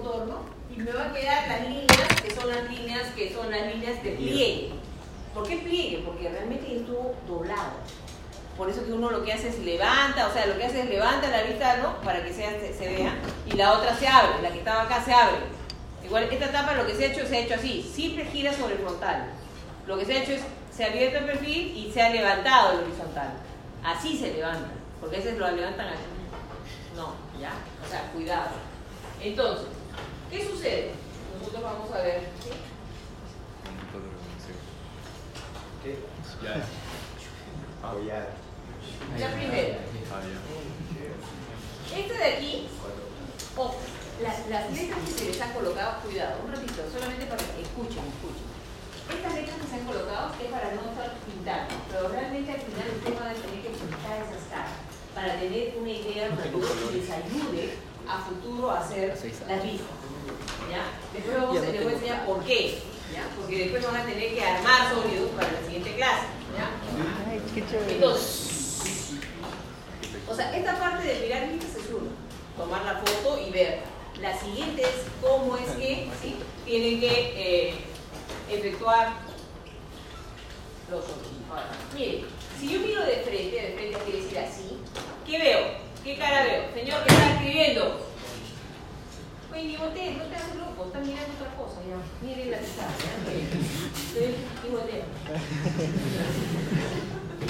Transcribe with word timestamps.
contorno 0.00 0.40
y 0.74 0.80
me 0.80 0.92
va 0.92 1.06
a 1.06 1.12
quedar 1.12 1.48
las 1.48 1.68
líneas 1.68 2.22
que 2.22 2.34
son 2.34 2.48
las 2.48 2.70
líneas 2.70 3.02
que 3.14 3.32
son 3.32 3.50
las 3.50 3.74
líneas 3.74 4.02
de 4.02 4.10
pliegue. 4.12 4.70
¿Por 5.34 5.46
qué 5.46 5.56
pliegue? 5.56 6.02
Porque 6.04 6.28
realmente 6.28 6.76
estuvo 6.76 7.14
doblado. 7.26 7.72
Por 8.56 8.68
eso 8.68 8.84
que 8.84 8.92
uno 8.92 9.10
lo 9.10 9.22
que 9.22 9.32
hace 9.32 9.48
es 9.48 9.58
levanta, 9.60 10.26
o 10.26 10.32
sea, 10.32 10.46
lo 10.46 10.56
que 10.56 10.64
hace 10.64 10.82
es 10.82 10.88
levanta 10.88 11.28
la 11.28 11.42
vista, 11.44 11.76
¿no? 11.76 12.00
Para 12.00 12.24
que 12.24 12.32
sea, 12.32 12.50
se, 12.58 12.74
se 12.74 12.88
vea. 12.88 13.14
Y 13.46 13.52
la 13.52 13.72
otra 13.72 13.94
se 13.96 14.08
abre, 14.08 14.42
la 14.42 14.50
que 14.50 14.58
estaba 14.58 14.82
acá 14.82 15.02
se 15.04 15.12
abre. 15.12 15.36
Igual 16.04 16.24
esta 16.24 16.50
tapa 16.50 16.74
lo 16.74 16.86
que 16.86 16.94
se 16.94 17.04
ha 17.04 17.12
hecho, 17.12 17.26
se 17.26 17.36
ha 17.36 17.40
hecho 17.40 17.54
así. 17.54 17.82
Siempre 17.82 18.24
gira 18.24 18.52
sobre 18.52 18.74
el 18.74 18.80
frontal. 18.80 19.26
Lo 19.86 19.96
que 19.96 20.04
se 20.04 20.14
ha 20.14 20.22
hecho 20.22 20.32
es, 20.32 20.42
se 20.74 20.84
ha 20.84 20.88
abierto 20.88 21.18
el 21.18 21.26
perfil 21.26 21.76
y 21.76 21.92
se 21.92 22.02
ha 22.02 22.10
levantado 22.10 22.72
el 22.72 22.86
horizontal. 22.86 23.30
Así 23.84 24.18
se 24.18 24.32
levanta. 24.32 24.70
Porque 25.00 25.16
a 25.16 25.18
veces 25.20 25.38
lo 25.38 25.50
levantan 25.50 25.88
así. 25.88 26.02
No, 26.96 27.14
ya. 27.40 27.52
O 27.84 27.88
sea, 27.88 28.10
cuidado. 28.12 28.50
Entonces, 29.22 29.66
¿qué 30.30 30.46
sucede? 30.46 30.92
Nosotros 31.38 31.62
vamos 31.62 31.90
a 31.92 32.02
ver. 32.02 32.28
¿sí? 32.42 32.50
¿Qué? 35.82 35.98
Ya. 36.42 36.66
Apoyar. 37.86 38.34
La 39.18 39.28
primera. 39.32 39.78
Ah, 40.12 40.20
ya. 40.22 41.98
Esta 41.98 42.14
de 42.14 42.24
aquí, 42.24 42.68
ojo, 43.56 43.76
las, 44.22 44.48
las 44.48 44.70
letras 44.70 44.98
que 45.06 45.12
se 45.12 45.24
les 45.26 45.40
han 45.40 45.52
colocado, 45.52 46.02
cuidado, 46.02 46.42
un 46.44 46.52
ratito, 46.52 46.82
solamente 46.92 47.26
para 47.26 47.42
que 47.42 47.62
escuchen, 47.62 48.04
escuchen. 48.04 48.48
Estas 49.08 49.34
letras 49.34 49.56
que 49.56 49.66
se 49.66 49.74
han 49.74 49.86
colocado 49.86 50.34
es 50.36 50.50
para 50.52 50.74
no 50.74 50.84
estar 50.84 51.16
pintando, 51.24 51.74
pero 51.88 52.08
realmente 52.08 52.52
al 52.52 52.60
final 52.60 52.88
ustedes 52.92 53.18
van 53.18 53.28
a 53.28 53.34
tener 53.34 53.62
que 53.62 53.70
pintar 53.72 54.20
esas 54.20 54.44
caras 54.52 54.76
para 55.14 55.40
tener 55.40 55.74
una 55.80 55.90
idea 55.90 56.28
que 56.28 56.50
les 56.92 57.10
ayude 57.10 57.78
a 58.06 58.18
futuro 58.20 58.70
a 58.70 58.80
hacer 58.80 59.08
las 59.08 59.62
vistas. 59.62 60.07
¿Ya? 60.70 60.84
Después 61.12 61.36
vamos, 61.36 61.60
les 61.60 61.82
voy 61.82 61.92
a 61.92 61.96
enseñar 61.96 62.26
por 62.26 62.44
qué, 62.44 62.78
¿ya? 63.12 63.28
porque 63.36 63.58
después 63.58 63.84
van 63.84 63.96
a 63.96 64.04
tener 64.04 64.34
que 64.34 64.44
armar 64.44 64.94
sólidos 64.94 65.30
para 65.30 65.52
la 65.52 65.60
siguiente 65.60 65.94
clase. 65.94 66.26
¿ya? 66.56 66.70
Entonces, 67.88 68.48
o 70.28 70.34
sea, 70.34 70.56
esta 70.56 70.78
parte 70.78 71.06
de 71.06 71.20
mirar 71.20 71.48
vistas 71.48 71.76
es 71.76 71.90
uno, 71.90 72.10
tomar 72.56 72.84
la 72.84 72.96
foto 72.96 73.40
y 73.40 73.50
ver. 73.50 73.80
La 74.20 74.36
siguiente 74.36 74.82
es 74.82 75.06
cómo 75.22 75.56
es 75.56 75.70
que 75.76 76.08
¿sí? 76.20 76.36
tienen 76.64 77.00
que 77.00 77.32
eh, 77.36 77.74
efectuar 78.50 79.12
los 80.90 81.04
otros. 81.04 81.18
Ahora, 81.48 81.68
miren, 81.94 82.26
si 82.58 82.68
yo 82.68 82.80
miro 82.80 83.04
de 83.04 83.16
frente, 83.18 83.56
de 83.56 83.72
frente 83.74 83.98
quiere 84.04 84.22
decir 84.22 84.38
así, 84.38 84.78
¿qué 85.24 85.38
veo? 85.38 85.60
¿Qué 86.02 86.16
cara 86.16 86.42
veo? 86.44 86.64
Señor 86.74 87.04
que 87.04 87.12
está 87.12 87.32
escribiendo. 87.34 88.07
Oye, 89.58 89.66
ni 89.66 89.76
voltee, 89.76 90.14
no 90.14 90.22
te 90.30 90.36
hagas 90.36 90.54
loco, 90.54 90.84
están 90.86 91.02
mirando 91.02 91.34
otra 91.34 91.50
cosa 91.58 91.80
ya. 91.82 91.98
Miren 92.22 92.50
la 92.52 92.58
ya. 92.60 92.66
Y 94.14 94.70
voltea. 94.70 95.02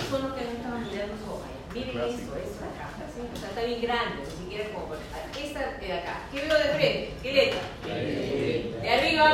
Son 0.09 0.23
los 0.23 0.33
que 0.33 0.45
no 0.45 0.51
estaban 0.57 0.85
mirando 0.89 1.15
ya. 1.21 1.75
Miren 1.75 1.99
esto 2.09 2.33
de 2.33 2.41
acá, 2.65 2.89
¿sí? 3.13 3.21
O 3.21 3.37
sea, 3.39 3.49
está 3.51 3.61
bien 3.63 3.83
grande, 3.83 4.23
ni 4.25 4.31
siquiera 4.41 4.71
como 4.73 4.87
por- 4.87 4.97
Esta 4.97 5.61
de 5.79 5.93
acá. 5.93 6.15
¿Qué 6.33 6.41
veo 6.41 6.57
de 6.57 6.65
frente? 6.81 7.13
¿Qué 7.23 7.31
letra? 7.35 7.61
De 7.85 8.89
arriba. 8.89 9.29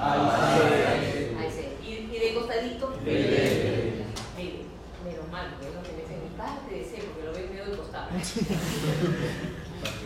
Ahí 0.00 1.50
sí. 1.52 1.64
¿Y, 1.86 1.88
y 2.08 2.18
de 2.20 2.34
costadito? 2.34 2.84
Miren, 3.04 4.64
menos 5.04 5.28
mal, 5.30 5.50
porque 5.52 5.68
es 5.68 5.74
lo 5.74 5.82
que 5.82 5.92
me 5.92 6.00
dicen, 6.00 6.22
mi 6.24 6.30
parte 6.38 6.74
de 6.74 6.84
C, 6.84 7.02
porque 7.04 7.24
lo 7.26 7.32
ven 7.34 7.50
medio 7.50 7.66
de 7.66 7.76
costado. 7.76 8.08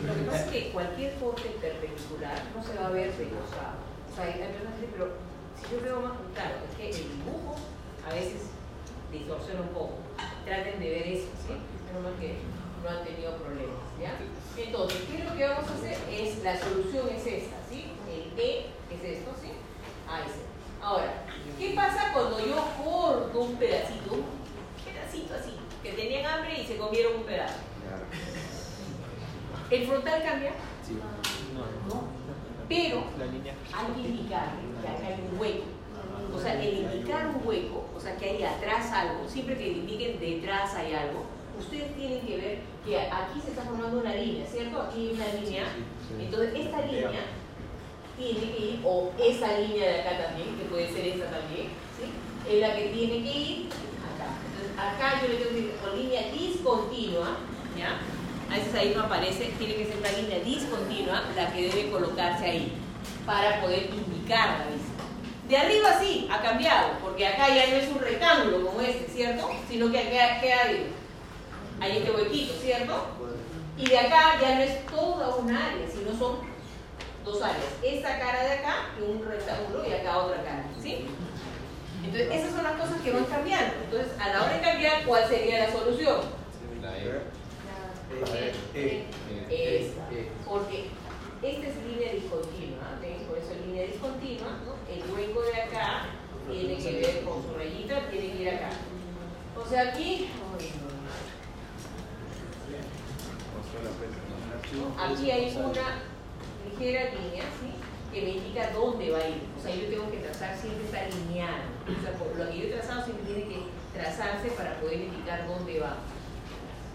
Lo 0.05 0.15
que 0.15 0.23
pasa 0.23 0.45
es 0.45 0.51
que 0.51 0.71
cualquier 0.71 1.15
corte 1.15 1.49
perpendicular 1.61 2.43
no 2.55 2.63
se 2.63 2.75
va 2.79 2.87
a 2.87 2.91
ver 2.91 3.13
de 3.17 3.29
costado. 3.29 3.79
O 4.11 4.15
sea, 4.15 4.25
hay 4.25 4.33
personas 4.39 4.75
que 4.75 4.87
dicen, 4.87 4.93
pero 4.93 5.07
si 5.55 5.75
yo 5.75 5.83
veo 5.83 6.01
más 6.01 6.19
claro, 6.35 6.55
es 6.67 6.75
que 6.77 6.91
el 6.91 7.09
dibujo 7.19 7.57
a 8.07 8.15
veces 8.15 8.51
distorsiona 9.13 9.61
un 9.63 9.69
poco. 9.69 9.95
Traten 10.45 10.81
de 10.81 10.91
ver 10.91 11.07
eso, 11.09 11.29
¿sí? 11.47 11.55
Menos 11.87 12.03
mal 12.03 12.17
que 12.19 12.39
no 12.83 12.89
han 12.89 13.05
tenido 13.05 13.37
problemas, 13.37 13.83
¿ya? 14.01 14.19
Entonces, 14.57 14.99
¿qué 15.11 15.19
es 15.19 15.25
lo 15.25 15.37
que 15.37 15.45
vamos 15.47 15.71
a 15.71 15.75
hacer? 15.75 15.99
Es, 16.11 16.43
la 16.43 16.59
solución 16.59 17.09
es 17.11 17.27
esta, 17.27 17.57
¿sí? 17.69 17.93
El 18.11 18.39
E 18.39 18.67
es 18.91 19.19
esto, 19.19 19.31
¿sí? 19.41 19.53
Ahí 20.09 20.25
sí. 20.27 20.41
Ahora, 20.83 21.25
¿qué 21.59 21.75
pasa 21.75 22.13
cuando 22.13 22.39
yo 22.41 22.57
corto 22.83 23.41
un 23.41 23.57
pedacito? 23.57 24.15
Un 24.15 24.25
pedacito 24.85 25.35
así, 25.35 25.55
que 25.83 25.93
tenían 25.93 26.27
hambre 26.27 26.61
y 26.61 26.67
se 26.67 26.77
comieron 26.77 27.17
un 27.17 27.25
pedazo. 27.25 27.59
¿El 29.71 29.87
frontal 29.87 30.23
cambia? 30.23 30.53
No. 31.89 32.19
Pero 32.69 33.05
hay 33.19 34.03
que 34.03 34.09
indicar 34.09 34.49
que 34.83 34.89
acá 34.89 35.07
hay 35.07 35.29
un 35.31 35.41
hueco. 35.41 35.65
O 36.35 36.41
sea, 36.41 36.63
el 36.63 36.79
indicar 36.79 37.29
un 37.29 37.47
hueco, 37.47 37.87
o 37.97 38.01
sea, 38.01 38.17
que 38.17 38.31
hay 38.31 38.43
atrás 38.43 38.93
algo, 38.93 39.29
siempre 39.29 39.57
que 39.57 39.69
indiquen 39.69 40.21
detrás 40.21 40.75
hay 40.75 40.93
algo, 40.93 41.25
ustedes 41.59 41.95
tienen 41.97 42.21
que 42.21 42.37
ver 42.37 42.59
que 42.85 43.01
aquí 43.01 43.41
se 43.43 43.51
está 43.51 43.63
formando 43.63 44.01
una 44.01 44.15
línea, 44.15 44.47
¿cierto? 44.47 44.83
Aquí 44.83 45.09
hay 45.09 45.15
una 45.15 45.41
línea. 45.41 45.65
Entonces, 46.19 46.55
esta 46.55 46.87
línea 46.87 47.11
tiene 48.17 48.41
que 48.41 48.59
ir, 48.59 48.81
o 48.85 49.13
esa 49.19 49.59
línea 49.59 49.89
de 49.89 50.01
acá 50.01 50.29
también, 50.29 50.57
que 50.57 50.65
puede 50.65 50.93
ser 50.93 51.07
esta 51.07 51.31
también, 51.31 51.69
¿sí? 51.97 52.51
Es 52.51 52.61
la 52.61 52.77
que 52.77 52.89
tiene 52.89 53.23
que 53.23 53.39
ir 53.39 53.69
acá. 54.15 54.29
Entonces, 54.45 54.73
acá 54.79 55.21
yo 55.23 55.29
le 55.29 55.35
tengo 55.37 55.51
que 55.51 55.57
decir 55.57 55.77
con 55.83 55.99
línea 55.99 56.33
discontinua, 56.33 57.39
¿ya? 57.77 58.01
A 58.51 58.55
veces 58.57 58.75
ahí 58.75 58.95
no 58.97 59.03
aparece, 59.03 59.53
tiene 59.59 59.75
que 59.75 59.87
ser 59.87 59.99
una 59.99 60.11
línea 60.13 60.39
discontinua 60.41 61.23
la 61.37 61.53
que 61.53 61.69
debe 61.69 61.91
colocarse 61.91 62.45
ahí 62.45 62.73
para 63.27 63.61
poder 63.61 63.91
indicar 63.93 64.61
la 64.61 64.67
vista. 64.67 64.99
De 65.49 65.57
arriba 65.57 65.99
sí, 66.01 66.29
ha 66.31 66.43
cambiado, 66.43 66.93
porque 67.03 67.27
acá 67.27 67.49
ya 67.49 67.67
no 67.69 67.77
es 67.77 67.89
un 67.89 68.01
rectángulo 68.01 68.67
como 68.67 68.81
este, 68.81 69.11
¿cierto? 69.11 69.51
Sino 69.69 69.91
que 69.91 69.99
acá 69.99 70.41
queda 70.41 70.63
ahí. 70.65 70.93
Este 71.81 72.11
huequito, 72.11 72.55
¿cierto? 72.61 73.07
Y 73.77 73.89
de 73.89 73.99
acá 73.99 74.39
ya 74.41 74.57
no 74.57 74.63
es 74.63 74.87
toda 74.87 75.37
una 75.37 75.67
área, 75.67 75.87
sino 75.89 76.19
son 76.19 76.41
dos 77.25 77.43
áreas. 77.43 77.65
Esta 77.83 78.19
cara 78.19 78.45
de 78.45 78.53
acá 78.53 78.75
y 78.99 79.03
un 79.11 79.25
rectángulo 79.25 79.89
y 79.89 79.93
acá 79.93 80.19
otra 80.19 80.43
cara, 80.43 80.65
¿sí? 80.83 81.07
Entonces, 82.05 82.29
esas 82.33 82.53
son 82.53 82.65
las 82.65 82.73
cosas 82.73 83.01
que 83.03 83.13
van 83.13 83.25
cambiando. 83.25 83.75
Entonces, 83.85 84.13
a 84.19 84.29
la 84.29 84.43
hora 84.43 84.55
de 84.55 84.61
cambiar, 84.61 85.05
¿cuál 85.05 85.29
sería 85.29 85.67
la 85.67 85.73
solución? 85.73 86.21
Esta. 89.51 90.09
Porque 90.47 90.87
esta 91.43 91.67
es 91.69 91.77
línea 91.87 92.13
discontinua, 92.15 92.99
¿ven? 93.01 93.27
Por 93.29 93.39
eso 93.39 93.53
es 93.53 93.67
línea 93.67 93.87
discontinua, 93.87 94.59
¿no? 94.65 94.75
El 94.93 95.03
hueco 95.13 95.43
de 95.43 95.63
acá 95.63 96.07
tiene 96.51 96.77
que 96.77 96.93
ver 97.01 97.25
con 97.25 97.43
su 97.43 97.55
rayita, 97.55 98.09
tiene 98.11 98.33
que 98.33 98.43
ir 98.43 98.49
acá. 98.49 98.71
O 99.57 99.69
sea, 99.69 99.91
aquí, 99.91 100.29
aquí 104.99 105.31
hay 105.31 105.57
una 105.57 106.03
ligera 106.65 107.11
línea, 107.15 107.45
¿sí? 107.61 107.71
Que 108.13 108.23
me 108.23 108.31
indica 108.31 108.71
dónde 108.73 109.11
va 109.11 109.19
a 109.19 109.29
ir. 109.29 109.43
O 109.57 109.63
sea, 109.63 109.75
yo 109.75 109.89
tengo 109.89 110.11
que 110.11 110.19
trazar 110.19 110.57
siempre 110.57 110.85
está 110.87 111.07
lineal. 111.07 111.63
O 111.87 112.03
sea, 112.03 112.13
por 112.15 112.37
lo 112.37 112.51
que 112.51 112.59
yo 112.59 112.65
he 112.65 112.71
trazado 112.73 113.05
siempre 113.05 113.27
tiene 113.27 113.49
que 113.49 113.63
trazarse 113.95 114.49
para 114.51 114.81
poder 114.81 115.01
indicar 115.01 115.47
dónde 115.47 115.81
va. 115.81 115.99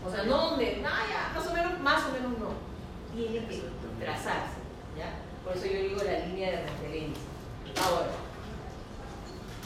O 0.06 0.12
sea, 0.12 0.24
no 0.24 0.50
donde, 0.50 0.78
no, 0.78 0.90
ya, 0.90 1.32
más 1.34 1.48
o 1.48 1.54
menos, 1.54 1.80
más 1.80 2.04
o 2.06 2.12
menos 2.12 2.32
no. 2.40 2.50
Tiene 3.16 3.46
que 3.48 3.62
trazarse, 4.00 4.60
¿ya? 4.98 5.20
Por 5.44 5.56
eso 5.56 5.66
yo 5.68 5.82
digo 5.84 6.02
la 6.04 6.26
línea 6.26 6.52
de 6.52 6.62
referencia. 6.64 7.24
Ahora, 7.84 8.12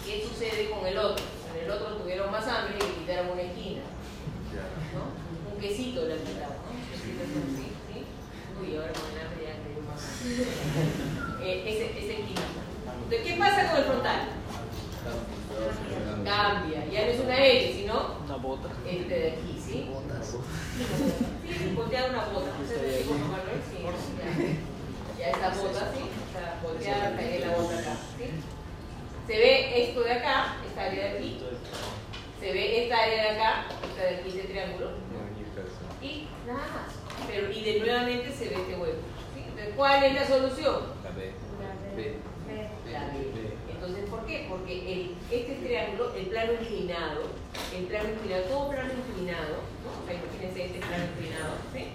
¿qué 0.06 0.24
sucede 0.28 0.70
con 0.70 0.86
el 0.86 0.98
otro? 0.98 1.24
En 1.56 1.66
el 1.66 1.72
otro 1.72 1.96
tuvieron 1.98 2.32
más 2.32 2.48
hambre 2.48 2.76
y 2.78 2.84
le 2.84 2.94
quitaron 3.00 3.32
una 3.32 3.42
esquina, 3.42 3.82
¿no? 4.94 5.54
Un 5.54 5.60
quesito 5.60 6.06
le 6.08 6.16
quitaron, 6.18 6.56
¿no? 6.64 6.72
Un 6.72 6.86
quesito 6.92 7.24
así, 7.24 7.72
¿sí? 7.92 8.06
Uy, 8.62 8.76
ahora 8.76 8.92
con 8.94 9.12
el 9.12 9.18
hambre 9.26 9.44
ya 9.44 9.54
le 9.64 9.74
dio 9.74 9.84
más 9.84 10.02
hambre. 10.06 10.46
Eh, 11.42 11.64
ese, 11.68 11.86
esa 12.00 12.14
esquina. 12.20 12.42
Entonces, 13.04 13.22
¿qué 13.26 13.40
pasa 13.40 13.70
con 13.72 13.78
el 13.80 13.86
frontal? 13.86 14.22
Cambia, 16.26 16.86
ya 16.92 17.06
no 17.06 17.12
es 17.12 17.20
una 17.22 17.38
L, 17.38 17.74
sino 17.74 18.18
Una 18.26 18.36
bota. 18.36 18.68
este 18.86 19.14
de 19.20 19.32
aquí, 19.32 19.57
¿sí? 19.68 19.90
Sí, 21.44 21.74
voltear 21.76 22.10
una 22.10 22.26
bota. 22.26 22.52
¿Ustedes 22.62 23.04
sí, 23.04 23.08
Juan 23.08 23.22
Manuel? 23.22 23.62
Sí, 23.70 23.78
ya. 25.18 25.26
Ya 25.26 25.32
esta 25.32 25.50
bota, 25.50 25.92
¿sí? 25.94 26.04
Está 26.28 26.60
volteada, 26.64 27.16
cae 27.16 27.40
la 27.40 27.58
bota 27.58 27.80
acá, 27.80 27.96
¿sí? 28.18 28.26
Se 29.28 29.38
ve 29.38 29.84
esto 29.84 30.02
de 30.04 30.12
acá, 30.14 30.56
esta 30.66 30.84
área 30.84 31.14
de 31.14 31.18
aquí. 31.18 31.42
Se 32.40 32.54
ve 32.54 32.84
esta 32.84 32.98
área 32.98 33.24
de 33.24 33.30
acá, 33.30 33.66
esta 33.90 34.04
de 34.04 34.16
aquí, 34.18 34.30
este 34.30 34.48
triángulo. 34.48 34.92
Y 36.02 36.28
nada 36.46 36.60
más. 36.60 36.94
Pero, 37.28 37.52
y 37.52 37.64
de 37.64 37.80
nuevamente 37.80 38.32
se 38.32 38.50
ve 38.50 38.56
este 38.56 38.76
hueco. 38.78 39.02
¿sí? 39.34 39.42
Entonces, 39.42 39.74
¿cuál 39.76 40.04
es 40.04 40.14
la 40.14 40.28
solución? 40.28 40.82
La 41.04 41.10
B. 41.12 41.34
Entonces, 43.88 44.10
¿por 44.10 44.26
qué? 44.26 44.48
Porque 44.50 44.92
el, 44.92 45.16
este 45.32 45.54
triángulo, 45.64 46.14
el 46.14 46.26
plano 46.26 46.52
inclinado, 46.60 47.22
el 47.74 47.86
plano 47.86 48.10
inclinado, 48.10 48.44
todo 48.44 48.70
plano 48.70 48.92
inclinado, 48.92 49.64
¿no? 49.80 49.90
O 49.96 50.06
sea, 50.06 50.14
imagínense 50.14 50.66
este 50.66 50.80
plano 50.80 51.06
inclinado, 51.16 51.54
¿sí? 51.72 51.88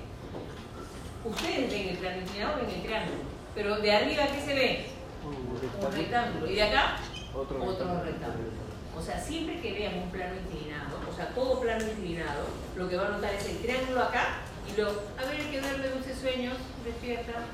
Ustedes 1.22 1.70
ven 1.70 1.88
el 1.88 1.96
plano 1.98 2.22
inclinado, 2.22 2.56
ven 2.56 2.70
el 2.74 2.82
triángulo. 2.82 3.20
Pero 3.54 3.76
de 3.76 3.92
arriba, 3.92 4.24
¿qué 4.32 4.40
se 4.40 4.54
ve? 4.54 4.86
Un 5.22 5.92
rectángulo. 5.92 6.50
¿Y 6.50 6.54
de 6.54 6.62
acá? 6.62 6.96
Otro, 7.36 7.60
rectángulo. 7.60 8.48
O 8.96 9.02
sea, 9.02 9.20
siempre 9.20 9.60
que 9.60 9.72
vean 9.72 9.98
un 9.98 10.10
plano 10.10 10.32
inclinado, 10.48 10.96
o 11.10 11.14
sea, 11.14 11.28
todo 11.34 11.60
plano 11.60 11.84
inclinado, 11.84 12.48
lo 12.74 12.88
que 12.88 12.96
va 12.96 13.08
a 13.08 13.10
notar 13.10 13.34
es 13.34 13.44
el 13.50 13.58
triángulo 13.58 14.00
acá 14.00 14.40
y 14.66 14.80
luego, 14.80 15.02
a 15.18 15.28
ver, 15.28 15.50
que 15.50 15.60
duerme 15.60 15.88
dulces 15.88 16.18
sueños, 16.18 16.56
despierta. 16.84 17.44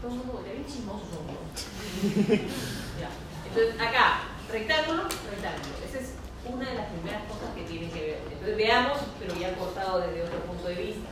Todo 0.00 0.12
el 0.12 0.18
mundo, 0.18 0.44
ya 0.46 0.52
bien 0.52 0.66
chismosos 0.66 1.08
ya. 3.00 3.10
Entonces, 3.48 3.80
acá, 3.80 4.22
rectángulo, 4.52 5.02
rectángulo. 5.02 5.74
Esa 5.84 5.98
es 5.98 6.14
una 6.46 6.70
de 6.70 6.74
las 6.76 6.86
primeras 6.86 7.22
cosas 7.24 7.50
que 7.56 7.62
tienen 7.62 7.90
que 7.90 8.00
ver. 8.00 8.20
Entonces, 8.30 8.56
veamos, 8.56 8.98
pero 9.18 9.34
ya 9.34 9.56
cortado 9.56 10.00
desde 10.00 10.22
otro 10.22 10.38
punto 10.40 10.68
de 10.68 10.74
vista. 10.74 11.08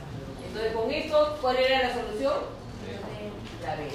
Entonces, 0.46 0.72
con 0.72 0.90
esto, 0.90 1.38
¿cuál 1.40 1.56
era 1.56 1.88
la 1.88 1.94
solución? 1.94 2.34
La 3.64 3.74
B. 3.74 3.90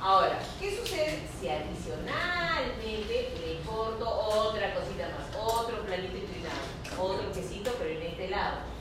Ahora, 0.00 0.38
¿qué 0.58 0.70
sucede 0.74 1.20
si 1.38 1.48
adicionalmente 1.48 3.34
le 3.40 3.60
corto 3.68 4.08
otra 4.08 4.72
cosita 4.74 5.08
más? 5.08 5.36
Otro 5.36 5.82
planito 5.82 6.16
inclinado, 6.16 6.56
otro 6.98 7.32
quesito, 7.32 7.72
pero 7.78 7.90
en 7.90 8.02
este 8.02 8.28
lado. 8.28 8.75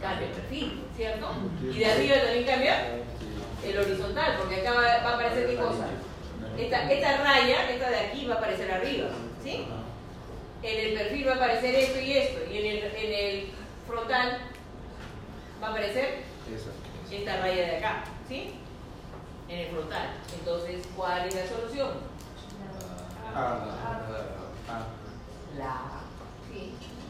Cambia 0.00 0.26
el 0.26 0.32
perfil, 0.32 0.84
¿cierto? 0.96 1.28
Y 1.62 1.78
de 1.78 1.86
arriba 1.86 2.16
también 2.22 2.46
cambia 2.46 2.86
el 3.64 3.78
horizontal, 3.78 4.36
porque 4.38 4.60
acá 4.60 4.72
va, 4.72 4.86
a 4.86 5.14
aparecer 5.14 5.46
qué 5.48 5.56
cosa. 5.56 5.86
Esta, 6.56 6.92
esta 6.92 7.16
raya, 7.18 7.70
esta 7.70 7.90
de 7.90 7.98
aquí, 7.98 8.26
va 8.26 8.34
a 8.34 8.38
aparecer 8.38 8.70
arriba, 8.70 9.08
¿sí? 9.42 9.66
En 10.62 10.86
el 10.86 10.98
perfil 10.98 11.28
va 11.28 11.32
a 11.32 11.36
aparecer 11.36 11.74
esto 11.74 12.00
y 12.00 12.12
esto, 12.12 12.40
y 12.50 12.58
en 12.58 12.66
el, 12.66 12.78
en 12.78 13.12
el 13.12 13.48
frontal 13.86 14.38
va 15.62 15.68
a 15.68 15.70
aparecer 15.70 16.22
esta 17.10 17.36
raya 17.38 17.62
de 17.62 17.76
acá, 17.76 18.04
¿sí? 18.28 18.54
en 19.48 19.58
el 19.60 19.66
frontal. 19.68 20.08
Entonces, 20.38 20.86
¿cuál 20.94 21.26
es 21.26 21.34
la 21.34 21.46
solución? 21.46 21.90
Ah. 23.34 23.58
La. 25.56 25.97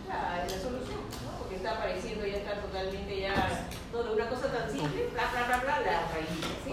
La 0.08 0.44
es 0.44 0.52
la 0.52 0.58
solución, 0.58 1.00
¿no? 1.24 1.38
Porque 1.38 1.56
está 1.56 1.72
apareciendo, 1.72 2.26
ya 2.26 2.38
está 2.38 2.60
totalmente 2.60 3.20
ya. 3.20 3.68
No, 3.92 4.02
de 4.02 4.10
una 4.10 4.28
cosa 4.28 4.52
tan 4.52 4.70
simple, 4.70 5.08
bla, 5.12 5.30
bla, 5.30 5.46
bla, 5.46 5.58
bla, 5.58 5.80
la 5.80 6.08
raíz. 6.12 6.28
¿sí? 6.64 6.72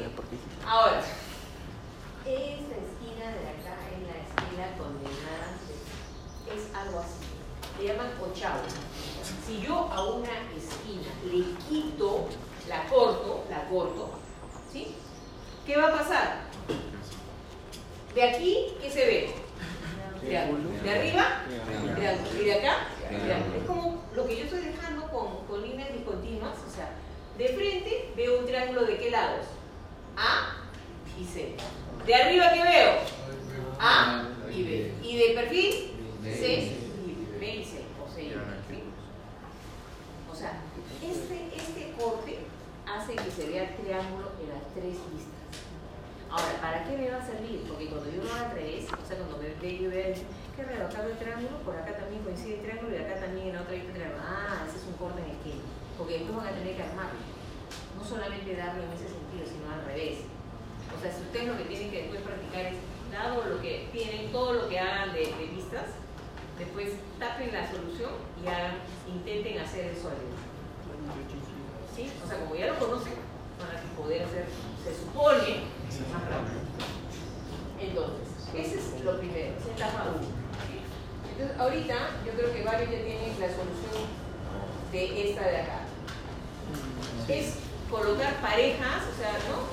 Ahora, 0.65 0.99
esta 0.99 2.75
esquina 2.75 3.25
de 3.31 3.47
acá 3.49 3.75
es 3.91 4.01
la 4.07 4.17
esquina 4.23 4.77
condenada, 4.77 5.47
es 6.47 6.75
algo 6.75 6.99
así. 6.99 7.25
Le 7.79 7.87
llaman 7.87 8.11
ochavo. 8.21 8.61
Si 9.45 9.61
yo 9.61 9.89
a 9.91 10.03
una 10.05 10.31
esquina 10.55 11.09
le 11.25 11.43
quito, 11.67 12.27
la 12.67 12.85
corto, 12.88 13.43
la 13.49 13.67
corto, 13.69 14.19
¿sí? 14.71 14.95
¿qué 15.65 15.77
va 15.77 15.88
a 15.88 15.91
pasar? 15.91 16.41
De 18.13 18.23
aquí, 18.23 18.67
¿qué 18.81 18.89
se 18.89 19.05
ve? 19.05 19.35
De, 20.21 20.38
arriba, 20.38 21.41
de, 21.47 22.41
y 22.41 22.45
de 22.45 22.53
acá, 22.53 22.88
es 23.11 23.67
como 23.67 24.03
lo 24.15 24.27
que 24.27 24.37
yo 24.37 24.43
estoy 24.45 24.59
dejando 24.61 25.07
con, 25.09 25.45
con 25.47 25.61
líneas 25.61 25.93
discontinuas, 25.93 26.57
o 26.67 26.73
sea, 26.73 26.91
de 27.37 27.49
frente 27.49 28.11
veo 28.15 28.39
un 28.39 28.45
triángulo 28.45 28.85
de 28.85 28.97
qué 28.97 29.11
lados? 29.11 29.45
A 30.17 30.57
y 31.19 31.25
C. 31.25 31.55
De 32.05 32.15
arriba, 32.15 32.51
¿qué 32.53 32.63
veo? 32.63 32.91
A 33.79 34.29
y 34.51 34.63
B. 34.63 34.93
Y 35.03 35.17
de 35.17 35.33
perfil, 35.33 35.91
C 36.23 36.57
y 36.57 37.37
B 37.39 37.55
y 37.55 37.63
C, 37.63 37.81
o 38.03 38.13
C 38.13 38.23
y 38.23 38.29
B. 38.29 38.35
O 40.31 40.35
sea, 40.35 40.61
este, 41.01 41.55
este 41.55 41.93
corte 41.99 42.39
hace 42.85 43.15
que 43.15 43.31
se 43.31 43.49
vea 43.49 43.63
el 43.63 43.75
triángulo 43.75 44.31
en 44.41 44.49
las 44.49 44.73
tres 44.73 44.95
vistas. 45.11 45.35
Ahora, 46.29 46.61
¿para 46.61 46.83
qué 46.83 46.97
me 46.97 47.09
va 47.09 47.17
a 47.17 47.25
servir? 47.25 47.63
Porque 47.67 47.87
cuando 47.87 48.11
yo 48.11 48.23
lo 48.23 48.33
haga 48.33 48.49
al 48.49 48.55
revés, 48.55 48.85
o 48.85 49.07
sea, 49.07 49.17
cuando 49.17 49.37
me 49.37 49.77
yo 49.77 49.89
vea, 49.89 50.13
raro, 50.63 50.85
acá 50.87 51.03
el 51.03 51.17
triángulo, 51.17 51.59
por 51.65 51.75
acá 51.75 51.97
también 51.97 52.23
coincide 52.23 52.55
el 52.55 52.61
triángulo 52.61 52.95
y 52.95 53.03
acá 53.03 53.19
también 53.19 53.47
en 53.49 53.57
otra 53.57 53.73
hay 53.73 53.83
triángulo. 53.91 54.23
Ah, 54.23 54.63
ese 54.63 54.77
es 54.77 54.85
un 54.87 54.95
corte 54.95 55.19
en 55.19 55.35
esquema. 55.35 55.65
Porque 55.97 56.19
después 56.19 56.35
van 56.35 56.47
a 56.47 56.55
tener 56.55 56.75
que 56.75 56.83
armarlo. 56.83 57.19
No 57.97 58.03
solamente 58.03 58.55
darlo 58.55 58.83
en 58.83 58.91
ese 58.95 59.11
sentido, 59.11 59.43
sino 59.43 59.67
al 59.67 59.83
revés. 59.83 60.27
O 60.95 60.97
sea, 61.01 61.11
si 61.11 61.21
ustedes 61.27 61.47
lo 61.47 61.57
que 61.57 61.65
tienen 61.65 61.91
que 61.91 62.07
después 62.07 62.21
practicar 62.23 62.71
es, 62.71 62.79
dado 63.11 63.45
lo 63.45 63.61
que 63.61 63.87
tienen, 63.91 64.31
todo 64.31 64.53
lo 64.53 64.69
que 64.69 64.79
hagan 64.79 65.13
de, 65.13 65.33
vistas, 65.53 65.95
después 66.59 66.93
tapen 67.19 67.53
la 67.53 67.69
solución 67.69 68.11
y 68.43 68.47
hagan, 68.47 68.79
intenten 69.07 69.59
hacer 69.59 69.91
eso 69.91 70.09
al 70.09 70.15
¿Sí? 71.95 72.11
O 72.23 72.27
sea, 72.27 72.39
como 72.39 72.55
ya 72.55 72.67
lo 72.67 72.79
conocen, 72.79 73.13
van 73.57 73.71
a 73.71 73.95
poder 73.95 74.23
hacer, 74.23 74.45
se 74.83 74.95
supone, 74.99 75.63
más 76.11 76.23
rápido. 76.27 76.59
Entonces, 77.79 78.27
ese 78.53 78.97
es 78.97 79.01
lo 79.05 79.17
primero, 79.17 79.55
es 79.57 79.65
etapa 79.65 80.11
1. 80.19 80.44
Entonces, 81.37 81.59
ahorita 81.59 81.95
yo 82.25 82.31
creo 82.31 82.53
que 82.53 82.63
varios 82.63 82.89
ya 82.91 83.03
tienen 83.03 83.37
la 83.41 83.47
solución 83.47 84.07
de 84.93 85.29
esta 85.29 85.41
de 85.41 85.57
acá. 85.57 85.81
Es 87.27 87.55
colocar 87.91 88.39
parejas, 88.39 89.03
o 89.03 89.11
sea, 89.19 89.33
¿no? 89.51 89.67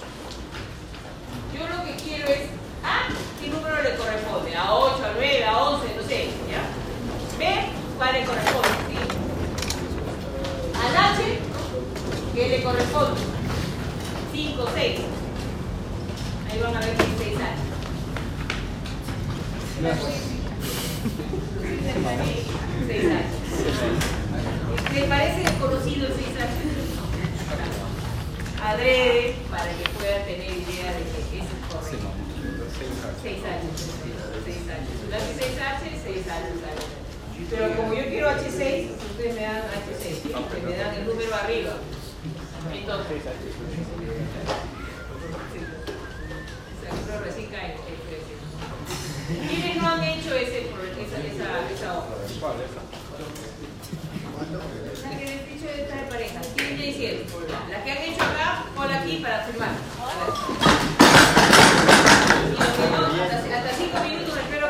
Yo 1.55 1.69
lo 1.69 1.85
que 1.85 1.95
quiero 2.03 2.27
es, 2.27 2.49
A, 2.83 3.07
¿qué 3.41 3.47
número 3.49 3.81
le 3.81 3.95
corresponde? 3.95 4.57
A 4.57 4.75
8, 4.75 5.05
a 5.05 5.13
9, 5.15 5.45
a 5.45 5.57
11, 5.69 5.95
no 5.95 6.03
sé, 6.03 6.31
¿ya? 6.51 6.67
B, 7.39 7.47
¿cuál 7.97 8.13
le 8.13 8.25
corresponde? 8.25 8.69
¿Sí? 8.89 8.97
Al 10.75 10.97
H, 10.97 11.39
¿qué 12.35 12.49
le 12.49 12.61
corresponde? 12.65 13.21
5, 14.33 14.67
6. 14.75 15.01
Ahí 16.51 16.59
van 16.61 16.75
a 16.75 16.81
ver 16.81 16.97
que 16.97 17.03
hay 17.03 17.15
6 17.19 17.39
años. 17.39 17.61
Seis 21.63 23.05
años. 23.05 23.43
¿Les 24.93 25.05
parece 25.05 25.41
desconocido 25.41 26.07
el 26.09 26.15
6 26.15 26.29
años? 26.43 26.59
Adrede, 28.63 29.37
para 29.51 29.71
que 29.71 29.89
puedan 29.97 30.25
tener 30.25 30.51
idea 30.51 30.93
de 30.93 31.03
que 31.07 31.39
eso 31.39 31.55
es 31.55 31.63
correcto. 31.71 32.11
6 33.23 33.45
años. 33.45 33.75
6 34.45 34.57
años. 34.69 34.91
Lápiz 35.11 35.35
6H, 35.39 35.83
6 36.05 36.29
años. 36.29 36.59
Pero 37.51 37.77
como 37.77 37.95
yo 37.95 38.05
quiero 38.09 38.29
H6, 38.31 38.91
ustedes 39.13 39.35
me 39.35 39.43
dan 39.43 39.63
H6, 39.63 40.11
me 40.67 40.77
dan 40.77 40.95
el 40.95 41.07
número 41.07 41.35
arriba. 41.35 41.75
Entonces, 42.73 43.23
seguro 46.83 47.25
recién 47.25 47.51
cae 47.51 47.77
¿Quiénes 49.41 49.77
no 49.81 49.89
han 49.89 50.05
hecho 50.05 50.35
ese, 50.35 50.61
esa, 50.61 51.19
esa, 51.19 51.71
esa 51.73 51.99
obra? 51.99 52.17
La 55.03 55.11
que 55.19 55.25
les 55.25 55.35
he 55.35 55.47
dicho 55.47 55.67
esta 55.69 55.97
de 55.97 56.03
pareja. 56.03 56.41
¿Quiénes 56.55 56.79
ya 56.79 56.85
hicieron? 56.87 57.23
Las 57.71 57.83
que 57.83 57.91
han 57.91 57.99
hecho 57.99 58.23
acá, 58.23 58.65
pon 58.75 58.91
aquí 58.93 59.17
para 59.23 59.45
firmar. 59.45 59.71
Y 62.45 62.53
los 62.53 62.69
que 62.69 62.85
no, 62.91 62.99
hasta 63.25 63.73
5 63.77 64.01
minutos 64.09 64.37
espero 64.37 64.62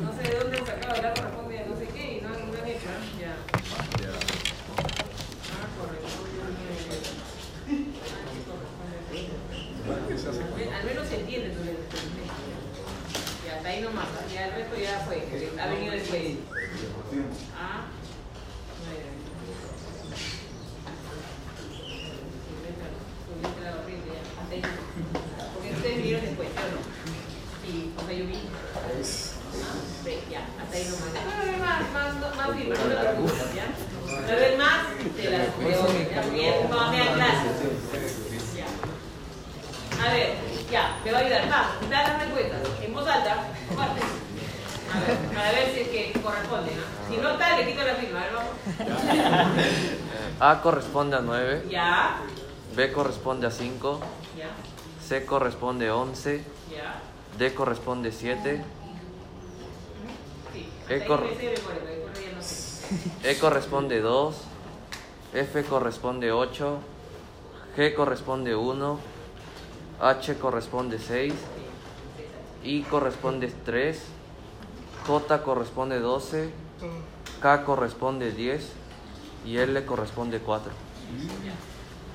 no 0.00 0.12
sé 0.12 0.22
de 0.30 0.38
dónde 0.38 0.58
sacaba 0.58 0.96
la 0.98 1.14
corresponde 1.14 1.58
a 1.58 1.66
no 1.66 1.76
sé 1.76 1.86
qué 1.88 2.18
y 2.18 2.20
no, 2.22 2.28
no 2.30 2.34
han 2.36 2.68
hecho, 2.68 2.88
¿eh? 2.88 3.20
ya. 3.20 3.34
Ah, 5.52 5.66
corresponde 5.78 6.28
a 6.40 6.44
Al- 9.84 10.74
Al 10.80 10.84
menos 10.84 11.08
se 11.08 11.16
entiende 11.20 11.50
tu 11.50 11.64
letra. 11.64 11.84
Ya, 13.46 13.56
hasta 13.56 13.68
ahí 13.68 13.80
nomás, 13.82 14.06
¿ah? 14.06 14.24
ya 14.32 14.46
el 14.48 14.54
resto 14.54 14.76
ya 14.76 14.98
fue, 15.06 15.16
que 15.16 15.50
ha 15.60 15.66
venido 15.66 15.92
después. 15.92 16.22
Ah, 17.56 17.84
nueve. 18.84 19.04
Tu 22.48 22.54
letra, 22.64 22.86
tu 23.26 23.32
letra 23.44 23.68
horrible, 23.80 24.12
ya, 24.16 24.22
hasta 24.40 24.54
ahí. 24.54 24.62
Porque 25.54 25.70
ustedes 25.72 25.96
vinieron 25.98 26.24
después, 26.24 26.48
¿sí 26.48 26.58
o 26.64 26.68
no? 26.72 26.80
Sí, 27.64 27.92
o 27.96 28.00
sea, 28.06 28.14
yo 28.16 28.24
vi. 28.26 28.38
Ah, 29.54 29.78
ve, 30.04 30.18
ya, 30.30 30.40
hasta 30.60 30.74
ahí 30.76 30.84
nomás. 30.88 31.12
Después 31.12 31.34
va 31.34 31.40
a 31.40 31.44
ver 31.44 31.58
más, 31.58 31.80
más, 31.92 32.36
más 32.36 32.48
firme, 32.56 32.74
no 32.74 32.84
te 32.88 32.96
preocupes, 32.96 33.54
¿ya? 33.54 33.66
Va 34.08 34.32
a 34.32 34.36
ver 34.40 34.56
más, 34.58 34.80
te 35.16 35.30
la 35.30 35.38
te 35.44 36.10
ya, 36.10 36.20
bien, 36.32 36.54
cuando 36.68 36.90
me 36.90 36.98
dan 36.98 37.14
clases. 37.14 37.52
Ya. 38.56 38.66
A 40.04 40.12
ver, 40.12 40.34
ya, 40.70 40.98
me 41.04 41.12
va 41.12 41.18
a 41.18 41.20
ayudar. 41.22 41.48
Vamos, 41.48 41.90
da 41.90 42.02
las 42.02 42.22
respuestas 42.22 42.60
en 42.82 42.92
voz 42.92 43.06
alta, 43.06 43.36
comparte. 43.68 44.00
A 44.92 45.00
ver, 45.00 45.16
para 45.34 45.50
ver 45.52 45.72
si 45.74 45.80
es 45.80 45.88
que 45.88 46.20
corresponde, 46.20 46.72
¿no? 46.74 46.82
Si 47.14 47.20
no 47.20 47.30
está, 47.30 47.56
le 47.58 47.66
quito 47.66 47.82
la 47.84 47.94
firma, 47.94 48.20
a 48.20 48.24
ver, 48.24 48.32
vamos. 48.34 48.54
A 50.40 50.53
corresponde 50.64 51.14
a 51.14 51.20
9, 51.20 51.66
Ya, 51.68 52.22
B 52.74 52.90
corresponde 52.90 53.46
a 53.46 53.50
5, 53.50 54.00
ya, 54.34 54.48
C 55.06 55.26
corresponde 55.26 55.88
a 55.88 55.94
11, 55.94 56.42
ya. 56.72 57.02
D 57.36 57.52
corresponde 57.52 58.08
a 58.08 58.12
7, 58.12 58.64
Sí, 60.54 60.68
ahí 60.88 61.04
cor-. 61.06 61.28
E 63.24 63.38
corresponde 63.38 64.00
2, 64.00 64.34
F 65.34 65.64
corresponde 65.64 66.32
8, 66.32 66.78
G 67.76 67.94
corresponde 67.94 68.56
1, 68.56 68.98
H 70.00 70.38
corresponde 70.38 70.98
6, 70.98 71.34
I 72.64 72.82
corresponde 72.84 73.52
3, 73.66 74.00
J 75.06 75.42
corresponde 75.42 76.00
12, 76.00 76.50
K 77.42 77.64
corresponde 77.64 78.32
10 78.32 78.83
y 79.44 79.58
L 79.58 79.84
corresponde 79.84 80.38
4. 80.40 80.72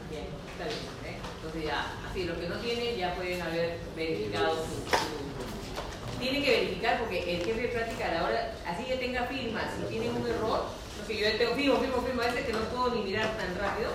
Bien, 0.09 0.25
está 0.51 0.65
bien. 0.65 0.79
¿eh? 1.05 1.17
Entonces 1.37 1.63
ya, 1.65 1.85
así, 2.09 2.23
los 2.25 2.37
que 2.37 2.49
no 2.49 2.55
tienen 2.57 2.97
ya 2.97 3.15
pueden 3.15 3.41
haber 3.41 3.79
verificado 3.95 4.55
su... 4.55 4.61
su- 4.89 6.19
Tienen 6.19 6.43
que 6.43 6.51
verificar 6.51 6.99
porque 6.99 7.35
el 7.37 7.45
jefe 7.45 7.61
de 7.61 7.67
práctica 7.69 8.09
a 8.09 8.13
la 8.13 8.23
hora, 8.25 8.53
así 8.67 8.85
ya 8.89 8.99
tenga 8.99 9.23
firma, 9.25 9.61
si 9.77 9.83
tienen 9.87 10.15
un 10.17 10.27
error, 10.27 10.65
porque 10.97 11.17
yo 11.17 11.37
tengo 11.37 11.55
firmo, 11.55 11.79
firmo, 11.79 12.01
firmo, 12.01 12.21
a 12.21 12.25
veces 12.25 12.45
que 12.45 12.51
no 12.53 12.59
puedo 12.59 12.93
ni 12.95 13.03
mirar 13.03 13.37
tan 13.37 13.55
rápido, 13.57 13.91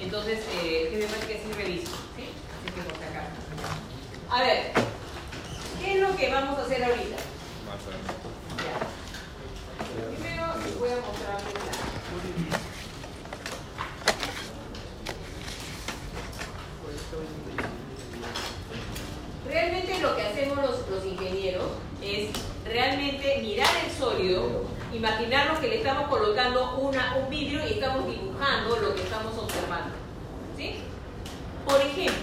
entonces 0.00 0.40
eh, 0.60 0.82
el 0.86 0.90
jefe 0.90 1.02
de 1.02 1.06
práctica 1.06 1.38
sí 1.44 1.52
revisa, 1.52 1.92
¿sí? 2.16 2.24
Así 2.50 2.74
que 2.74 2.80
por 2.82 2.94
acaso. 2.98 3.30
A 4.30 4.42
ver, 4.42 4.72
¿qué 5.80 5.94
es 5.94 6.00
lo 6.00 6.16
que 6.16 6.30
vamos 6.32 6.58
a 6.58 6.62
hacer 6.62 6.82
ahorita? 6.82 7.16
Ya. 8.58 8.74
Primero 10.16 10.46
les 10.64 10.78
voy 10.80 10.90
a 10.90 10.96
mostrar 10.96 11.38
la... 11.40 12.67
Realmente 19.48 19.98
lo 20.00 20.14
que 20.14 20.22
hacemos 20.22 20.58
los, 20.58 21.06
ingenieros 21.06 21.68
es 22.02 22.28
realmente 22.66 23.38
mirar 23.40 23.70
el 23.82 23.90
sólido, 23.90 24.64
imaginarnos 24.92 25.58
que 25.58 25.68
le 25.68 25.78
estamos 25.78 26.08
colocando 26.08 26.76
una, 26.76 27.16
un 27.16 27.30
vidrio 27.30 27.66
y 27.66 27.74
estamos 27.74 28.06
dibujando 28.06 28.76
lo 28.76 28.94
que 28.94 29.02
estamos 29.02 29.36
observando. 29.38 29.94
¿Sí? 30.54 30.76
Por 31.66 31.80
ejemplo, 31.80 32.14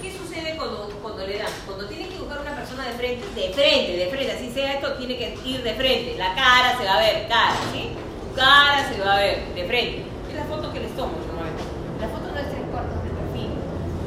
¿qué 0.00 0.16
sucede 0.16 0.56
cuando, 0.56 0.88
cuando 1.02 1.26
le 1.26 1.38
dan? 1.38 1.50
Cuando 1.66 1.86
tienes 1.88 2.08
que 2.08 2.14
dibujar 2.14 2.40
una 2.40 2.54
persona 2.54 2.86
de 2.86 2.92
frente, 2.92 3.26
de 3.34 3.52
frente, 3.52 3.96
de 3.96 4.06
frente, 4.06 4.32
así 4.32 4.52
sea 4.52 4.74
esto, 4.74 4.94
tiene 4.94 5.18
que 5.18 5.36
ir 5.44 5.64
de 5.64 5.74
frente. 5.74 6.14
La 6.16 6.32
cara 6.34 6.78
se 6.78 6.84
va 6.84 6.94
a 6.94 7.00
ver, 7.00 7.26
cara, 7.26 7.56
¿sí? 7.72 7.90
Cara 8.36 8.88
se 8.88 9.00
va 9.00 9.14
a 9.14 9.18
ver, 9.18 9.54
de 9.54 9.64
frente. 9.64 10.04
Es 10.30 10.36
la 10.36 10.44
foto 10.44 10.72
que 10.72 10.78
les 10.78 10.94
tomo 10.94 11.12
normalmente. 11.26 11.64
La 12.00 12.08
foto 12.08 12.30
no 12.32 12.38
es 12.38 12.50
tres 12.50 12.62
cuartos 12.70 13.02
de 13.02 13.10
perfil, 13.10 13.50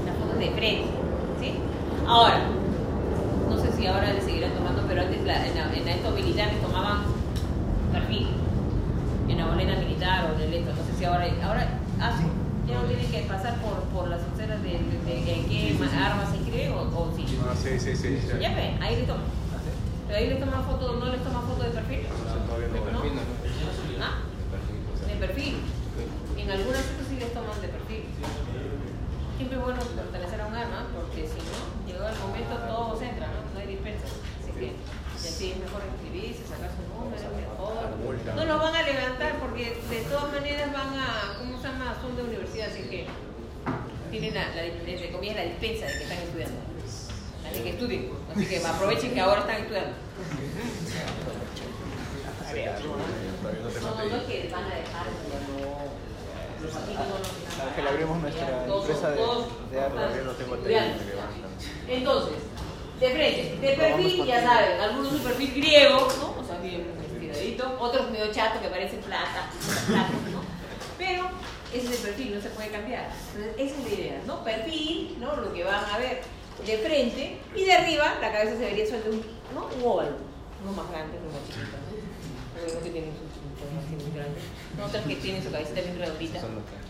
la 0.06 0.14
foto 0.14 0.34
es 0.34 0.40
de 0.40 0.52
frente. 0.52 1.05
Ahora, 2.08 2.40
no 3.50 3.58
sé 3.60 3.72
si 3.74 3.88
ahora 3.88 4.14
le 4.14 4.22
seguirán 4.22 4.52
tomando, 4.54 4.84
pero 4.88 5.02
antes 5.02 5.24
la- 5.24 5.46
en, 5.46 5.56
la- 5.58 5.74
en 5.76 5.88
estos 5.88 6.14
militares 6.14 6.62
tomaban 6.62 7.04
perfil. 7.92 8.28
En 9.28 9.38
la 9.38 9.46
bolena 9.48 9.76
militar 9.78 10.30
o 10.30 10.36
en 10.36 10.42
el 10.48 10.54
esto, 10.54 10.72
no 10.76 10.86
sé 10.86 10.98
si 10.98 11.06
ahora, 11.06 11.26
ahora 11.44 11.68
hacen. 12.02 12.30
Ya 12.68 12.82
no 12.82 12.88
tienen 12.88 13.06
que 13.12 13.22
pasar 13.30 13.56
por, 13.62 13.78
por 13.94 14.08
las 14.08 14.22
onceras 14.24 14.62
de, 14.64 14.70
de, 14.70 14.78
de- 15.06 15.22
de 15.22 15.46
qué 15.46 15.78
ma- 15.80 16.06
armas 16.06 16.30
se 16.30 16.38
escribe 16.38 16.70
o, 16.70 16.82
o 16.82 17.14
sí. 17.16 17.26
Ah, 17.46 17.54
sí, 17.56 17.80
sí, 17.80 17.96
sí. 17.96 18.20
sí. 18.22 18.28
Ya 18.42 18.56
ven, 18.56 18.82
ahí 18.82 18.96
les 18.98 19.08
toman. 19.08 19.24
Pero 20.08 20.18
ahí 20.20 20.30
les 20.30 20.40
toman 20.40 20.64
foto, 20.66 20.94
no 21.00 21.06
les 21.12 21.22
toman 21.24 21.44
foto 21.44 21.64
de 21.64 21.70
perfil. 21.70 22.00
No. 22.10 22.36
¿No? 22.36 23.02
Perfil, 23.02 23.14
¿no? 23.98 24.06
¿Ah? 24.06 24.18
Perfil, 24.52 24.78
o 24.94 24.98
sea. 24.98 25.08
De 25.10 25.16
perfil. 25.28 25.56
En 26.38 26.52
algunas 26.52 26.82
cosas 26.82 27.06
sí 27.10 27.16
les 27.18 27.34
toman 27.34 27.58
de 27.62 27.68
perfil. 27.70 28.04
Siempre 29.38 29.58
es 29.58 29.64
bueno 29.64 29.80
pertenecer 29.82 30.42
a 30.42 30.46
un 30.48 30.56
arma, 30.56 30.86
el 32.10 32.20
momento 32.20 32.56
todo 32.68 32.98
se 32.98 33.10
entra, 33.10 33.28
¿no? 33.28 33.54
No 33.54 33.60
hay 33.60 33.68
dispensa. 33.68 34.06
Así 34.08 34.52
que, 34.54 34.66
y 34.66 35.28
así 35.28 35.52
es 35.52 35.58
mejor 35.58 35.82
inscribirse, 35.92 36.46
sacar 36.48 36.72
su 36.72 36.84
número, 36.86 37.18
mejor. 37.36 38.36
No 38.36 38.46
lo 38.46 38.60
van 38.60 38.76
a 38.76 38.84
levantar 38.84 39.40
porque 39.40 39.78
de 39.90 40.02
todas 40.10 40.32
maneras 40.32 40.72
van 40.74 40.94
a, 41.00 41.38
¿cómo 41.40 41.58
se 41.58 41.68
llama? 41.68 41.98
Son 42.02 42.16
de 42.16 42.24
universidad, 42.24 42.70
así 42.70 42.84
que 42.90 43.08
tienen 44.12 44.34
la, 44.34 44.56
la, 44.56 44.64
entre 44.66 45.12
comillas, 45.12 45.36
la 45.36 45.44
dispensa 45.44 45.86
de 45.86 45.94
que 45.94 46.04
están 46.04 46.18
estudiando. 46.20 46.60
Así 47.50 47.62
que 47.62 47.70
estudien. 47.70 48.12
Así 48.34 48.46
que 48.46 48.66
aprovechen 48.66 49.14
que 49.14 49.22
ahora 49.22 49.42
están 49.42 49.62
estudiando. 49.62 49.96
No 53.82 53.96
No, 53.96 54.16
es 54.16 54.24
que 54.24 54.50
van 54.52 54.64
a 54.64 54.76
dejar, 54.76 55.06
no. 55.06 55.95
No 57.84 57.90
abrimos 57.90 58.18
nuestra 58.22 58.66
empresa 58.66 59.10
de, 59.12 59.18
de 59.72 59.80
arte. 59.80 59.98
Todavía 59.98 60.24
no 60.24 60.32
tengo. 60.34 60.58
Entonces, 61.88 62.36
de 63.00 63.10
frente, 63.10 63.58
de 63.62 63.74
perfil, 63.74 64.26
ya 64.26 64.42
saben, 64.42 64.80
algunos 64.80 65.12
un 65.14 65.20
perfil 65.20 65.54
griego, 65.54 66.08
¿no? 66.20 66.42
O 66.42 66.44
sea, 66.44 66.60
bien 66.60 66.88
estiradito, 67.06 67.78
otros 67.80 68.10
medio 68.10 68.32
chato 68.32 68.62
que 68.62 68.70
parecen 68.70 69.02
plata, 69.02 69.50
plata, 69.88 70.10
¿no? 70.32 70.42
Pero 70.98 71.30
ese 71.74 71.88
es 71.88 71.92
el 71.92 72.08
perfil, 72.10 72.36
no 72.36 72.42
se 72.42 72.50
puede 72.50 72.70
cambiar. 72.70 73.10
Entonces, 73.36 73.54
esa 73.58 73.82
es 73.82 73.84
la 73.84 73.94
idea, 73.94 74.22
¿no? 74.26 74.44
Perfil, 74.44 75.18
¿no? 75.20 75.36
Lo 75.36 75.54
que 75.54 75.64
van 75.64 75.84
a 75.86 75.98
ver 75.98 76.22
de 76.66 76.78
frente, 76.78 77.42
y 77.54 77.66
de 77.66 77.74
arriba 77.74 78.16
la 78.22 78.32
cabeza 78.32 78.56
se 78.56 78.64
vería 78.64 78.88
suelta 78.88 79.10
un, 79.10 79.22
¿no? 79.54 79.68
un 79.76 79.84
óvalo, 79.84 80.16
uno 80.64 80.72
más 80.72 80.90
grande, 80.90 81.18
uno 81.20 81.32
más 81.36 81.44
chiquito, 81.46 81.76
¿no? 81.76 82.84
Que 82.84 82.90
tiene 82.90 83.12
su, 83.12 83.28
su, 83.28 83.44
su 83.60 83.68
así 83.76 83.96
muy 84.02 84.16
grande, 84.16 84.40
¿no? 84.77 84.86
otros 84.86 85.03
que 85.03 85.15
tienen 85.15 85.44
su 85.44 85.51
cabecita 85.51 85.82
bien 85.82 86.00
redondita. 86.00 86.39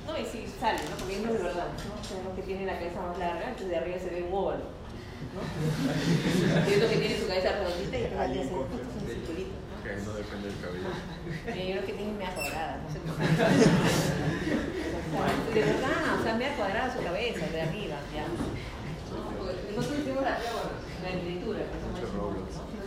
No, 0.05 0.17
y 0.17 0.25
sí, 0.25 0.45
sale, 0.59 0.79
¿no? 0.89 0.95
Porque 0.97 1.17
no 1.19 1.31
es 1.31 1.37
de 1.37 1.43
verdad, 1.43 1.67
¿no? 1.67 2.19
Uno 2.19 2.35
que 2.35 2.41
tiene 2.43 2.65
la 2.65 2.77
cabeza 2.77 3.01
más 3.01 3.17
larga, 3.17 3.49
entonces 3.49 3.69
de 3.69 3.77
arriba 3.77 3.97
se 3.99 4.09
ve 4.09 4.23
un 4.23 4.33
óvalo, 4.33 4.65
¿no? 5.33 5.41
Y 6.69 6.73
otro 6.75 6.89
que 6.89 6.97
tiene 6.97 7.19
su 7.19 7.27
cabeza 7.27 7.51
redondita 7.53 7.97
y 7.97 8.01
que 8.01 8.15
hace 8.15 8.39
un 8.39 9.07
circulito. 9.07 9.55
Que 9.83 9.89
ahí 9.91 10.01
no 10.05 10.13
depende 10.13 10.47
del 10.49 10.59
cabello. 10.61 10.89
Y 11.45 11.67
yo 11.67 11.73
creo 11.73 11.85
que 11.85 11.93
tiene 11.93 12.13
media 12.13 12.33
cuadrada, 12.33 12.81
no 12.81 12.89
sé 12.89 12.99
por 12.99 13.13
qué. 13.17 13.25
De 15.53 15.61
verdad, 15.61 16.19
o 16.19 16.23
sea, 16.23 16.33
media 16.35 16.55
cuadrada 16.57 16.93
su 16.93 17.01
cabeza, 17.03 17.45
de 17.47 17.61
arriba, 17.61 17.95
ya. 18.13 18.27
¿No? 18.27 18.35
Porque 19.37 19.71
Nosotros 19.75 19.99
hicimos 20.01 20.23
la 20.23 20.37
escritura, 21.09 21.59
somos 21.71 22.01
Mucho 22.01 22.11
Roblox. 22.17 22.55
¿no? 22.55 22.85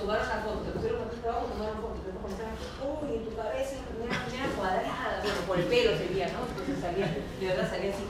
Tomaron 0.00 0.28
la 0.28 0.40
foto, 0.42 0.58
te 0.64 0.70
pusieron 0.72 1.04
con 1.04 1.20
trabajo, 1.20 1.46
tomaron 1.52 1.76
foto, 1.84 1.98
te 2.00 2.10
comenzaron, 2.16 2.56
uy, 2.56 3.08
en 3.20 3.24
tu 3.28 3.32
cabeza 3.36 3.74
media, 4.00 4.16
media 4.26 4.46
cuadrada, 4.56 5.20
bueno, 5.22 5.40
por 5.46 5.56
el 5.60 5.66
pelo 5.68 5.90
sería, 5.98 6.26
¿no? 6.32 6.40
Entonces 6.48 6.76
salía, 6.80 7.06
de 7.12 7.44
verdad 7.46 7.68
salía 7.68 7.90
así. 7.92 8.06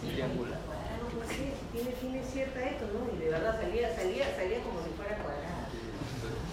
Triangular. 0.00 0.60
No 1.00 1.06
puede 1.12 1.28
ser, 1.28 1.52
tiene, 1.72 1.90
tiene 1.96 2.20
cierta 2.24 2.60
esto, 2.60 2.84
¿no? 2.92 3.00
Y 3.12 3.16
de 3.20 3.28
verdad 3.32 3.56
salía, 3.60 3.88
salía, 3.94 4.26
salía 4.36 4.60
como 4.64 4.80
si 4.84 4.90
fuera 4.96 5.16
cuadrada. 5.24 5.68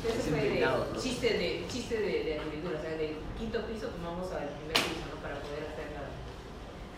Ese 0.08 0.32
fue 0.32 0.40
de 0.40 0.62
¿no? 0.64 0.86
chiste 0.96 1.28
de, 1.36 1.66
chiste 1.68 1.96
de, 2.00 2.14
de 2.24 2.32
arquitectura, 2.40 2.80
o 2.80 2.82
sea, 2.82 2.96
del 2.96 3.20
quinto 3.38 3.60
piso 3.68 3.88
tomamos 3.92 4.32
al 4.32 4.48
primer 4.56 4.78
piso, 4.80 5.04
¿no? 5.12 5.20
Para 5.20 5.44
poder 5.44 5.68
hacer 5.68 5.92
la- 5.92 6.08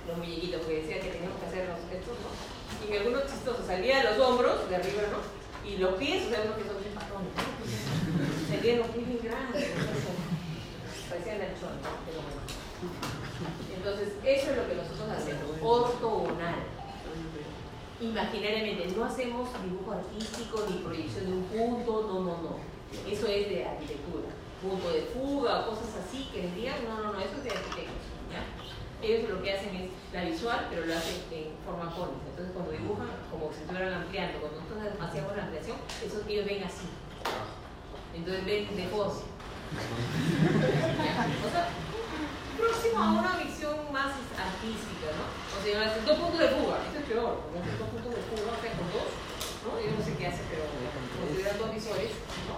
los 0.05 0.17
muñequitos, 0.21 0.61
porque 0.61 0.81
decía 0.85 1.01
que 1.01 1.17
teníamos 1.17 1.39
que 1.41 1.47
hacer 1.49 1.65
los 1.69 1.81
estos, 1.89 2.17
¿no? 2.21 2.29
Y 2.29 2.93
en 2.93 2.97
algunos 3.01 3.25
chistosos, 3.25 3.65
salía 3.65 3.97
de 4.01 4.03
los 4.13 4.17
hombros, 4.21 4.69
de 4.69 4.75
arriba, 4.77 5.03
¿no? 5.09 5.38
Y 5.69 5.77
los 5.77 5.93
pies, 5.95 6.23
unos 6.25 6.57
que 6.57 6.65
son 6.65 6.81
bien 6.81 6.95
patones, 6.95 7.29
¿no? 7.29 7.45
Salían 8.49 8.79
los 8.79 8.87
pies 8.87 9.05
bien 9.05 9.19
grandes, 9.21 9.69
parecían 11.07 11.41
anchones, 11.45 11.85
pero 12.09 12.19
bueno. 12.25 12.41
Entonces, 13.77 14.09
eso 14.25 14.51
es 14.51 14.57
lo 14.57 14.67
que 14.67 14.75
nosotros 14.75 15.09
hacemos, 15.13 15.61
ortogonal. 15.61 16.55
Imaginariamente, 18.01 18.87
no 18.95 19.05
hacemos 19.05 19.49
dibujo 19.61 19.91
artístico 19.91 20.65
ni 20.69 20.77
proyección 20.77 21.25
de 21.25 21.33
un 21.33 21.43
punto, 21.45 22.07
no, 22.07 22.19
no, 22.21 22.41
no. 22.41 22.55
Eso 23.05 23.27
es 23.27 23.49
de 23.49 23.65
arquitectura. 23.65 24.29
Punto 24.61 24.89
de 24.89 25.01
fuga 25.13 25.59
o 25.61 25.69
cosas 25.69 26.01
así 26.01 26.29
que 26.33 26.49
digan, 26.55 26.83
no, 26.85 27.03
no, 27.03 27.13
no, 27.13 27.19
eso 27.19 27.37
es 27.37 27.43
de 27.43 27.51
arquitectos. 27.51 27.98
Ellos 29.01 29.29
lo 29.29 29.41
que 29.41 29.53
hacen 29.53 29.75
es 29.75 29.89
la 30.13 30.23
visual, 30.25 30.67
pero 30.69 30.85
lo 30.85 30.93
hacen 30.95 31.23
en 31.31 31.55
forma 31.65 31.87
cónica. 31.95 32.25
Entonces, 32.31 32.51
cuando 32.53 32.71
dibujan, 32.71 33.07
como 33.31 33.47
si 33.53 33.61
estuvieran 33.61 33.93
ampliando, 33.93 34.39
cuando 34.39 34.59
nosotros 34.59 34.83
hacíamos 34.99 35.37
la 35.37 35.43
ampliación, 35.43 35.77
eso 36.03 36.21
ellos 36.27 36.45
ven 36.45 36.63
así. 36.63 36.87
Entonces 38.13 38.43
ven 38.45 38.75
de 38.75 38.87
voz. 38.87 39.23
O 40.49 41.49
sea, 41.51 41.67
próximo 42.57 42.97
a 42.99 43.11
una 43.21 43.37
visión 43.39 43.77
más 43.93 44.11
artística, 44.35 45.07
¿no? 45.15 45.23
O 45.29 45.59
sea, 45.63 45.95
dos 46.03 46.17
puntos 46.19 46.39
de 46.39 46.49
fuga, 46.49 46.75
esto 46.89 46.99
es 46.99 47.05
peor, 47.07 47.37
dos 47.53 47.89
puntos 47.93 48.11
de 48.15 48.23
fuga, 48.27 48.49
o 48.51 48.59
sea, 48.59 48.71
con 48.75 48.87
dos, 48.91 49.09
¿no? 49.63 49.69
Yo 49.79 49.89
no 49.95 50.01
sé 50.03 50.11
qué 50.19 50.27
hace, 50.27 50.41
pero 50.51 50.65
consideran 50.67 51.57
dos 51.59 51.71
visores, 51.71 52.11
¿no? 52.49 52.57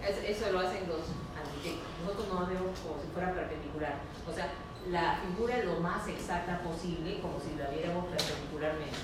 Es- 0.00 0.22
Eso 0.24 0.52
lo 0.52 0.60
hacen 0.64 0.88
los 0.88 1.04
arquitectos. 1.36 1.88
Nosotros 2.02 2.26
nos 2.32 2.48
vemos 2.48 2.72
como 2.80 2.96
si 3.02 3.06
fuera 3.12 3.34
perpendicular. 3.34 4.00
O 4.26 4.32
sea, 4.32 4.48
la 4.90 5.20
figura 5.20 5.62
lo 5.64 5.80
más 5.80 6.08
exacta 6.08 6.60
posible, 6.62 7.20
como 7.20 7.38
si 7.38 7.56
la 7.56 7.70
viéramos 7.70 8.06
perpendicularmente. 8.06 8.98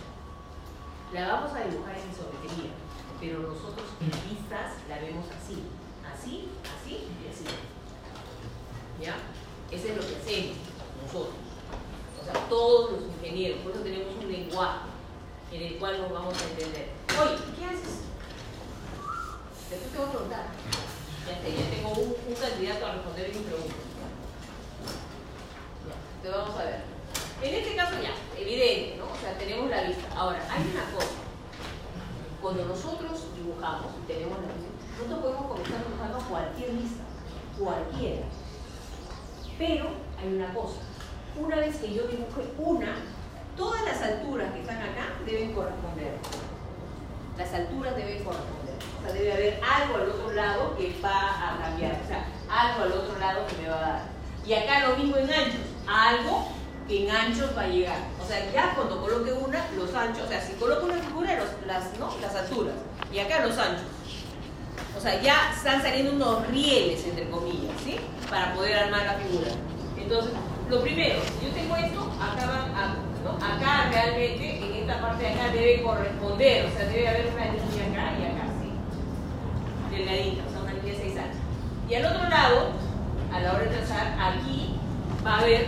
La 1.12 1.28
vamos 1.28 1.52
a 1.52 1.64
dibujar 1.64 1.94
en 1.96 2.10
isometría, 2.10 2.72
pero 3.20 3.38
nosotros 3.40 3.86
en 4.00 4.10
vistas 4.28 4.72
la 4.88 4.98
vemos 4.98 5.26
así, 5.30 5.62
así, 6.04 6.48
así 6.66 7.08
y 7.22 7.28
así. 7.30 7.44
¿Ya? 9.00 9.16
Eso 9.70 9.88
es 9.88 9.96
lo 9.96 10.02
que 10.02 10.16
hacemos 10.16 10.56
nosotros. 11.04 11.34
O 12.20 12.24
sea, 12.24 12.48
todos 12.48 12.92
los 12.92 13.02
ingenieros, 13.02 13.60
por 13.60 13.72
eso 13.72 13.80
tenemos 13.82 14.14
un 14.16 14.30
lenguaje 14.30 14.88
en 15.52 15.62
el 15.62 15.78
cual 15.78 16.02
nos 16.02 16.12
vamos 16.12 16.34
a 16.34 16.44
entender. 16.44 16.88
Oye, 17.20 17.38
¿qué 17.56 17.64
haces? 17.64 18.02
Después 19.70 19.92
te 19.92 19.98
voy 19.98 20.06
a 20.06 20.10
preguntar. 20.10 20.46
Ya, 21.26 21.40
tengo 21.42 21.90
un 21.92 22.34
candidato 22.34 22.86
a 22.86 22.92
responder 22.92 23.28
mi 23.28 23.40
pregunta. 23.40 23.74
Te 26.22 26.28
vamos 26.28 26.58
a 26.58 26.64
ver. 26.64 26.80
En 27.42 27.54
este 27.54 27.76
caso 27.76 27.94
ya, 28.02 28.10
evidente, 28.36 28.96
¿no? 28.98 29.04
O 29.04 29.16
sea, 29.16 29.38
tenemos 29.38 29.70
la 29.70 29.84
vista. 29.84 30.08
Ahora, 30.16 30.40
hay 30.50 30.62
una 30.74 30.84
cosa. 30.90 31.14
Cuando 32.42 32.64
nosotros 32.64 33.26
dibujamos 33.36 33.92
y 34.02 34.12
tenemos 34.12 34.38
la 34.38 34.54
vista, 34.54 34.78
nosotros 34.98 35.20
podemos 35.20 35.46
comenzar 35.46 35.86
dibujando 35.86 36.18
cualquier 36.28 36.70
vista, 36.72 37.02
cualquiera. 37.58 38.26
Pero 39.58 39.86
hay 40.20 40.34
una 40.34 40.52
cosa. 40.52 40.80
Una 41.36 41.56
vez 41.56 41.76
que 41.76 41.94
yo 41.94 42.02
dibuje 42.08 42.42
una, 42.58 42.96
todas 43.56 43.84
las 43.84 44.02
alturas 44.02 44.52
que 44.52 44.60
están 44.60 44.78
acá 44.78 45.14
deben 45.24 45.52
corresponder. 45.52 46.14
Las 47.36 47.54
alturas 47.54 47.94
deben 47.94 48.24
corresponder. 48.24 48.74
O 48.98 49.02
sea, 49.04 49.12
debe 49.12 49.32
haber 49.32 49.60
algo 49.62 49.94
al 49.94 50.10
otro 50.10 50.32
lado 50.32 50.76
que 50.76 50.96
va 51.02 51.54
a 51.54 51.58
cambiar. 51.62 52.00
O 52.04 52.08
sea, 52.08 52.26
algo 52.50 52.82
al 52.82 52.92
otro 52.92 53.18
lado 53.20 53.46
que 53.46 53.62
me 53.62 53.68
va 53.68 53.76
a 53.76 53.80
dar. 53.80 54.02
Y 54.44 54.54
acá 54.54 54.88
lo 54.88 54.96
mismo 54.96 55.16
en 55.16 55.30
anchos. 55.30 55.67
Algo 55.88 56.48
que 56.86 57.04
en 57.04 57.14
anchos 57.14 57.50
va 57.56 57.62
a 57.62 57.68
llegar. 57.68 57.98
O 58.22 58.26
sea, 58.26 58.50
ya 58.52 58.74
cuando 58.74 59.00
coloque 59.00 59.32
una, 59.32 59.64
los 59.76 59.94
anchos. 59.94 60.24
O 60.24 60.28
sea, 60.28 60.40
si 60.40 60.54
coloco 60.54 60.86
una 60.86 60.96
figura, 60.96 61.38
las, 61.66 61.98
¿no? 61.98 62.10
las 62.20 62.34
alturas. 62.34 62.74
Y 63.12 63.18
acá 63.18 63.46
los 63.46 63.56
anchos. 63.58 63.86
O 64.96 65.00
sea, 65.00 65.20
ya 65.20 65.52
están 65.54 65.82
saliendo 65.82 66.12
unos 66.12 66.46
rieles, 66.48 67.04
entre 67.06 67.28
comillas, 67.30 67.72
¿sí? 67.84 67.96
Para 68.28 68.54
poder 68.54 68.76
armar 68.78 69.04
la 69.04 69.14
figura. 69.14 69.50
Entonces, 69.96 70.32
lo 70.68 70.80
primero, 70.80 71.20
si 71.38 71.46
yo 71.46 71.52
tengo 71.52 71.76
esto, 71.76 72.10
acá 72.20 72.96
¿no? 73.24 73.32
Acá 73.32 73.90
realmente, 73.90 74.58
en 74.58 74.74
esta 74.74 75.00
parte 75.00 75.24
de 75.24 75.30
acá 75.30 75.48
debe 75.52 75.82
corresponder, 75.82 76.66
o 76.66 76.70
sea, 76.76 76.86
debe 76.86 77.08
haber 77.08 77.26
una 77.34 77.44
línea 77.44 77.86
acá 77.86 78.18
y 78.18 78.24
acá, 78.24 78.44
¿sí? 78.60 79.96
Delgadita, 79.96 80.42
o 80.46 80.50
sea, 80.50 80.60
una 80.62 80.72
línea 80.72 80.92
de 80.92 80.98
6 80.98 81.16
anchos. 81.16 81.40
Y 81.88 81.94
al 81.94 82.04
otro 82.06 82.28
lado, 82.28 82.70
a 83.32 83.40
la 83.40 83.52
hora 83.52 83.64
de 83.64 83.76
trazar, 83.76 84.16
aquí 84.20 84.67
a 85.28 85.40
haber, 85.40 85.66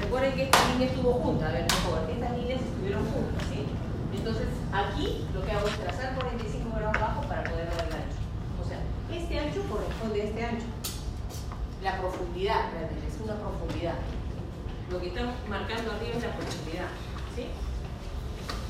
recuerden 0.00 0.32
que 0.34 0.44
esta 0.44 0.68
línea 0.72 0.88
estuvo 0.88 1.12
junta, 1.14 1.48
a 1.48 1.52
ver, 1.52 1.66
por 1.66 1.78
favor, 1.78 2.10
estas 2.10 2.36
líneas 2.38 2.60
estuvieron 2.62 3.02
juntas, 3.10 3.42
¿sí? 3.50 3.66
Entonces, 4.14 4.48
aquí 4.72 5.26
lo 5.34 5.44
que 5.44 5.52
hago 5.52 5.66
es 5.66 5.78
trazar 5.78 6.14
45 6.14 6.76
grados 6.76 6.96
abajo 6.96 7.22
para 7.22 7.44
poder 7.44 7.66
ver 7.70 7.86
el 7.88 7.94
ancho. 7.94 8.20
O 8.62 8.64
sea, 8.66 8.78
este 9.10 9.38
ancho 9.38 9.62
corresponde 9.68 10.22
a 10.22 10.24
este 10.24 10.44
ancho. 10.44 10.66
La 11.82 11.98
profundidad, 11.98 12.70
realmente, 12.72 13.06
es 13.08 13.20
una 13.24 13.34
profundidad. 13.34 13.94
Lo 14.90 15.00
que 15.00 15.08
están 15.08 15.34
marcando 15.48 15.92
arriba 15.92 16.16
es 16.16 16.22
la 16.22 16.36
profundidad, 16.36 16.88
¿sí? 17.34 17.46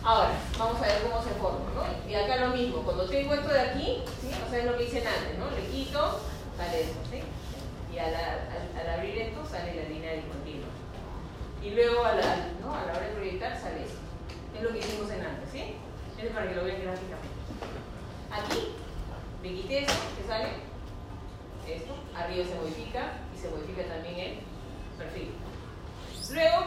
Ahora, 0.02 0.32
vamos 0.58 0.80
a 0.80 0.86
ver 0.86 1.02
cómo 1.02 1.22
se 1.22 1.30
forma, 1.36 1.68
¿no? 1.74 1.84
Y 2.08 2.14
acá 2.14 2.36
lo 2.36 2.56
mismo, 2.56 2.80
cuando 2.82 3.04
tengo 3.04 3.34
esto 3.34 3.48
de 3.48 3.60
aquí, 3.60 4.02
¿sí? 4.20 4.30
O 4.46 4.48
sea, 4.48 4.58
es 4.60 4.64
lo 4.64 4.76
que 4.78 4.84
hice 4.84 5.04
antes, 5.04 5.38
¿no? 5.38 5.50
Le 5.50 5.66
quito, 5.68 6.20
sale 6.56 6.80
esto, 6.80 6.98
¿sí? 7.10 7.20
Al, 8.00 8.88
abrir 8.88 9.18
esto 9.18 9.44
sale 9.44 9.74
la 9.74 9.88
línea 9.88 10.14
discontinua. 10.14 10.68
Y 11.62 11.70
luego 11.70 12.04
a 12.04 12.14
la, 12.14 12.32
a 12.32 12.86
la 12.86 12.92
hora 12.92 13.06
de 13.06 13.14
proyectar 13.14 13.60
sale 13.60 13.84
esto. 13.84 13.98
Es 14.56 14.62
lo 14.62 14.72
que 14.72 14.78
hicimos 14.78 15.10
en 15.10 15.24
antes, 15.24 15.50
¿sí? 15.50 15.76
Es 16.18 16.32
para 16.32 16.48
que 16.48 16.54
lo 16.54 16.64
vean 16.64 16.82
gráficamente. 16.82 17.28
Aquí, 18.30 18.74
me 19.42 19.48
quité 19.54 19.80
esto, 19.80 19.94
que 20.16 20.26
sale 20.26 20.48
esto, 21.68 21.94
arriba 22.14 22.44
se 22.44 22.54
modifica 22.54 23.12
y 23.34 23.38
se 23.38 23.48
modifica 23.48 23.84
también 23.84 24.18
el 24.18 24.38
perfil. 24.98 25.34
Luego, 26.32 26.60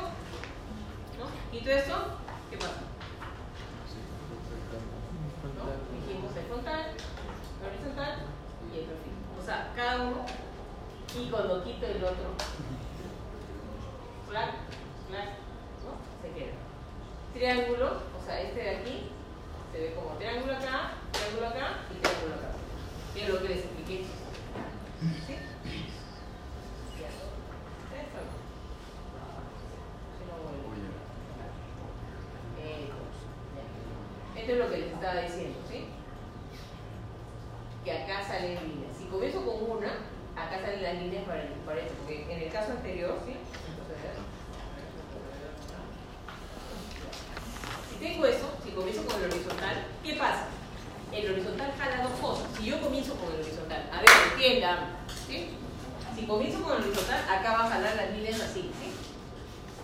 ¿no? 1.20 1.52
Quito 1.52 1.70
esto, 1.72 1.96
¿qué 2.50 2.58
pasa? 2.58 2.82
¿no? 5.58 5.84
El 6.40 6.46
frontal, 6.48 6.86
el 7.62 7.68
horizontal 7.68 8.16
y 8.74 8.80
el 8.80 8.86
perfil. 8.86 9.14
O 9.40 9.46
sea, 9.46 9.72
cada 9.76 10.02
uno, 10.02 10.26
chico, 11.14 11.38
loquito, 11.38 11.86
el 11.86 12.04
otro. 12.04 12.34
Claro, 14.30 14.52
claro, 15.10 15.32
¿no? 15.86 15.94
Se 16.22 16.34
queda. 16.34 16.54
Triángulo, 17.34 18.02
o 18.20 18.26
sea, 18.26 18.42
este 18.42 18.60
de 18.62 18.70
aquí, 18.78 19.12
se 19.72 19.80
ve 19.80 19.96
como 19.96 20.18
triángulo 20.18 20.54
acá, 20.54 20.94
triángulo 21.12 21.48
acá 21.48 21.82
y 21.92 22.02
triángulo 22.02 22.36
acá. 22.36 22.50
Que 23.14 23.24
es 23.24 23.30
lo 23.30 23.42
que 23.42 23.50
les 23.50 23.58
expliqué, 23.60 24.06
¿Sí? 25.28 25.34
Eh, 32.60 32.90
esto 34.36 34.52
es 34.52 34.58
lo 34.58 34.70
que 34.70 34.78
les 34.78 34.94
estaba 34.94 35.22
diciendo, 35.22 35.60
¿sí? 35.70 35.86
Que 37.86 37.92
acá 37.92 38.24
salen 38.24 38.56
líneas. 38.68 38.98
Si 38.98 39.06
comienzo 39.06 39.46
con 39.46 39.78
una, 39.78 40.13
acá 40.46 40.62
salen 40.62 40.84
las 40.84 40.96
líneas 40.96 41.24
para, 41.26 41.44
para 41.66 41.80
esto, 41.82 41.94
porque 42.00 42.26
en 42.30 42.42
el 42.44 42.52
caso 42.52 42.72
anterior, 42.72 43.20
¿sí? 43.26 43.34
Si 47.90 47.96
tengo 47.98 48.26
eso, 48.26 48.50
si 48.64 48.72
comienzo 48.72 49.06
con 49.06 49.24
el 49.24 49.32
horizontal, 49.32 49.86
¿qué 50.04 50.14
pasa? 50.14 50.48
El 51.12 51.32
horizontal 51.32 51.74
jala 51.78 52.04
dos 52.04 52.20
cosas. 52.20 52.48
Si 52.58 52.66
yo 52.66 52.82
comienzo 52.82 53.16
con 53.16 53.34
el 53.34 53.42
horizontal, 53.42 53.90
a 53.92 54.00
ver, 54.00 54.10
entiendan, 54.34 54.78
¿sí? 55.28 55.50
Si 56.16 56.26
comienzo 56.26 56.64
con 56.64 56.78
el 56.78 56.84
horizontal, 56.84 57.24
acá 57.30 57.54
va 57.54 57.66
a 57.66 57.70
jalar 57.70 57.96
las 57.96 58.12
líneas 58.12 58.42
así, 58.42 58.72
¿sí? 58.80 58.92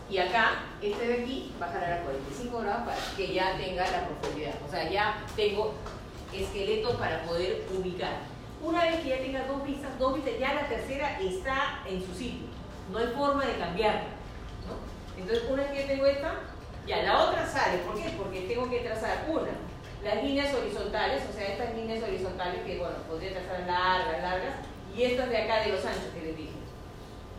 Y 0.10 0.18
acá, 0.18 0.64
este 0.82 1.08
de 1.08 1.22
aquí 1.22 1.54
va 1.62 1.68
a 1.68 1.72
jalar 1.72 1.94
a 1.94 2.02
45 2.02 2.60
grados 2.60 2.88
para 2.88 2.98
que 3.16 3.34
ya 3.34 3.56
tenga 3.58 3.90
la 3.90 4.08
profundidad. 4.08 4.56
O 4.68 4.72
sea, 4.72 4.90
ya 4.90 5.24
tengo 5.36 5.76
esqueleto 6.34 6.98
para 6.98 7.24
poder 7.24 7.68
ubicar. 7.78 8.22
Una 8.62 8.84
vez 8.84 9.00
que 9.00 9.10
ya 9.10 9.18
tenga 9.20 9.48
dos 9.48 9.66
vistas, 9.66 9.98
dos 9.98 10.16
vistas, 10.16 10.34
ya 10.40 10.54
la 10.54 10.68
tercera 10.68 11.20
está 11.20 11.84
en 11.88 12.06
su 12.06 12.14
sitio. 12.14 12.48
No 12.92 12.98
hay 12.98 13.08
forma 13.08 13.46
de 13.46 13.58
cambiarla. 13.58 14.02
¿no? 14.68 15.20
Entonces, 15.20 15.46
una 15.50 15.64
vez 15.64 15.72
que 15.72 15.94
tengo 15.94 16.06
esta, 16.06 16.34
ya 16.86 17.04
la 17.04 17.24
otra 17.24 17.46
sale. 17.46 17.78
¿Por 17.80 17.96
qué? 17.96 18.10
Porque 18.18 18.42
tengo 18.42 18.70
que 18.70 18.80
trazar 18.80 19.26
una. 19.30 19.52
Las 20.04 20.24
líneas 20.24 20.54
horizontales, 20.54 21.24
o 21.30 21.34
sea, 21.34 21.48
estas 21.48 21.76
líneas 21.76 22.04
horizontales 22.04 22.64
que, 22.64 22.80
bueno, 22.80 22.96
podría 23.08 23.32
trazar 23.32 23.62
largas, 23.68 24.22
largas, 24.22 24.56
y 24.96 25.04
estas 25.04 25.30
de 25.30 25.38
acá 25.38 25.64
de 25.64 25.74
los 25.74 25.86
anchos 25.86 26.12
que 26.14 26.26
les 26.26 26.38
dije. 26.38 26.60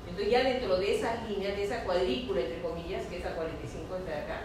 Entonces 0.09 0.30
ya 0.30 0.42
dentro 0.42 0.76
de 0.76 0.96
esas 0.96 1.28
líneas, 1.28 1.56
de 1.56 1.64
esa 1.64 1.85
cuadrícula, 1.85 2.40
entre 2.40 2.62
comillas, 2.62 3.06
que 3.06 3.18
es 3.18 3.24
a 3.24 3.35
45 3.35 3.96
esta 3.96 4.11
de 4.11 4.18
acá, 4.18 4.40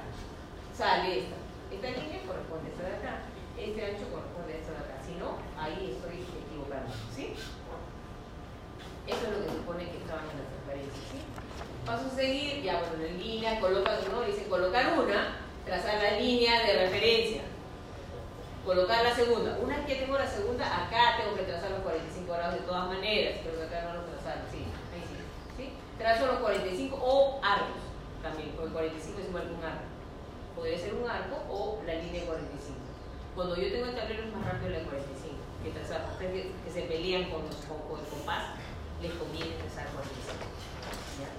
sale 0.75 1.19
esta. 1.19 1.35
Esta 1.71 1.87
línea 1.89 2.21
corresponde 2.25 2.69
a 2.69 2.71
esta 2.71 2.83
de 2.83 2.95
acá. 2.95 3.21
Este 3.57 3.85
ancho 3.85 4.05
corresponde 4.11 4.53
a 4.53 4.57
esta 4.57 4.71
de 4.71 4.77
acá. 4.77 4.95
Si 5.05 5.15
no, 5.15 5.37
ahí 5.57 5.95
estoy. 5.95 6.34
¿Sí? 7.15 7.33
Eso 9.07 9.21
es 9.21 9.31
lo 9.31 9.45
que 9.45 9.51
supone 9.51 9.89
que 9.91 9.97
estaban 9.97 10.25
en 10.29 10.37
las 10.41 10.49
referencias. 10.59 11.05
¿sí? 11.11 11.19
Paso 11.85 12.07
a 12.07 12.15
seguir, 12.15 12.63
ya 12.63 12.79
bueno, 12.79 13.05
en 13.05 13.19
línea, 13.19 13.59
coloca, 13.59 13.91
¿no? 14.11 14.21
Dice 14.21 14.47
colocar 14.47 14.97
una, 14.97 15.37
trazar 15.65 16.01
la 16.01 16.19
línea 16.19 16.65
de 16.65 16.85
referencia. 16.85 17.41
Colocar 18.65 19.03
la 19.03 19.13
segunda. 19.13 19.59
Una 19.61 19.77
vez 19.77 19.85
que 19.85 19.95
tengo 19.95 20.17
la 20.17 20.27
segunda, 20.27 20.65
acá 20.65 21.21
tengo 21.21 21.35
que 21.37 21.43
trazar 21.43 21.69
los 21.69 21.81
45 21.81 22.33
grados 22.33 22.55
de 22.55 22.61
todas 22.61 22.87
maneras, 22.87 23.39
pero 23.43 23.61
acá 23.61 23.83
no 23.85 24.01
los 24.01 24.09
trazaron. 24.09 24.45
Sí. 24.49 24.65
Trazo 25.97 26.27
los 26.27 26.39
45 26.39 26.97
o 26.99 27.39
arcos 27.41 27.85
también, 28.21 28.51
porque 28.57 28.73
45 28.73 29.21
es 29.21 29.27
igual 29.29 29.47
que 29.47 29.53
un 29.53 29.63
arco. 29.63 29.85
Podría 30.55 30.77
ser 30.79 30.93
un 30.95 31.09
arco 31.09 31.37
o 31.47 31.79
la 31.85 31.93
línea 31.93 32.21
de 32.21 32.27
45. 32.27 32.79
Cuando 33.35 33.55
yo 33.55 33.71
tengo 33.71 33.85
el 33.85 33.95
tablero 33.95 34.23
es 34.23 34.33
más 34.33 34.45
rápido 34.45 34.71
la 34.71 34.79
de 34.79 34.85
45 34.85 35.14
que 35.71 36.27
que, 36.27 36.51
que 36.63 36.71
se 36.71 36.81
pelean 36.87 37.29
con, 37.29 37.45
los, 37.45 37.55
con, 37.65 37.79
con 37.89 37.99
el 37.99 38.05
compás, 38.05 38.57
les 39.01 39.13
conviene 39.13 39.57
trazar 39.57 39.87
45. 39.93 40.45
¿ya? 41.21 41.29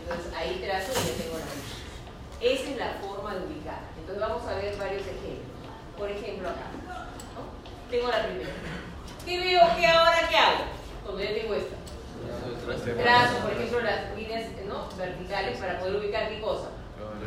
Entonces 0.00 0.32
ahí 0.34 0.60
trazo 0.64 0.92
y 0.92 1.08
ya 1.08 1.14
tengo 1.24 1.38
la 1.38 1.48
línea. 1.48 1.80
Esa 2.40 2.70
es 2.70 2.76
la 2.76 2.90
forma 3.00 3.34
de 3.34 3.46
ubicar. 3.46 3.80
Entonces 3.98 4.20
vamos 4.20 4.42
a 4.46 4.54
ver 4.56 4.76
varios 4.76 5.02
ejemplos. 5.02 5.52
Por 5.96 6.10
ejemplo 6.10 6.48
acá. 6.48 6.72
¿no? 7.36 7.44
Tengo 7.90 8.08
la 8.08 8.24
primera. 8.24 8.50
¿Qué 9.24 9.38
veo? 9.38 9.60
¿Qué 9.76 9.86
ahora 9.86 10.28
qué 10.28 10.36
hago? 10.36 10.64
Cuando 11.04 11.22
ya 11.22 11.34
tengo 11.34 11.54
esta. 11.54 11.76
Trazo, 12.96 13.38
por 13.38 13.52
ejemplo, 13.52 13.80
las 13.80 14.16
líneas 14.16 14.44
¿no? 14.66 14.88
verticales 14.96 15.58
para 15.58 15.78
poder 15.78 15.96
ubicar 15.96 16.28
qué 16.28 16.40
cosa. 16.40 16.68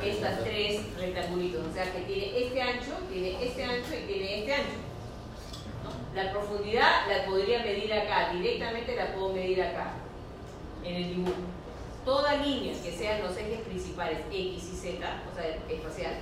Estas 0.04 0.44
tres 0.44 0.82
rectangulitos. 0.98 1.68
O 1.68 1.74
sea 1.74 1.92
que 1.92 2.02
tiene 2.02 2.46
este 2.46 2.62
ancho, 2.62 2.98
tiene 3.12 3.44
este 3.44 3.64
ancho 3.64 3.94
y 3.94 4.08
tiene 4.08 4.40
este 4.40 4.54
ancho. 4.54 4.93
La 6.16 6.32
profundidad 6.32 7.08
la 7.08 7.26
podría 7.26 7.64
medir 7.64 7.92
acá, 7.92 8.32
directamente 8.34 8.96
la 8.96 9.14
puedo 9.14 9.34
medir 9.34 9.64
acá, 9.64 9.94
en 10.84 10.96
el 10.96 11.10
dibujo. 11.16 11.34
Toda 12.06 12.36
línea 12.36 12.74
que 12.84 12.92
sean 12.92 13.24
los 13.24 13.36
ejes 13.36 13.62
principales 13.62 14.20
X 14.30 14.64
y 14.72 14.76
Z, 14.76 15.22
o 15.32 15.36
sea, 15.36 15.48
espacial, 15.70 16.14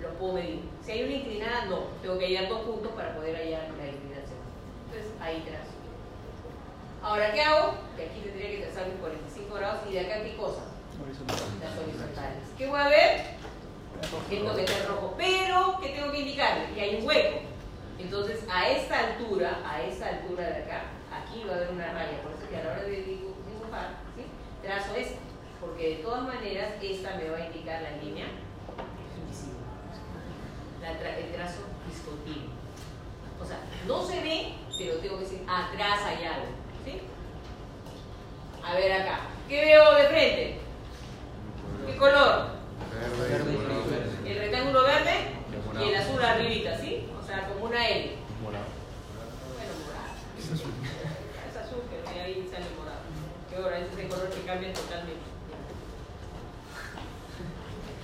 los 0.00 0.12
puedo 0.14 0.32
medir. 0.34 0.62
Si 0.84 0.92
hay 0.92 1.04
una 1.04 1.12
inclinada, 1.12 1.64
no. 1.66 1.78
Tengo 2.02 2.18
que 2.18 2.26
hallar 2.26 2.48
dos 2.48 2.62
puntos 2.62 2.92
para 2.92 3.14
poder 3.14 3.36
hallar 3.36 3.68
la 3.78 3.86
inclinación. 3.86 4.40
Entonces, 4.86 5.12
ahí 5.20 5.44
trazo. 5.46 5.76
Ahora, 7.02 7.32
¿qué 7.32 7.40
hago? 7.42 7.74
Que 7.96 8.06
aquí 8.06 8.20
tendría 8.24 8.50
que 8.50 8.58
trazar 8.66 8.88
mis 8.88 8.98
45 8.98 9.54
grados 9.54 9.80
y 9.88 9.92
de 9.92 10.00
acá, 10.00 10.22
¿qué 10.24 10.36
cosa? 10.36 10.62
Las 11.62 11.78
horizontales. 11.78 12.42
¿Qué 12.58 12.66
voy 12.66 12.80
a 12.80 12.88
ver? 12.88 13.20
Esto 14.02 14.56
que 14.56 14.62
está 14.62 14.78
en 14.78 14.88
rojo. 14.88 15.14
Pero, 15.16 15.78
¿qué 15.80 15.90
tengo 15.90 16.10
que 16.10 16.18
indicar? 16.18 16.66
Que 16.74 16.80
hay 16.80 16.96
un 16.96 17.06
hueco. 17.06 17.55
Entonces, 17.98 18.44
a 18.50 18.68
esta 18.68 18.98
altura, 18.98 19.62
a 19.64 19.82
esta 19.82 20.08
altura 20.08 20.44
de 20.44 20.62
acá, 20.64 20.82
aquí 21.10 21.44
va 21.44 21.54
a 21.54 21.56
haber 21.56 21.70
una 21.70 21.92
raya. 21.92 22.22
Por 22.22 22.32
eso 22.32 22.48
que 22.48 22.56
a 22.56 22.64
la 22.64 22.72
hora 22.72 22.82
de 22.82 23.02
dibujar, 23.02 23.96
¿sí? 24.16 24.26
trazo 24.62 24.94
esta. 24.94 25.18
Porque 25.60 25.96
de 25.96 26.02
todas 26.02 26.24
maneras, 26.24 26.74
esta 26.82 27.16
me 27.16 27.30
va 27.30 27.38
a 27.38 27.46
indicar 27.46 27.82
la 27.82 28.02
línea. 28.02 28.26
La 30.82 30.98
tra 30.98 31.16
el 31.16 31.32
trazo 31.32 31.62
discontinuo. 31.88 32.50
O 33.40 33.44
sea, 33.44 33.58
no 33.86 34.02
se 34.04 34.20
ve, 34.20 34.54
pero 34.78 34.98
tengo 34.98 35.18
que 35.18 35.24
decir, 35.24 35.42
atrás 35.48 36.00
hay 36.04 36.24
algo. 36.26 36.46
¿sí? 36.84 37.00
A 38.62 38.74
ver 38.74 38.92
acá. 38.92 39.20
¿Qué 39.48 39.64
veo 39.64 39.94
de 39.94 40.04
frente? 40.04 40.60
¿Qué 41.86 41.96
color? 41.96 42.56
El 44.26 44.38
rectángulo 44.38 44.82
verde 44.82 45.14
y 45.80 45.88
el 45.88 45.96
azul 45.96 46.22
arribita, 46.22 46.78
¿sí? 46.78 47.06
Como 47.48 47.66
una 47.66 47.88
L. 47.88 48.12
Morado. 48.42 48.64
Bueno, 49.54 49.72
morado. 49.86 50.14
Es 50.38 50.52
azul. 50.52 50.72
Es 51.50 51.56
azul, 51.56 51.82
pero 51.90 52.14
de 52.14 52.20
ahí 52.20 52.48
sale 52.50 52.66
morado. 52.78 53.00
Que 53.50 53.56
ahora 53.56 53.78
ese 53.78 53.92
es 53.92 53.98
el 53.98 54.08
color 54.08 54.30
que 54.30 54.40
cambia 54.42 54.72
totalmente. 54.72 55.26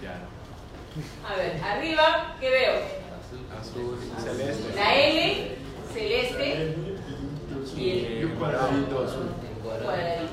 Ya 0.03 0.19
no. 0.19 1.29
A 1.29 1.37
ver, 1.37 1.61
arriba, 1.63 2.37
¿qué 2.41 2.51
veo? 2.51 2.75
Azul, 3.59 3.99
celeste. 4.23 4.75
La 4.75 4.95
L, 4.95 5.57
celeste 5.93 6.77
y 7.77 7.91
el 8.21 8.35
cuadradito 8.35 9.05
azul. 9.05 9.31
cuadradito. 9.63 10.33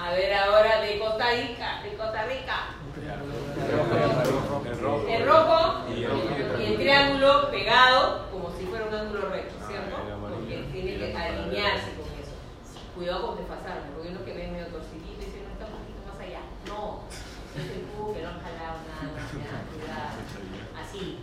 A 0.00 0.12
ver 0.12 0.32
ahora 0.34 0.80
de 0.80 0.98
Costa 1.00 1.30
Rica, 1.32 1.82
de 1.82 1.96
Costa 1.96 2.24
Rica. 2.26 2.66
El 4.68 4.80
rojo. 4.80 5.08
El 5.08 5.26
rojo 5.26 5.84
Y 5.90 6.04
el- 6.04 6.60
y 6.60 6.64
el 6.66 6.76
triángulo 6.76 7.50
pegado 7.50 8.30
como 8.30 8.56
si 8.56 8.64
fuera 8.66 8.84
un 8.86 8.94
ángulo 8.94 9.28
recto, 9.30 9.54
¿cierto? 9.66 9.96
Ah, 9.98 10.02
el 10.06 10.12
amarillo. 10.12 10.38
Porque 10.62 10.68
tiene 10.72 10.96
que 10.98 11.16
alinearse 11.16 11.90
con 11.96 12.06
eso. 12.22 12.34
Cuidado 12.98 13.30
con 13.30 13.38
desfasarme, 13.38 13.94
porque 13.94 14.10
uno 14.10 14.26
que 14.26 14.34
ve 14.34 14.50
medio 14.50 14.74
torcidito 14.74 15.22
y 15.22 15.30
dice, 15.30 15.46
no 15.46 15.54
está 15.54 15.70
un 15.70 15.78
poquito 15.78 16.02
más 16.02 16.18
allá. 16.18 16.42
No, 16.66 17.06
es 17.54 17.70
el 17.70 17.86
cubo 17.94 18.10
que 18.10 18.26
no 18.26 18.34
han 18.34 18.42
jalado 18.42 18.82
nada, 18.90 19.22
ya, 19.38 19.54
cuidado. 19.70 20.18
Así. 20.74 21.22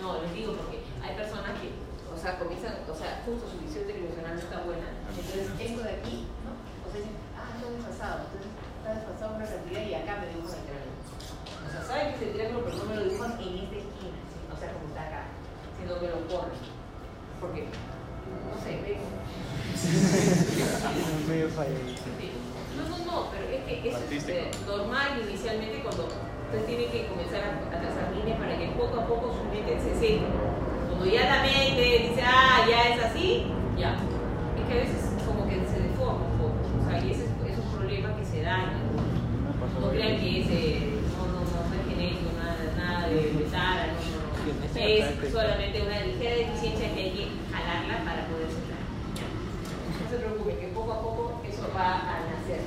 No, 0.00 0.24
les 0.24 0.32
digo 0.32 0.56
porque 0.56 0.80
hay 1.04 1.12
personas 1.12 1.52
que, 1.60 1.68
o 2.08 2.16
sea, 2.16 2.40
comienzan, 2.40 2.80
o 2.88 2.96
sea, 2.96 3.20
justo 3.28 3.44
su 3.44 3.60
visión 3.60 3.84
tridimensional 3.84 4.40
no 4.40 4.40
está 4.40 4.64
buena. 4.64 4.88
Entonces, 5.12 5.52
esto 5.52 5.84
de 5.84 5.92
aquí, 6.00 6.32
¿no? 6.48 6.56
O 6.56 6.88
sea, 6.88 7.04
dicen, 7.04 7.16
ah, 7.36 7.60
está 7.60 7.68
desfasado. 7.68 8.16
Entonces, 8.32 8.48
está 8.56 8.88
desfasado 8.96 9.36
una 9.36 9.44
cantidad 9.52 9.84
y 9.84 9.92
acá 9.92 10.12
me 10.16 10.32
dibujan 10.32 10.64
el 10.64 10.64
triángulo. 10.64 10.96
O 11.12 11.68
sea, 11.68 11.80
saben 11.84 12.08
que 12.08 12.16
es 12.16 12.22
el 12.24 12.32
triángulo, 12.40 12.64
pero 12.64 12.76
no 12.80 12.84
me 12.88 12.96
lo 12.96 13.04
dibujan 13.04 13.36
en 13.36 13.68
esta 13.68 13.76
esquina, 13.84 14.16
o 14.48 14.56
sea, 14.56 14.72
como 14.72 14.88
está 14.88 15.02
acá, 15.12 15.22
sino 15.76 15.92
que 16.00 16.08
lo 16.08 16.24
corren. 16.24 16.71
Medio 21.28 21.48
falladito. 21.48 22.02
Sí. 22.20 22.30
No, 22.76 22.82
no, 22.88 22.96
no, 23.04 23.30
pero 23.30 23.44
es 23.48 23.62
que 23.64 23.88
eso 23.88 23.98
es 23.98 24.04
Artístico. 24.04 24.38
eh, 24.38 24.50
normal 24.66 25.08
inicialmente 25.28 25.82
cuando 25.82 26.08
usted 26.08 26.64
tiene 26.66 26.86
que 26.86 27.06
comenzar 27.06 27.40
a, 27.44 27.76
a 27.76 27.80
trazar 27.80 28.12
líneas 28.16 28.38
para 28.38 28.58
que 28.58 28.66
poco 28.76 29.00
a 29.00 29.06
poco 29.06 29.34
su 29.36 29.44
mente 29.48 29.78
se 29.80 29.92
centre. 29.98 30.28
Cuando 30.88 31.06
ya 31.06 31.24
la 31.24 31.42
mente 31.42 32.08
dice, 32.08 32.22
ah, 32.24 32.64
ya 32.68 32.94
es 32.94 33.04
así, 33.04 33.46
ya. 33.76 33.96
Es 34.56 34.64
que 34.68 34.72
a 34.72 34.76
veces 34.84 35.12
como 35.26 35.48
que 35.48 35.64
se 35.66 35.80
deforma 35.88 36.26
un 36.28 36.38
poco, 36.38 36.60
o 36.60 36.84
sea, 36.88 37.00
y 37.02 37.10
ese 37.10 37.24
es, 37.24 37.58
un 37.58 37.70
problema 37.72 38.16
que 38.16 38.24
se 38.24 38.42
daña. 38.42 38.78
No 39.80 39.88
crean 39.90 40.20
que 40.20 40.40
es, 40.40 40.46
eh, 40.50 41.00
no, 41.16 41.26
no, 41.26 41.40
no, 41.40 41.58
no 41.68 41.74
es 41.74 41.84
genético, 41.88 42.30
nada, 42.36 42.56
nada 42.76 43.08
de, 43.08 43.46
Sara, 43.50 43.86
no. 43.88 44.22
Es 44.74 45.32
solamente 45.32 45.82
una 45.82 46.00
ligera 46.00 46.34
deficiencia 46.36 46.92
que 46.94 47.00
hay 47.00 47.10
que 47.10 47.28
jalarla 47.52 48.04
para 48.04 48.26
poder. 48.26 48.48
¿ya? 49.16 49.26
No 49.98 50.10
se 50.10 50.18
poco 50.82 50.92
a 50.92 51.02
poco 51.02 51.40
eso 51.48 51.68
va 51.76 51.94
a 51.94 52.20
nacer. 52.20 52.60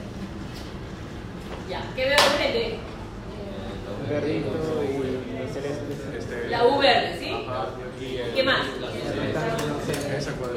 Ya, 1.69 1.82
¿qué 1.95 2.06
veo 2.06 2.15
de 2.15 2.30
frente? 2.38 2.80
Verdito 4.10 4.84
y 4.84 5.38
el 5.41 5.49
celeste. 5.49 6.17
Este, 6.17 6.47
La 6.49 6.65
U 6.65 6.78
verde, 6.80 7.17
¿sí? 7.19 7.32
Ajá. 7.47 7.67
Y 7.99 8.17
el- 8.17 8.34
¿Qué 8.34 8.43
más? 8.43 8.62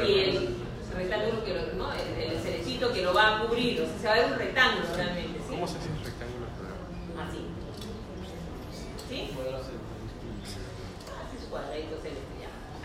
Y 0.06 0.20
el 0.20 0.56
rectángulo 0.94 1.44
que 1.44 1.54
lo, 1.54 1.72
¿no? 1.74 1.92
El, 1.92 2.32
el 2.32 2.38
cerecito 2.40 2.92
que 2.92 3.02
lo 3.02 3.14
va 3.14 3.36
a 3.36 3.40
cubrir, 3.46 3.80
o 3.80 3.86
sea, 3.86 3.98
se 3.98 4.06
va 4.06 4.12
a 4.12 4.16
ver 4.18 4.32
un 4.32 4.38
rectángulo 4.38 4.86
realmente, 4.94 5.38
¿sí? 5.40 5.50
¿Cómo 5.50 5.66
se 5.66 5.74
dice 5.78 5.88
rectángulo 6.04 6.46
cuadrado? 6.56 7.28
Así. 7.28 7.40
¿Sí? 9.08 9.30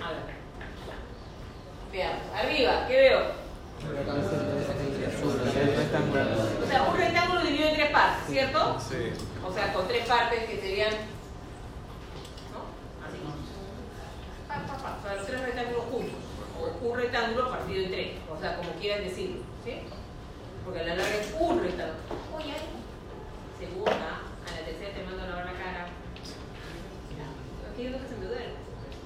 A 0.03 0.09
ver. 0.11 0.33
Veamos. 1.91 2.21
Arriba, 2.35 2.87
¿qué 2.87 2.95
veo? 2.95 3.43
O 6.63 6.67
sea, 6.67 6.83
un 6.83 6.97
rectángulo 6.97 7.41
dividido 7.41 7.69
en 7.69 7.75
tres 7.75 7.89
partes, 7.91 8.23
¿cierto? 8.29 8.77
Sí. 8.79 9.11
O 9.45 9.51
sea, 9.53 9.73
con 9.73 9.87
tres 9.87 10.07
partes 10.07 10.43
que 10.49 10.57
serían. 10.61 10.91
¿No? 12.51 12.63
Así. 13.05 13.17
Pa, 14.47 14.55
pa, 14.65 14.77
pa. 14.81 14.97
O 14.99 15.03
sea, 15.03 15.15
los 15.15 15.25
tres 15.27 15.41
rectángulos 15.41 15.83
juntos. 15.91 16.15
O 16.59 16.87
un 16.87 16.97
rectángulo 16.97 17.49
partido 17.51 17.83
en 17.85 17.91
tres. 17.91 18.11
O 18.31 18.39
sea, 18.39 18.55
como 18.57 18.71
quieran 18.79 19.03
decirlo. 19.03 19.41
¿Sí? 19.65 19.73
Porque 20.65 20.79
a 20.79 20.83
la 20.83 20.95
larga 20.95 21.15
es 21.17 21.33
un 21.37 21.59
rectángulo. 21.59 21.99
Oye, 22.37 22.53
segunda, 23.59 23.91
a 23.91 24.51
la 24.59 24.65
tercera 24.65 24.93
te 24.93 25.03
mando 25.03 25.23
a 25.23 25.27
lavar 25.27 25.45
la 25.45 25.53
cara. 25.53 25.87
Aquí 27.73 27.85
es 27.87 27.91
lo 27.91 27.97
que 27.99 28.07
se 28.07 28.15
me 28.15 28.25
duele. 28.27 28.53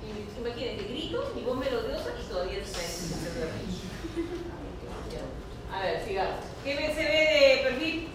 Y 0.06 0.38
Imagínate, 0.40 0.84
grito 0.88 1.34
y 1.36 1.42
vos 1.44 1.58
melodiosa 1.58 2.10
y 2.22 2.30
todavía 2.30 2.64
se 2.64 2.74
se 2.88 3.32
duele. 3.34 3.52
A 5.74 5.82
ver, 5.82 6.06
sigamos. 6.06 6.36
¿Qué 6.64 6.76
ve- 6.76 6.94
se 6.94 7.04
ve 7.04 7.58
de 7.58 7.70
perfil? 7.70 8.10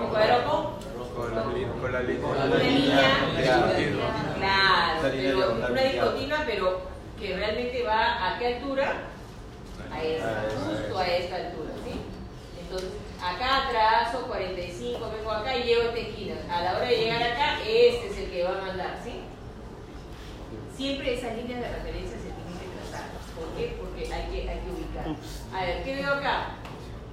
¿Un 0.00 0.08
cuadrado 0.08 0.44
con? 0.50 1.14
Con 1.14 1.34
la, 1.34 1.44
li- 1.52 1.66
con 1.66 1.92
la 1.92 2.00
línea. 2.02 2.26
Una 2.26 2.56
línea. 2.58 3.10
Discontinua. 3.36 4.10
Claro, 4.36 5.02
La 5.02 5.08
línea 5.08 5.30
pero 5.30 5.36
diagonal 5.36 5.70
una 5.72 5.80
picada. 5.80 5.90
discontinua, 5.92 6.38
pero 6.46 6.80
que 7.18 7.36
realmente 7.36 7.82
va 7.84 8.34
a 8.34 8.38
qué 8.38 8.46
altura? 8.54 8.92
A 9.92 10.02
esta, 10.02 10.28
A 10.28 10.46
esta, 10.46 10.58
justo 10.60 10.98
a 10.98 11.02
a 11.02 11.06
esta 11.16 11.36
altura, 11.36 11.70
¿sí? 11.84 12.00
Entonces, 12.60 12.90
acá 13.22 13.68
trazo 13.70 14.26
45, 14.26 15.10
vengo 15.16 15.30
acá 15.30 15.56
y 15.56 15.62
llego 15.64 15.82
a 15.82 15.84
esta 15.86 15.98
esquina. 16.00 16.34
A 16.50 16.62
la 16.62 16.76
hora 16.76 16.86
de 16.86 16.96
llegar 16.96 17.22
acá, 17.22 17.58
este 17.66 18.06
es 18.08 18.18
el 18.18 18.30
que 18.30 18.44
va 18.44 18.50
a 18.58 18.62
mandar, 18.66 18.98
¿sí? 19.04 19.20
Siempre 20.76 21.14
esas 21.18 21.36
líneas 21.36 21.60
de 21.60 21.68
referencia 21.68 22.16
se 22.16 22.30
tienen 22.32 22.56
que 22.58 22.68
trazar. 22.80 23.08
¿Por 23.36 23.48
qué? 23.56 23.76
Porque 23.78 24.02
hay 24.14 24.30
que, 24.30 24.48
hay 24.48 24.58
que 24.60 24.70
ubicar. 24.70 25.06
A 25.54 25.64
ver, 25.66 25.84
¿qué 25.84 25.94
veo 25.96 26.14
acá? 26.14 26.54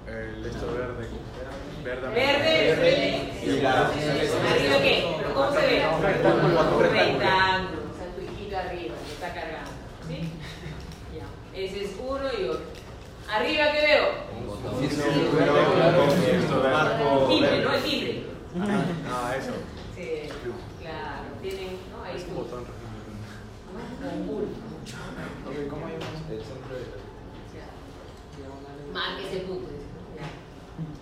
El 0.08 0.46
esto 0.46 0.68
verde. 0.72 1.06
Verde. 1.84 2.08
Verde, 2.14 2.76
verde. 2.76 3.34
Y 3.44 3.60
la- 3.62 3.88
¿Arriba 3.88 4.78
qué? 4.82 5.16
¿Pero 5.18 5.34
cómo 5.34 5.52
se 5.52 5.62
ve? 5.68 5.86
Un 5.94 6.02
rectángulo. 6.02 6.62
Un 6.78 6.82
rectángulo. 6.84 7.82
O 7.92 7.98
sea, 7.98 8.08
tu 8.16 8.22
hijito 8.22 8.58
arriba, 8.58 8.96
que 9.06 9.12
está 9.14 9.34
cargando. 9.34 9.72
¿Sí? 10.08 10.32
Ya. 11.14 11.26
Ese 11.58 11.86
es 11.86 11.92
uno 12.00 12.20
y 12.40 12.50
otro. 12.50 12.62
¿Arriba 13.28 13.72
qué 13.72 13.82
veo? 13.82 14.28
Marco 16.72 17.28
Timbre. 17.28 17.62
¿no? 17.64 17.74
El 17.74 17.84
timbre. 17.84 18.24
Ah, 19.10 19.36
eso. 19.36 19.54
Sí, 19.96 20.30
claro. 20.80 21.24
Tienen, 21.42 21.80
¿no? 21.92 22.04
Ahí 22.04 22.16
Es 22.16 22.26
un 22.28 22.36
botón. 22.36 22.64
¿Cómo 25.70 25.88
llamamos 25.88 26.22
el 26.30 26.42
centro 26.44 26.76
de 26.76 26.86
Ya. 27.56 28.94
Marque 28.94 29.28
ese 29.28 29.40
punto. 29.40 29.70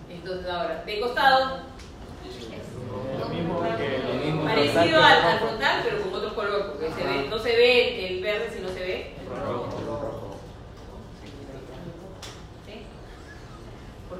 Entonces 0.08 0.46
ahora, 0.50 0.84
de 0.86 1.00
costado. 1.00 1.60
Lo 3.18 3.28
mismo 3.28 3.62
que 3.62 3.98
Lo 3.98 4.24
mismo. 4.24 4.44
Parecido 4.44 5.02
al, 5.02 5.22
al 5.22 5.38
frontal, 5.38 5.82
pero 5.84 6.02
con 6.02 6.14
otro 6.14 6.34
color, 6.34 6.72
porque 6.72 6.90
se 6.92 7.04
ve, 7.04 7.26
no 7.28 7.38
se 7.38 7.56
ve 7.56 8.08
el 8.08 8.22
verde 8.22 8.50
si 8.54 8.60
no 8.60 8.68
se 8.68 8.80
ve. 8.80 9.14
¿sí? 9.16 9.85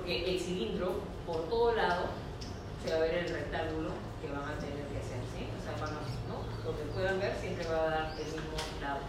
Porque 0.07 0.23
el 0.35 0.39
cilindro, 0.39 1.01
por 1.27 1.49
todo 1.49 1.75
lado, 1.75 2.05
se 2.81 2.93
va 2.93 2.99
a 2.99 3.01
ver 3.01 3.27
el 3.27 3.29
rectángulo 3.29 3.91
que 4.23 4.31
van 4.31 4.55
a 4.55 4.55
tener 4.55 4.87
que 4.87 4.99
hacer, 5.03 5.19
¿sí? 5.35 5.51
O 5.51 5.59
sea, 5.59 5.73
van 5.85 5.97
a, 5.97 6.01
¿no? 6.31 6.47
Donde 6.63 6.85
puedan 6.95 7.19
ver, 7.19 7.35
siempre 7.41 7.67
va 7.67 7.83
a 7.83 7.91
dar 7.91 8.13
el 8.13 8.25
mismo 8.25 8.55
lado. 8.81 9.01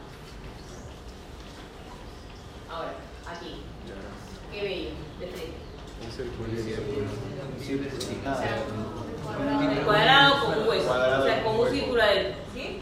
Ahora, 2.71 2.93
aquí, 3.29 3.61
qué 4.51 4.61
bello, 4.63 4.89
de 5.19 5.27
frente. 5.27 5.57
El 9.77 9.85
cuadrado 9.85 10.45
con 10.45 10.57
un 10.57 10.67
hueso, 10.67 10.89
o 10.89 11.23
sea, 11.23 11.43
con 11.43 11.59
un 11.59 11.69
círculo 11.69 12.01
adentro, 12.01 12.41
¿sí? 12.55 12.79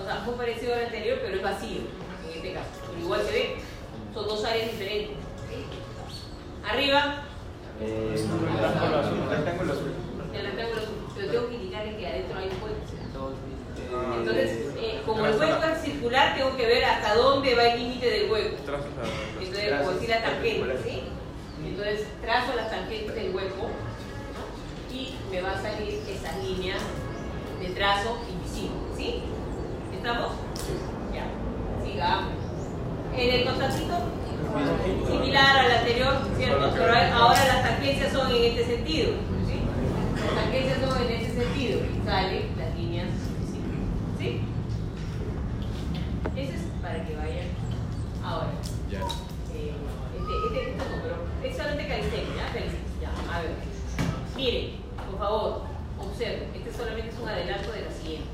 O 0.00 0.04
sea, 0.06 0.20
muy 0.24 0.34
parecido 0.34 0.72
al 0.72 0.86
anterior, 0.86 1.18
pero 1.20 1.36
es 1.36 1.42
vacío, 1.42 1.82
en 2.24 2.36
este 2.36 2.54
caso. 2.54 2.70
Pero 2.86 3.00
igual 3.00 3.20
se 3.20 3.32
ve, 3.32 3.56
son 4.14 4.26
dos 4.26 4.42
áreas 4.46 4.70
diferentes. 4.70 5.18
Arriba, 6.64 7.24
Eh, 7.82 8.14
Rectángulo 8.14 8.98
azul. 8.98 9.18
Rectángulo 9.30 9.72
azul. 9.72 9.92
el 10.34 10.46
rectángulo 10.46 10.80
azul, 10.82 10.94
pero 11.16 11.32
tengo 11.32 11.48
que 11.48 11.54
indicarle 11.54 11.96
que 11.96 12.06
adentro 12.06 12.38
hay 12.38 12.48
un 12.48 12.62
hueco. 12.62 12.76
Ah, 13.92 14.14
Entonces, 14.18 14.50
eh, 14.78 15.02
como 15.06 15.26
el 15.26 15.36
hueco 15.36 15.64
es 15.64 15.82
circular, 15.82 16.36
tengo 16.36 16.56
que 16.56 16.66
ver 16.66 16.84
hasta 16.84 17.14
dónde 17.14 17.54
va 17.54 17.64
el 17.68 17.80
límite 17.80 18.10
del 18.10 18.30
hueco. 18.30 18.56
Entonces, 19.40 19.78
como 19.78 19.92
decir 19.92 20.08
la 20.10 20.22
tangente, 20.22 20.78
¿sí? 20.84 21.02
Entonces, 21.66 22.06
trazo 22.22 22.54
las 22.54 22.70
tangentes 22.70 23.14
del 23.14 23.34
hueco 23.34 23.68
¿no? 23.68 24.94
y 24.94 25.14
me 25.30 25.40
va 25.42 25.52
a 25.52 25.60
salir 25.62 26.00
esas 26.08 26.36
líneas 26.44 26.78
de 27.60 27.68
trazo 27.70 28.18
invisible, 28.30 28.78
¿sí? 28.96 29.22
¿Estamos? 29.94 30.32
Ya, 31.12 31.26
sigamos. 31.84 32.32
En 33.16 33.30
el 33.30 33.44
costacito, 33.44 33.94
similar 35.06 35.56
al 35.58 35.70
anterior, 35.70 36.14
¿cierto? 36.36 36.70
Pero 36.72 36.92
ahora 37.14 37.44
las 37.46 37.62
tangencias 37.62 38.12
son 38.12 38.30
en 38.34 38.44
este 38.44 38.64
sentido, 38.64 39.12
¿sí? 39.46 39.60
Las 40.24 40.44
tangencias 40.44 40.78
son 40.80 41.02
en 41.02 41.10
este 41.12 41.42
sentido 41.42 41.80
y 41.80 42.04
salen 42.06 42.58
las 42.58 42.74
líneas 42.76 43.08
¿sí? 44.18 44.40
Eso 46.36 46.52
es 46.52 46.62
para 46.82 47.04
que 47.04 47.16
vayan 47.16 47.48
ahora. 48.24 48.52
Ya. 48.90 49.00
Eh, 49.00 49.72
este, 50.18 50.32
este, 50.46 50.70
este 50.70 50.76
no, 50.76 50.84
pero 51.02 51.16
es 51.44 51.56
solamente 51.56 51.88
calistenia, 51.88 52.34
¿ya? 52.36 52.60
Ya, 53.00 53.34
a 53.34 53.40
ver. 53.42 53.54
Miren, 54.36 54.70
por 55.10 55.18
favor, 55.18 55.62
observen, 55.98 56.50
este 56.54 56.72
solamente 56.72 57.10
es 57.10 57.18
un 57.18 57.28
adelanto 57.28 57.72
de 57.72 57.82
la 57.82 57.90
siguiente. 57.90 58.28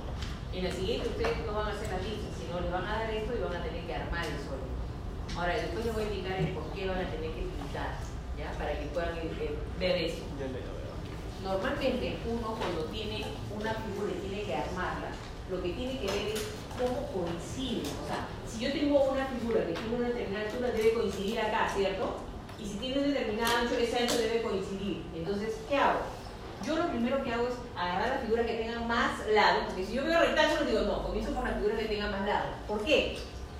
En 0.52 0.64
la 0.64 0.70
siguiente 0.70 1.08
ustedes 1.08 1.38
no 1.46 1.52
van 1.52 1.68
a 1.68 1.70
hacer 1.70 1.88
las 1.90 2.02
listas, 2.02 2.32
sino 2.40 2.60
les 2.60 2.72
van 2.72 2.84
a 2.84 2.98
dar 2.98 3.10
esto 3.10 3.32
y 3.36 3.42
van 3.42 3.60
a 3.60 3.62
tener 3.62 3.82
que 3.84 3.94
armar 3.94 4.24
el 4.24 4.38
sólido. 4.40 4.65
Ahora, 5.34 5.54
después 5.54 5.84
les 5.84 5.94
voy 5.94 6.04
a 6.04 6.06
indicar 6.06 6.38
el 6.38 6.48
por 6.48 6.72
qué 6.72 6.86
van 6.86 6.98
a 6.98 7.10
tener 7.10 7.30
que 7.32 7.42
pintar, 7.42 7.98
¿ya? 8.38 8.52
Para 8.58 8.78
que 8.78 8.86
puedan 8.86 9.16
eh, 9.18 9.58
ver 9.78 9.96
eso. 9.96 10.22
Normalmente 11.42 12.16
uno 12.26 12.56
cuando 12.56 12.84
tiene 12.90 13.24
una 13.54 13.74
figura 13.74 14.12
y 14.12 14.28
tiene 14.28 14.42
que 14.44 14.54
armarla, 14.54 15.10
lo 15.50 15.62
que 15.62 15.70
tiene 15.70 15.98
que 16.00 16.06
ver 16.06 16.28
es 16.34 16.46
cómo 16.78 17.06
coincide. 17.12 17.82
O 18.02 18.06
sea, 18.06 18.26
si 18.46 18.64
yo 18.64 18.72
tengo 18.72 19.12
una 19.12 19.26
figura 19.26 19.66
que 19.66 19.74
tiene 19.74 19.96
una 19.96 20.08
determinada 20.08 20.46
altura, 20.46 20.70
debe 20.70 20.94
coincidir 20.94 21.40
acá, 21.40 21.68
¿cierto? 21.74 22.16
Y 22.58 22.66
si 22.66 22.78
tiene 22.78 22.98
un 22.98 23.12
determinado 23.12 23.58
ancho, 23.58 23.76
ese 23.76 23.98
ancho 23.98 24.18
debe 24.18 24.42
coincidir. 24.42 25.02
Entonces, 25.14 25.56
¿qué 25.68 25.76
hago? 25.76 26.00
Yo 26.64 26.76
lo 26.76 26.88
primero 26.88 27.22
que 27.22 27.32
hago 27.32 27.48
es 27.48 27.54
agarrar 27.76 28.08
la 28.08 28.18
figura 28.20 28.46
que 28.46 28.54
tenga 28.54 28.80
más 28.80 29.26
lados, 29.28 29.64
porque 29.66 29.84
si 29.84 29.92
yo 29.92 30.04
veo 30.04 30.18
rectángulos, 30.18 30.66
digo, 30.66 30.80
no, 30.82 31.02
comienzo 31.04 31.34
con 31.34 31.44
la 31.44 31.52
figura 31.52 31.76
que 31.76 31.84
tenga 31.84 32.10
más 32.10 32.26
lados. 32.26 32.50
¿Por 32.66 32.82
qué? 32.84 33.18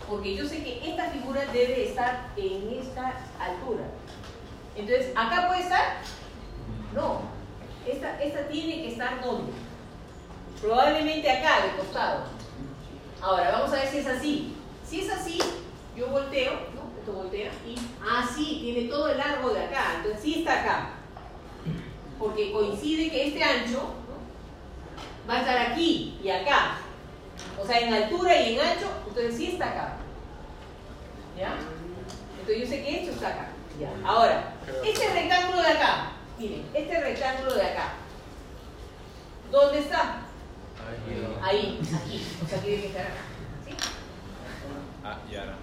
Porque 0.09 0.37
yo 0.37 0.47
sé 0.47 0.63
que 0.63 0.89
esta 0.89 1.11
figura 1.11 1.45
debe 1.53 1.89
estar 1.89 2.29
en 2.37 2.79
esta 2.81 3.15
altura. 3.41 3.85
Entonces, 4.77 5.13
¿acá 5.17 5.49
puede 5.49 5.63
estar? 5.63 5.97
No. 6.95 7.23
Esta, 7.87 8.21
esta 8.23 8.49
tiene 8.49 8.83
que 8.83 8.89
estar 8.93 9.23
¿dónde? 9.23 9.53
Probablemente 10.61 11.31
acá, 11.31 11.67
de 11.67 11.77
costado. 11.77 12.25
Ahora, 13.21 13.53
vamos 13.53 13.73
a 13.73 13.77
ver 13.77 13.89
si 13.89 13.99
es 13.99 14.07
así. 14.07 14.57
Si 14.89 15.01
es 15.01 15.11
así, 15.11 15.39
yo 15.97 16.09
volteo, 16.09 16.53
¿no? 16.53 16.87
Esto 17.01 17.13
voltea 17.13 17.51
y, 17.67 17.77
ah, 18.03 18.29
sí, 18.35 18.61
tiene 18.63 18.89
todo 18.89 19.09
el 19.09 19.19
largo 19.19 19.51
de 19.51 19.65
acá. 19.65 19.95
Entonces, 19.97 20.23
sí 20.23 20.39
está 20.39 20.61
acá. 20.61 20.91
Porque 22.19 22.53
coincide 22.53 23.11
que 23.11 23.29
este 23.29 23.43
ancho 23.43 23.95
va 25.29 25.35
a 25.35 25.41
estar 25.41 25.59
aquí 25.59 26.19
y 26.23 26.31
acá. 26.31 26.79
O 27.63 27.67
sea, 27.67 27.79
en 27.81 27.93
altura 27.95 28.41
y 28.41 28.55
en 28.55 28.61
ancho, 28.61 28.89
entonces 29.09 29.37
sí 29.37 29.53
está 29.53 29.67
acá. 29.71 29.97
¿Ya? 31.39 31.55
Entonces 32.41 32.63
yo 32.63 32.67
sé 32.69 32.83
que 32.85 33.01
esto 33.01 33.13
está 33.13 33.29
acá. 33.29 33.49
Ya. 33.81 33.91
Ahora, 34.05 34.53
este 34.85 35.13
rectángulo 35.13 35.63
de 35.63 35.69
acá, 35.69 36.13
miren, 36.39 36.65
este 36.73 37.01
rectángulo 37.01 37.55
de 37.55 37.63
acá, 37.63 37.93
¿dónde 39.51 39.79
está? 39.81 40.23
Ahí, 41.43 41.81
aquí. 41.95 42.27
O 42.45 42.49
sea, 42.49 42.59
tiene 42.61 42.81
que 42.83 42.87
estar 42.89 43.03
acá. 43.07 43.21
¿Sí? 43.67 43.75
Ah, 45.05 45.19
ya. 45.31 45.57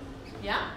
¿Ya? 0.44 0.72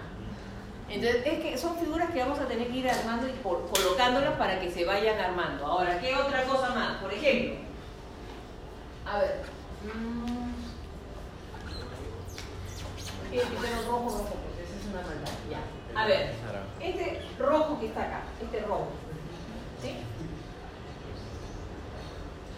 Entonces, 0.89 1.21
es 1.25 1.39
que 1.41 1.57
son 1.57 1.77
figuras 1.77 2.09
que 2.11 2.19
vamos 2.19 2.39
a 2.39 2.47
tener 2.47 2.67
que 2.69 2.77
ir 2.77 2.89
armando 2.89 3.27
y 3.27 3.31
por- 3.33 3.67
colocándolas 3.69 4.33
para 4.37 4.59
que 4.59 4.71
se 4.71 4.85
vayan 4.85 5.19
armando. 5.19 5.65
Ahora, 5.65 5.99
¿qué 5.99 6.15
otra 6.15 6.43
cosa 6.45 6.69
más? 6.69 6.97
Por 7.01 7.13
ejemplo, 7.13 7.55
a 9.05 9.19
ver. 9.19 9.41
mm, 9.83 10.36
¿Qué 13.31 13.39
pintaron 13.41 13.85
rojo, 13.87 14.09
rojo? 14.09 14.35
Porque 14.41 14.63
esa 14.63 14.75
es 14.77 14.85
una 14.91 15.01
maldad. 15.01 15.33
Ya. 15.49 15.61
A 16.01 16.05
ver, 16.07 16.33
este 16.79 17.21
rojo 17.39 17.79
que 17.79 17.87
está 17.87 18.03
acá, 18.03 18.21
este 18.41 18.59
rojo. 18.61 18.87
¿Sí? 19.81 19.95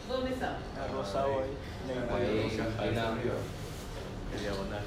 ¿Dónde 0.07 0.31
está? 0.31 0.57
Rosado 0.91 1.27
ahí. 1.43 1.57
Ahí, 1.89 2.59
ahí 2.79 2.95
la- 2.95 3.13
El 4.33 4.39
diagonal. 4.41 4.81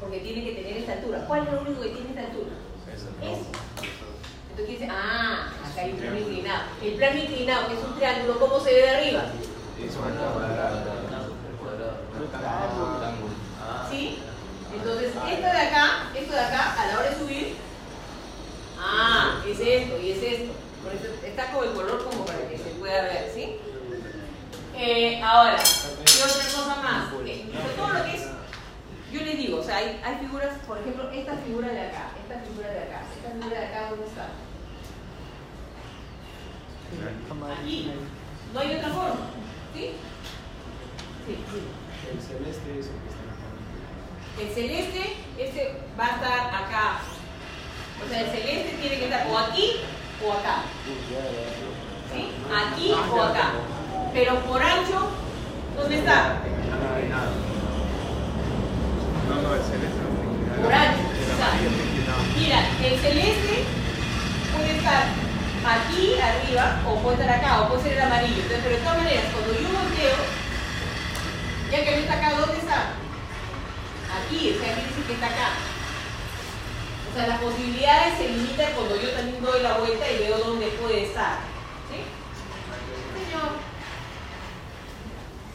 porque 0.00 0.20
tiene 0.20 0.44
que 0.44 0.52
tener 0.62 0.76
esta 0.78 0.92
altura. 0.94 1.24
¿Cuál 1.26 1.46
es 1.46 1.52
lo 1.52 1.60
único 1.62 1.80
que 1.82 1.88
tiene 1.90 2.10
esta 2.10 2.22
altura? 2.22 2.54
Eso. 2.94 3.06
Eso. 3.22 3.46
Entonces 4.50 4.68
dice, 4.78 4.88
ah, 4.90 5.48
acá 5.70 5.82
hay 5.82 5.92
un 5.92 5.98
plano 5.98 6.18
inclinado. 6.18 6.62
El 6.82 6.94
plano 6.94 7.18
inclinado, 7.18 7.68
que 7.68 7.74
es 7.74 7.84
un 7.84 7.94
triángulo, 7.96 8.38
¿cómo 8.40 8.60
se 8.60 8.72
ve 8.74 8.80
de 8.82 8.90
arriba? 8.90 9.22
Es 9.82 9.96
una 9.96 10.32
cuadrada. 10.32 10.84
¿Sí? 13.90 14.18
Entonces, 14.74 15.08
esto 15.08 15.46
de 15.46 15.60
acá, 15.60 16.10
esto 16.14 16.32
de 16.32 16.40
acá, 16.40 16.80
a 16.80 16.86
la 16.86 16.98
hora 16.98 17.10
de 17.10 17.18
subir, 17.18 17.56
ah, 18.78 19.42
es 19.46 19.60
esto 19.60 20.00
y 20.00 20.10
es 20.12 20.22
esto. 20.22 20.52
Por 20.82 20.94
eso 20.94 21.06
está 21.24 21.52
con 21.52 21.68
el 21.68 21.74
color 21.74 22.04
como 22.04 22.24
para 22.24 22.48
que 22.48 22.56
se 22.56 22.70
pueda 22.78 23.02
ver, 23.02 23.30
¿sí? 23.34 23.56
Eh, 24.76 25.20
ahora, 25.22 25.56
¿qué 25.56 26.22
otra 26.22 26.44
cosa 26.44 26.76
más? 26.82 27.12
Eh, 27.26 27.50
todo 27.76 27.88
lo 27.88 28.04
que 28.04 28.14
es, 28.14 28.22
yo 29.12 29.20
les 29.20 29.36
digo, 29.36 29.58
o 29.58 29.62
sea, 29.62 29.76
hay, 29.76 30.00
hay 30.02 30.16
figuras, 30.20 30.58
por 30.66 30.78
ejemplo, 30.78 31.10
esta 31.10 31.36
figura 31.36 31.68
de 31.68 31.80
acá, 31.80 32.12
esta 32.22 32.40
figura 32.40 32.68
de 32.70 32.78
acá, 32.84 33.02
esta 33.14 33.30
figura 33.32 33.60
de 33.60 33.66
acá, 33.66 33.90
¿dónde 33.90 34.06
está? 34.06 34.28
Aquí. 37.60 37.92
No 38.54 38.60
hay 38.60 38.76
otra 38.76 38.88
forma, 38.88 39.26
¿sí? 39.74 39.92
Sí, 41.26 41.36
sí. 41.36 41.60
El 42.10 42.20
celeste 42.20 42.78
es 42.78 42.86
el 42.86 42.92
que 42.92 43.08
está. 43.08 43.19
El 44.40 44.48
celeste, 44.54 45.16
este 45.38 45.74
va 45.98 46.06
a 46.06 46.08
estar 46.16 46.46
acá. 46.48 47.00
O 48.02 48.08
sea, 48.08 48.20
el 48.22 48.30
celeste 48.30 48.78
tiene 48.80 48.96
que 48.96 49.04
estar 49.04 49.26
o 49.30 49.38
aquí 49.38 49.76
o 50.24 50.32
acá. 50.32 50.62
¿Sí? 52.10 52.30
Aquí 52.48 52.92
o 52.92 53.22
acá. 53.22 53.52
Pero 54.14 54.40
por 54.40 54.62
ancho, 54.62 55.10
¿dónde 55.76 55.98
está? 55.98 56.38
No, 59.28 59.42
no, 59.42 59.54
el 59.54 59.62
celeste 59.62 60.00
no 60.00 60.62
Por 60.62 60.72
ancho. 60.72 61.02
Mira, 62.38 62.60
el 62.82 62.98
celeste 62.98 63.64
puede 64.56 64.76
estar 64.78 65.04
aquí 65.68 66.14
arriba 66.18 66.80
o 66.88 66.96
puede 67.02 67.20
estar 67.20 67.36
acá 67.36 67.60
o 67.60 67.68
puede 67.68 67.82
ser 67.82 67.92
el 67.92 68.02
amarillo. 68.02 68.40
Entonces, 68.40 68.60
pero 68.64 68.76
de 68.76 68.82
todas 68.82 68.98
maneras, 68.98 69.24
cuando 69.34 69.52
yo 69.52 69.68
volteo, 69.68 70.16
ya 71.70 71.84
que 71.84 71.90
no 71.90 71.96
está 71.98 72.14
acá, 72.14 72.40
¿dónde 72.40 72.56
está? 72.56 72.94
Aquí, 74.10 74.50
o 74.50 74.58
sea, 74.58 74.74
quiere 74.74 74.88
decir 74.88 75.04
que 75.04 75.12
está 75.14 75.26
acá. 75.26 75.48
O 77.10 77.14
sea, 77.14 77.26
las 77.26 77.40
posibilidades 77.40 78.18
se 78.18 78.28
limitan 78.28 78.72
cuando 78.74 78.96
yo 78.96 79.10
también 79.10 79.42
doy 79.42 79.62
la 79.62 79.78
vuelta 79.78 80.10
y 80.10 80.18
veo 80.18 80.38
dónde 80.38 80.66
puede 80.80 81.06
estar. 81.06 81.38
Señor. 81.90 83.50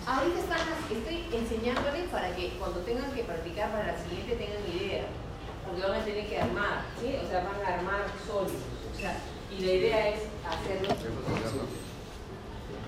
Ahorita 0.06 0.40
están 0.40 0.60
estoy 0.92 1.26
enseñándoles 1.34 2.10
para 2.10 2.36
que 2.36 2.50
cuando 2.60 2.80
tengan 2.82 3.12
que 3.12 3.24
practicar 3.24 3.72
para 3.72 3.88
la 3.88 3.98
siguiente 3.98 4.36
tengan 4.36 4.64
idea. 4.70 5.06
Porque 5.66 5.82
van 5.82 6.00
a 6.00 6.06
tener 6.06 6.28
que 6.28 6.40
armar, 6.40 6.86
¿sí? 7.00 7.16
O 7.24 7.28
sea, 7.28 7.44
van 7.44 7.66
a 7.66 7.80
armar 7.80 8.06
sólidos. 8.28 8.62
O 8.94 8.98
sea, 8.98 9.18
y 9.52 9.66
la 9.66 9.72
idea 9.72 10.10
es 10.10 10.20
hacerlo. 10.46 10.96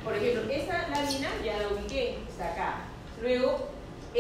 Por 0.04 0.16
ejemplo, 0.16 0.52
esta 0.52 0.88
lámina 0.90 1.30
ya 1.44 1.58
la 1.58 1.68
ubiqué, 1.70 2.20
está 2.30 2.52
acá. 2.52 2.76
Luego, 3.22 3.70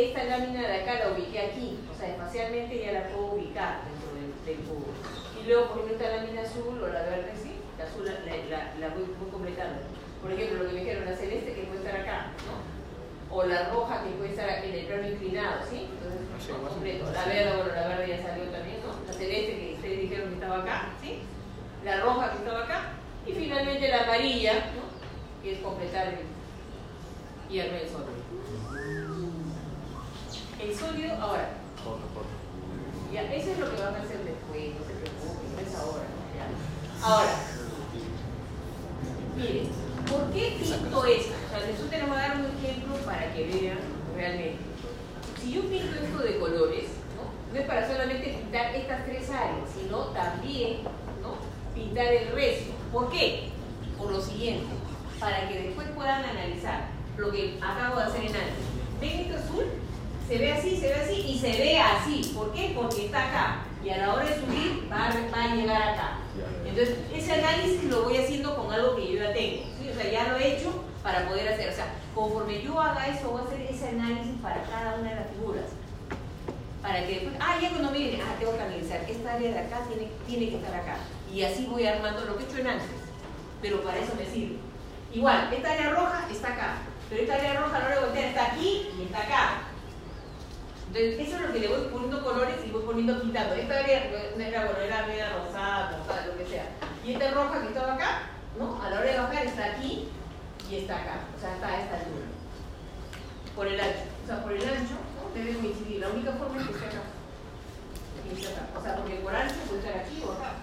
esta 0.03 0.23
lámina 0.23 0.61
de 0.67 0.81
acá 0.81 0.99
la 0.99 1.11
ubiqué 1.11 1.39
aquí. 1.39 1.79
O 1.93 1.97
sea, 1.97 2.09
espacialmente 2.09 2.79
ya 2.85 2.91
la 2.93 3.07
puedo 3.09 3.33
ubicar 3.33 3.81
dentro 3.89 4.09
del, 4.13 4.31
del 4.45 4.65
cubo. 4.67 4.85
Y 5.41 5.47
luego, 5.47 5.67
por 5.69 5.77
ejemplo, 5.83 5.95
esta 5.97 6.15
lámina 6.17 6.41
azul 6.41 6.83
o 6.83 6.87
la 6.87 7.01
verde, 7.03 7.33
sí, 7.41 7.51
la 7.77 7.85
azul 7.85 8.05
la, 8.05 8.13
la- 8.49 8.75
la 8.79 8.87
voy, 8.95 9.05
voy 9.19 9.29
completando. 9.31 9.79
Por 10.21 10.31
ejemplo, 10.31 10.63
lo 10.63 10.69
que 10.69 10.73
me 10.75 10.79
dijeron, 10.81 11.05
la 11.05 11.15
celeste 11.15 11.53
que 11.53 11.63
puede 11.63 11.79
estar 11.85 12.01
acá, 12.01 12.31
¿no? 12.45 12.77
O 13.35 13.43
la 13.43 13.69
roja 13.69 14.03
que 14.03 14.09
puede 14.11 14.29
estar 14.31 14.49
en 14.63 14.73
el 14.73 14.85
plano 14.85 15.07
inclinado, 15.07 15.59
¿sí? 15.69 15.87
Entonces, 15.91 16.21
no, 16.49 16.69
completo. 16.69 17.11
La 17.11 17.25
verde, 17.25 17.55
bueno, 17.57 17.73
la 17.75 17.87
verde 17.87 18.07
ya 18.07 18.21
salió 18.23 18.43
también, 18.45 18.77
¿no? 18.81 18.93
La 19.05 19.13
celeste 19.13 19.51
que 19.59 19.73
ustedes 19.75 19.99
dijeron 20.01 20.29
que 20.29 20.33
estaba 20.35 20.57
acá, 20.63 20.89
¿sí? 21.01 21.19
La 21.83 22.01
roja 22.01 22.31
que 22.31 22.37
estaba 22.37 22.63
acá. 22.63 22.81
Y 23.27 23.33
finalmente 23.33 23.87
la 23.89 24.03
amarilla, 24.03 24.53
¿no? 24.75 25.43
Que 25.43 25.53
es 25.53 25.59
completar 25.59 26.07
el, 26.07 27.53
y 27.53 27.59
armar 27.59 27.81
el 27.81 27.89
sólido. 27.89 29.36
El 30.59 30.75
sólido, 30.75 31.13
ahora, 31.21 31.49
ya, 33.13 33.21
eso 33.21 33.51
es 33.51 33.59
lo 33.59 33.69
que 33.69 33.81
van 33.81 33.95
a 33.95 34.01
hacer 34.01 34.19
después, 34.25 34.73
no 34.73 34.85
se 34.85 34.93
preocupen, 34.93 35.53
no 35.53 35.61
es 35.61 35.75
ahora. 35.75 36.03
ya. 36.35 37.07
Ahora, 37.07 37.35
miren, 39.37 39.69
¿por 40.09 40.31
qué 40.33 40.57
pinto 40.59 41.05
esto? 41.05 41.33
O 41.45 41.49
sea, 41.49 41.59
les 41.59 41.79
les 41.79 42.07
voy 42.07 42.17
a 42.17 42.19
dar 42.19 42.37
un 42.37 42.45
ejemplo 42.45 42.95
para 43.05 43.33
que 43.33 43.45
vean 43.45 43.77
realmente. 44.15 44.57
Si 45.39 45.53
yo 45.53 45.61
pinto 45.61 45.95
esto 45.95 46.17
de 46.17 46.39
colores, 46.39 46.85
¿no? 47.15 47.53
no 47.53 47.59
es 47.59 47.65
para 47.67 47.87
solamente 47.87 48.39
pintar 48.41 48.75
estas 48.75 49.05
tres 49.05 49.29
áreas, 49.29 49.69
sino 49.73 49.97
también 50.07 50.79
¿no? 51.21 51.35
pintar 51.73 52.07
el 52.07 52.33
resto. 52.33 52.73
¿Por 52.91 53.09
qué? 53.11 53.49
Por 53.97 54.11
lo 54.11 54.21
siguiente, 54.21 54.65
para 55.19 55.47
que 55.47 55.61
después 55.61 55.87
puedan 55.95 56.25
analizar 56.25 56.87
lo 57.15 57.31
que 57.31 57.57
acabo 57.61 57.97
de 57.97 58.03
hacer 58.03 58.21
en 58.21 58.35
antes. 58.35 58.65
¿Ven 58.99 59.19
esto 59.19 59.37
azul? 59.37 59.86
Se 60.27 60.37
ve 60.37 60.51
así, 60.51 60.75
se 60.75 60.87
ve 60.87 60.95
así 60.95 61.13
y 61.25 61.39
se 61.39 61.51
ve 61.51 61.79
así. 61.79 62.33
¿Por 62.35 62.51
qué? 62.51 62.73
Porque 62.75 63.05
está 63.05 63.29
acá. 63.29 63.63
Y 63.81 63.89
a 63.89 63.97
la 63.97 64.13
hora 64.13 64.25
de 64.25 64.35
subir 64.35 64.85
va 64.91 65.07
a, 65.07 65.09
va 65.09 65.43
a 65.43 65.55
llegar 65.55 65.81
acá. 65.81 66.17
Entonces, 66.65 66.97
ese 67.13 67.33
análisis 67.33 67.85
lo 67.85 68.03
voy 68.03 68.17
haciendo 68.17 68.53
con 68.55 68.71
algo 68.73 68.97
que 68.97 69.13
yo 69.13 69.23
ya 69.23 69.33
tengo. 69.33 69.63
¿sí? 69.79 69.89
O 69.89 69.95
sea, 69.95 70.11
ya 70.11 70.27
lo 70.27 70.37
he 70.37 70.57
hecho 70.57 70.83
para 71.01 71.25
poder 71.29 71.47
hacer. 71.47 71.69
O 71.69 71.73
sea, 71.73 71.93
conforme 72.13 72.61
yo 72.61 72.79
haga 72.79 73.07
eso, 73.07 73.29
voy 73.29 73.41
a 73.41 73.45
hacer 73.45 73.61
ese 73.61 73.87
análisis 73.87 74.33
para 74.41 74.63
cada 74.63 74.95
una 74.95 75.09
de 75.09 75.15
las 75.15 75.29
figuras. 75.29 75.63
Para 76.81 77.07
que 77.07 77.13
después, 77.13 77.35
ah, 77.39 77.57
ya 77.61 77.69
cuando 77.69 77.91
miren, 77.91 78.19
ah, 78.21 78.35
tengo 78.37 78.55
que 78.57 78.63
analizar, 78.63 79.05
esta 79.07 79.33
área 79.33 79.51
de 79.51 79.59
acá 79.59 79.79
tiene, 79.87 80.11
tiene 80.27 80.49
que 80.49 80.57
estar 80.57 80.75
acá. 80.75 80.97
Y 81.33 81.43
así 81.43 81.67
voy 81.69 81.85
armando 81.85 82.25
lo 82.25 82.37
que 82.37 82.43
he 82.43 82.47
hecho 82.47 82.57
en 82.57 82.67
antes. 82.67 82.87
Pero 83.61 83.81
para 83.81 83.99
eso 83.99 84.13
me 84.17 84.25
sirve. 84.25 84.57
Igual, 85.13 85.53
esta 85.53 85.71
área 85.71 85.91
roja 85.91 86.27
está 86.29 86.49
acá. 86.49 86.75
Pero 87.09 87.21
esta 87.21 87.35
área 87.35 87.61
roja 87.61 87.77
a 87.77 87.79
la 87.79 87.85
hora 87.85 87.95
de 87.95 88.01
voltear 88.01 88.25
está 88.25 88.45
aquí 88.47 88.89
y 88.99 89.03
está 89.03 89.19
acá. 89.19 89.66
Entonces, 90.87 91.19
eso 91.19 91.35
es 91.35 91.41
lo 91.41 91.53
que 91.53 91.59
le 91.59 91.67
voy 91.67 91.81
poniendo 91.91 92.23
colores 92.23 92.55
y 92.65 92.71
voy 92.71 92.83
poniendo 92.83 93.21
quitando. 93.21 93.55
Esta 93.55 93.79
área 93.79 94.03
era, 94.05 94.65
bueno, 94.65 94.79
era 94.79 95.05
media 95.05 95.37
rosada, 95.37 95.97
rosada, 95.97 96.27
lo 96.27 96.37
que 96.37 96.45
sea. 96.45 96.65
Y 97.05 97.13
esta 97.13 97.31
roja 97.31 97.61
que 97.61 97.67
estaba 97.67 97.93
acá, 97.93 98.21
¿no? 98.57 98.81
A 98.81 98.89
la 98.89 98.99
hora 98.99 99.11
de 99.11 99.17
bajar 99.19 99.45
está 99.45 99.65
aquí 99.65 100.07
y 100.69 100.75
está 100.77 100.95
acá. 100.95 101.19
O 101.35 101.39
sea, 101.39 101.55
está 101.55 101.67
a 101.67 101.81
esta 101.81 101.95
altura. 101.97 102.25
Por 103.55 103.67
el 103.67 103.79
ancho. 103.79 104.03
O 104.23 104.27
sea, 104.27 104.43
por 104.43 104.51
el 104.53 104.63
ancho, 104.63 104.95
¿no? 104.95 105.33
Debe 105.33 105.57
coincidir. 105.57 105.99
La 105.99 106.09
única 106.09 106.31
forma 106.33 106.61
es 106.61 106.67
que 106.67 106.73
esté 106.73 106.85
acá. 106.87 107.01
O 108.77 108.81
sea, 108.81 108.95
porque 108.95 109.15
por 109.15 109.35
ancho 109.35 109.55
puede 109.67 109.79
estar 109.79 109.97
aquí 110.01 110.23
o 110.25 110.31
acá. 110.31 110.53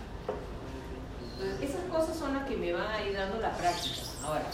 Entonces, 1.35 1.71
esas 1.71 1.85
cosas 1.91 2.17
son 2.17 2.35
las 2.35 2.49
que 2.49 2.57
me 2.57 2.73
van 2.73 2.91
a 2.91 3.03
ir 3.03 3.15
dando 3.17 3.41
la 3.41 3.53
práctica. 3.57 4.01
Ahora, 4.25 4.47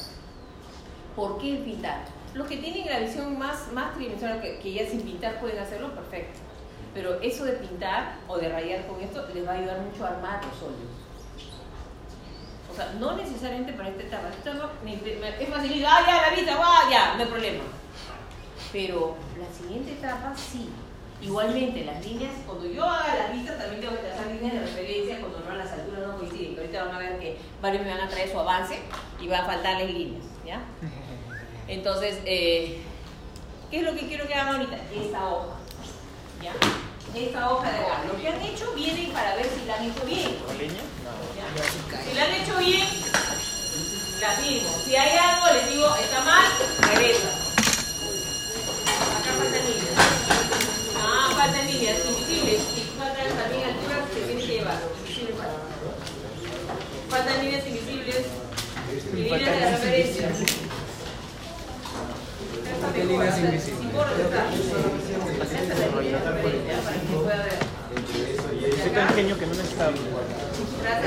¿por 1.14 1.38
qué 1.38 1.62
pintar? 1.64 2.04
Los 2.34 2.46
que 2.46 2.56
tienen 2.58 2.86
la 2.86 3.00
visión 3.00 3.38
más, 3.38 3.72
más 3.72 3.94
tridimensional, 3.94 4.40
que, 4.40 4.72
ya 4.72 4.86
sin 4.88 5.02
pintar 5.02 5.40
pueden 5.40 5.58
hacerlo, 5.58 5.94
perfecto. 5.94 6.38
Pero 6.94 7.20
eso 7.20 7.44
de 7.44 7.52
pintar 7.52 8.16
o 8.28 8.36
de 8.38 8.48
rayar 8.48 8.86
con 8.86 9.00
esto 9.00 9.26
les 9.34 9.46
va 9.46 9.52
a 9.52 9.54
ayudar 9.54 9.78
mucho 9.80 10.04
a 10.04 10.08
armar 10.10 10.40
los 10.44 10.54
sólidos. 10.58 10.90
O 12.70 12.74
sea, 12.74 12.92
no 13.00 13.16
necesariamente 13.16 13.72
para 13.72 13.88
esta 13.88 14.02
etapa. 14.02 14.28
Esta 14.28 14.50
etapa 14.52 14.72
me- 14.84 14.96
me- 14.96 15.42
es 15.42 15.48
fácil, 15.48 15.84
ah, 15.86 16.00
ya, 16.06 16.30
la 16.30 16.36
vista, 16.36 16.56
va, 16.56 16.90
ya, 16.90 17.14
no 17.16 17.22
hay 17.24 17.28
problema. 17.28 17.64
Pero 18.72 19.16
la 19.38 19.52
siguiente 19.56 19.92
etapa 19.92 20.32
sí. 20.36 20.68
Igualmente, 21.22 21.84
las 21.84 22.04
líneas, 22.04 22.32
cuando 22.46 22.64
yo 22.66 22.82
haga 22.84 23.14
las 23.14 23.32
vistas, 23.32 23.58
también 23.58 23.80
tengo 23.82 23.94
que 23.96 24.02
trazar 24.08 24.26
líneas 24.28 24.54
de 24.54 24.60
referencia 24.60 25.20
cuando 25.20 25.40
no 25.40 25.54
las 25.54 25.70
alturas 25.70 26.06
no 26.06 26.16
coinciden. 26.16 26.56
Ahorita 26.58 26.84
van 26.84 26.94
a 26.94 26.98
ver 26.98 27.18
que 27.18 27.36
varios 27.60 27.84
me 27.84 27.90
van 27.90 28.00
a 28.00 28.08
traer 28.08 28.30
su 28.30 28.38
avance 28.38 28.78
y 29.20 29.28
va 29.28 29.40
a 29.40 29.44
faltarles 29.44 29.92
líneas, 29.92 30.24
¿ya? 30.46 30.60
Entonces, 31.70 32.18
eh, 32.24 32.80
¿qué 33.70 33.78
es 33.78 33.84
lo 33.84 33.94
que 33.94 34.08
quiero 34.08 34.26
que 34.26 34.34
hagan 34.34 34.56
ahorita? 34.56 34.76
Esta 34.92 35.28
hoja, 35.28 35.54
¿ya? 36.42 36.52
Esta 37.14 37.50
hoja 37.50 37.70
de 37.70 37.78
acá. 37.78 38.04
Lo 38.08 38.20
que 38.20 38.26
han 38.26 38.42
hecho 38.42 38.72
vienen 38.74 39.12
para 39.12 39.36
ver 39.36 39.46
si 39.46 39.64
la 39.66 39.76
han 39.76 39.84
hecho 39.84 40.04
bien. 40.04 40.36
¿Leña? 40.58 40.82
¿ya? 41.38 42.02
Si 42.02 42.14
la 42.16 42.24
han 42.24 42.34
hecho 42.34 42.58
bien, 42.58 42.88
la 44.20 44.30
firmo. 44.32 44.68
Si 44.84 44.96
hay 44.96 45.16
algo, 45.16 45.46
les 45.54 45.70
digo, 45.70 45.94
está 45.94 46.24
mal, 46.24 46.46
regresa. 46.90 47.28
Acá 49.14 49.30
faltan 49.38 49.62
líneas. 49.64 49.94
Ah, 50.96 51.34
faltan 51.36 51.66
líneas 51.68 51.98
invisibles. 52.04 52.60
Y 52.76 52.98
faltan 52.98 53.28
también 53.28 53.62
alturas 53.70 54.10
que 54.12 54.20
tienen 54.22 54.38
que 54.38 54.52
llevar. 54.54 54.78
Faltan 57.08 57.44
líneas 57.44 57.64
invisibles 57.64 58.26
y 59.12 59.16
líneas 59.16 59.60
de 59.60 59.70
referencia. 59.70 60.30
Esta 60.30 60.36
mejor, 60.36 60.36
o 60.36 60.36
sea, 60.36 60.36
si 60.36 60.36
borro 60.36 60.38
está. 60.40 60.78
Esta 62.50 62.58
es 62.60 62.66
la 62.66 62.66
línea 62.66 62.69
de 62.80 62.88
referencia 62.88 62.88
para 62.88 62.92
que 62.92 63.04
no 63.04 64.64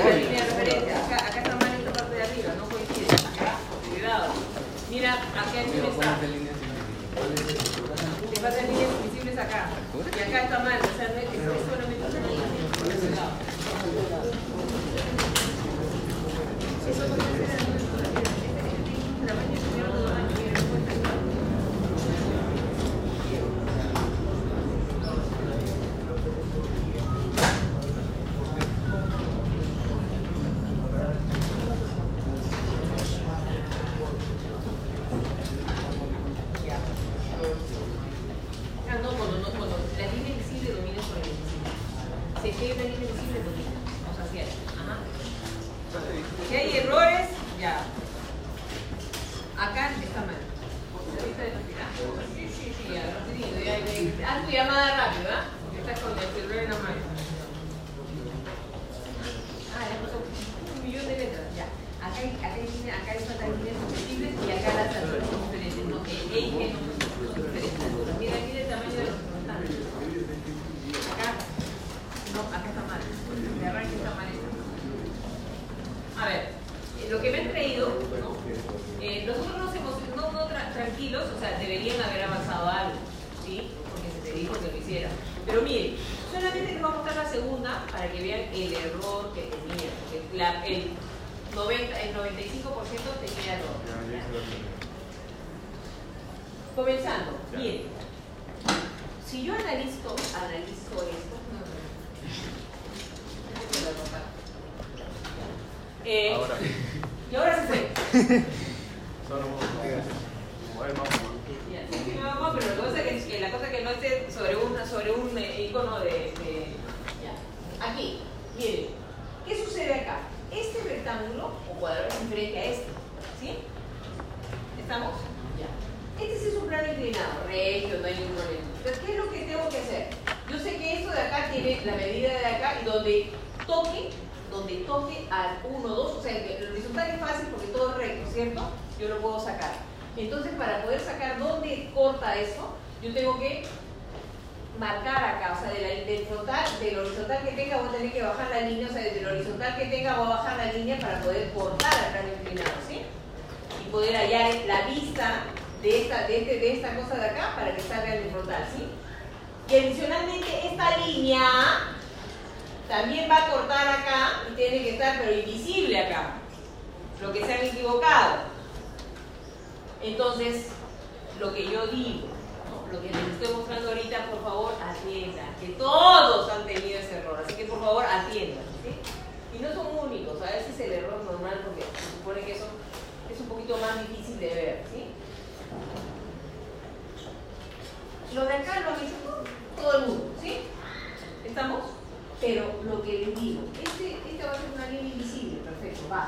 la 0.03 0.15
línea 0.15 0.45
de. 0.45 0.93
Acá, 0.93 1.17
acá 1.27 1.39
está 1.39 1.55
mal 1.55 1.71
esta 1.73 1.91
parte 1.93 2.15
de 2.15 2.21
arriba, 2.23 2.53
no 2.57 2.65
coincide. 2.69 3.07
Mira, 4.89 5.11
arriba 5.33 5.87
está. 5.89 6.17
Líneas 8.67 8.91
invisibles 9.03 9.37
acá. 9.39 9.69
Y 9.93 10.21
acá 10.21 10.43
está 10.43 10.59
mal, 10.59 10.79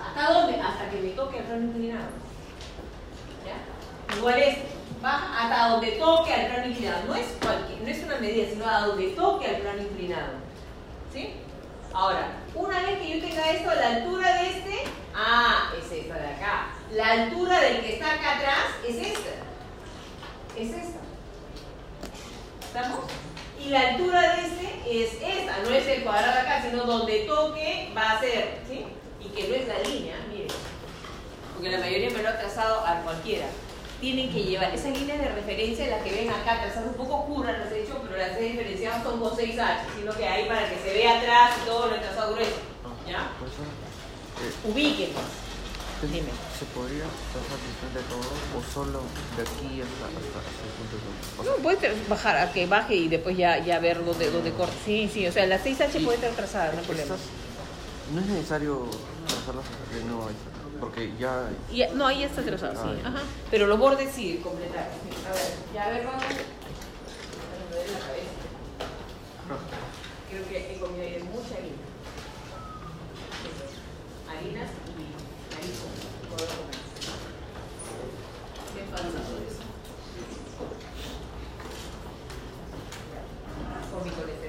¿Hasta 0.08 0.34
dónde? 0.34 0.60
Hasta 0.60 0.90
que 0.90 1.02
me 1.02 1.10
toque 1.10 1.38
el 1.38 1.44
plano 1.44 1.66
inclinado. 1.66 2.10
¿Ya? 3.46 4.18
Igual 4.18 4.40
es, 4.40 4.58
baja 5.02 5.44
hasta 5.44 5.70
donde 5.70 5.92
toque 5.92 6.34
al 6.34 6.48
plano 6.48 6.68
inclinado. 6.68 7.04
No 7.08 7.16
es, 7.16 7.28
cualquier, 7.42 7.82
no 7.82 7.88
es 7.88 8.04
una 8.04 8.18
medida, 8.18 8.50
sino 8.50 8.68
a 8.68 8.88
donde 8.88 9.08
toque 9.10 9.48
al 9.48 9.58
plano 9.58 9.82
inclinado. 9.82 10.34
¿Sí? 11.14 11.34
Ahora, 11.94 12.28
una 12.54 12.82
vez 12.82 13.00
que 13.00 13.20
yo 13.20 13.28
tenga 13.28 13.52
esto, 13.52 13.74
la 13.74 13.88
altura 13.88 14.42
de 14.42 14.50
este, 14.50 14.84
ah, 15.16 15.72
es 15.80 15.92
esta 15.92 16.16
de 16.16 16.28
acá. 16.28 16.68
La 16.92 17.12
altura 17.12 17.60
del 17.62 17.82
que 17.82 17.94
está 17.94 18.14
acá 18.14 18.38
atrás 18.38 18.66
es 18.88 18.96
esta. 18.98 19.30
Es 20.58 20.70
esta. 20.72 21.00
¿Estamos? 22.62 23.00
Y 23.60 23.70
la 23.70 23.80
altura 23.90 24.36
de 24.36 24.42
este 24.42 25.04
es 25.04 25.14
esta, 25.14 25.58
no 25.64 25.70
es 25.70 25.88
el 25.88 26.04
cuadrado 26.04 26.40
acá, 26.42 26.62
sino 26.62 26.84
donde 26.84 27.20
toque 27.20 27.92
va 27.98 28.12
a 28.12 28.20
ser, 28.20 28.60
¿sí? 28.68 28.86
y 29.26 29.36
que 29.36 29.48
no 29.48 29.56
es 29.56 29.68
la 29.68 29.80
línea, 29.80 30.16
miren, 30.32 30.48
porque 31.54 31.70
la 31.70 31.80
mayoría 31.80 32.10
me 32.12 32.22
lo 32.22 32.30
ha 32.30 32.38
trazado 32.40 32.86
a 32.86 33.02
cualquiera, 33.02 33.48
tienen 34.02 34.32
que 34.32 34.44
llevar 34.44 34.74
esas 34.74 34.98
líneas 34.98 35.20
de 35.20 35.30
referencia, 35.30 35.88
las 35.88 36.04
que 36.04 36.12
ven 36.12 36.30
acá 36.30 36.62
trazadas 36.62 36.90
un 36.90 36.96
poco 36.96 37.26
curvas, 37.26 37.58
las 37.58 37.72
he 37.72 37.84
hecho, 37.84 38.02
pero 38.04 38.18
las 38.18 38.38
he 38.38 38.42
diferenciado 38.42 39.04
son 39.04 39.20
con 39.20 39.32
6H, 39.32 39.78
sino 39.98 40.14
que 40.16 40.28
hay 40.28 40.48
para 40.48 40.70
que 40.70 40.78
se 40.78 40.94
vea 40.94 41.20
atrás 41.20 41.52
y 41.62 41.66
todo 41.66 41.88
lo 41.88 41.96
he 41.96 42.00
trazado 42.00 42.34
grueso. 42.34 42.58
¿Ya? 43.08 43.20
Ah, 43.20 43.32
Ubíquenos. 44.66 45.22
Dime. 46.02 46.30
¿Se 46.60 46.66
podría 46.66 47.06
trazar 47.32 47.94
de 47.94 48.02
todo 48.10 48.20
o 48.20 48.74
solo 48.74 49.02
de 49.38 49.42
aquí 49.42 49.82
hasta, 49.82 50.06
hasta, 50.06 50.40
hasta 50.40 50.62
el 50.62 50.74
punto 50.78 50.96
de? 51.00 51.50
No, 51.50 51.64
puedes 51.64 52.10
bajar, 52.10 52.38
a 52.38 52.52
que 52.52 52.68
baje 52.68 52.96
y 52.96 53.08
después 53.08 53.38
ya, 53.38 53.58
ya 53.60 53.80
ver 53.80 54.04
dónde, 54.04 54.30
dónde 54.30 54.52
corta. 54.52 54.74
Sí, 54.86 55.10
sí, 55.12 55.26
o 55.26 55.32
sea, 55.32 55.48
la 55.48 55.58
6H 55.58 56.04
puede 56.04 56.16
estar 56.16 56.32
trazada, 56.32 56.74
no 56.74 56.80
hay 56.80 56.86
problema. 56.86 57.16
No 58.14 58.22
es 58.22 58.28
necesario 58.28 58.88
trazarlas 59.28 59.66
de 59.94 60.04
nuevo 60.04 60.30
porque 60.80 61.14
ya... 61.18 61.50
no, 61.94 62.08
ahí 62.08 62.24
está 62.24 62.42
trazado, 62.42 62.74
ah, 62.78 62.94
sí. 62.96 63.26
Pero 63.50 63.68
los 63.68 63.80
bordes 63.80 64.12
sí, 64.14 64.40
completar. 64.44 64.90
A 65.28 65.34
ver, 65.34 65.54
ya 65.74 65.86
a 65.86 65.90
ver, 65.90 66.06
vamos. 66.06 66.24
Creo 70.30 70.48
que 70.50 70.74
he 70.74 70.80
comido 70.80 71.04
ayer 71.04 71.24
mucha 71.24 71.56
harina. 71.56 71.76
Harinas 74.30 74.70
y 74.88 74.92
maíz 75.56 75.80
con 75.80 75.92
Qué 78.76 78.82
fantástico 78.84 79.38
eso. 79.48 79.64
Con 83.92 84.04
mi 84.04 84.10
colesterol. 84.10 84.45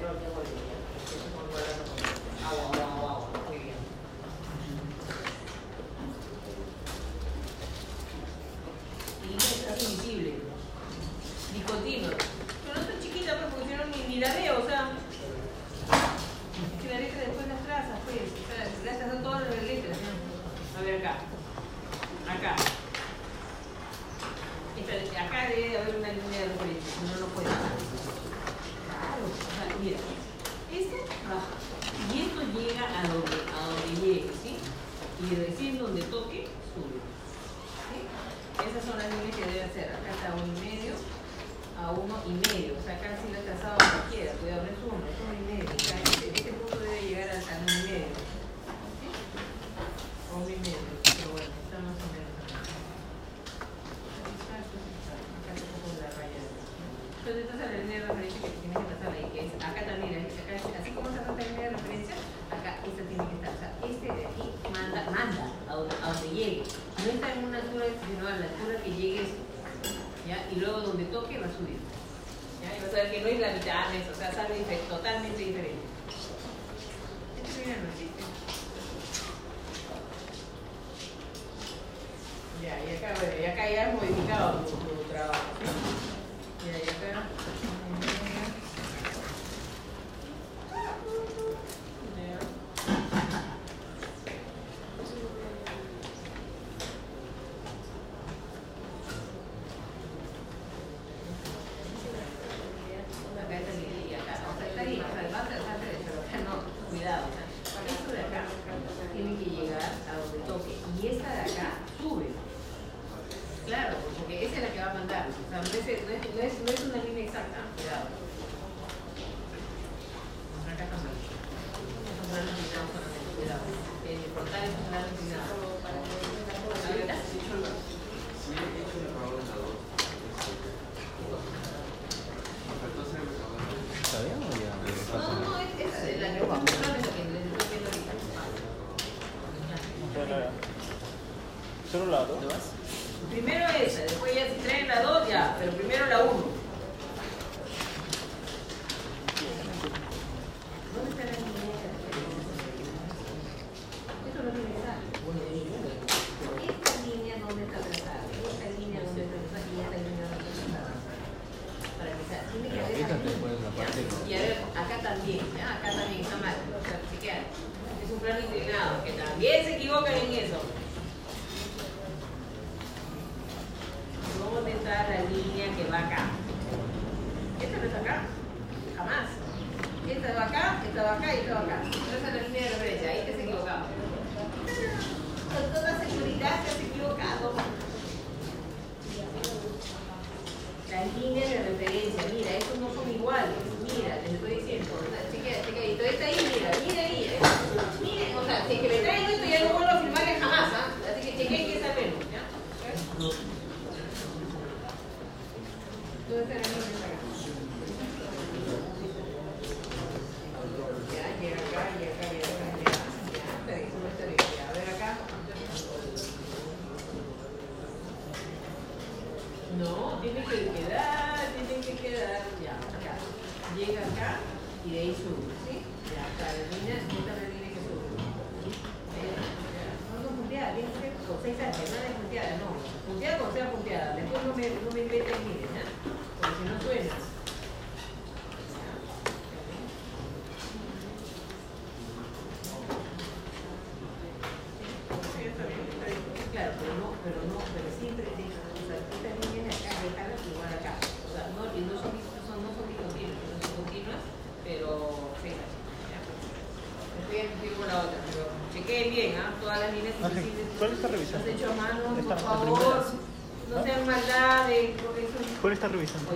¿Cuál 265.67 265.75
estás 265.75 265.91
revisando? 265.91 266.31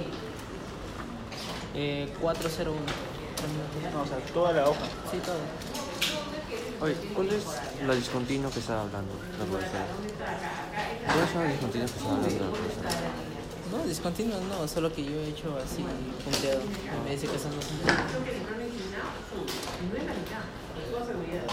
Eh, 1.74 2.12
401. 2.20 2.82
No, 3.94 4.02
o 4.02 4.06
sea, 4.06 4.18
toda 4.34 4.52
la 4.52 4.68
hoja. 4.68 4.84
Sí, 5.10 5.20
todo. 5.24 5.38
Oye, 6.82 6.96
¿cuál 7.16 7.30
es 7.30 7.46
la 7.88 7.96
discontinua 7.96 8.52
que 8.52 8.60
estaba 8.60 8.82
hablando 8.82 9.14
la 9.40 9.46
profesora? 9.46 9.86
¿Cuál 11.06 11.24
es 11.24 11.34
la 11.34 11.46
discontinua 11.46 11.88
que 11.88 11.94
estaba 11.94 12.16
hablando 12.18 12.44
la 12.44 12.52
profesora? 12.52 12.90
No, 13.72 13.88
discontinua 13.88 14.38
no, 14.50 14.68
solo 14.68 14.92
que 14.92 15.06
yo 15.06 15.12
he 15.12 15.30
hecho 15.30 15.58
así, 15.64 15.86
punteado. 16.26 16.64
Me 17.06 17.12
dice 17.12 17.28
que 17.28 17.40
son 17.40 17.56
los 17.56 17.64
puntos. 17.64 17.88
Creo 17.88 18.20
dos. 18.20 19.48
No 19.88 19.96
es 19.96 20.04
la 20.04 20.14
mitad, 20.14 20.44
es 20.76 21.08
seguridad. 21.08 21.48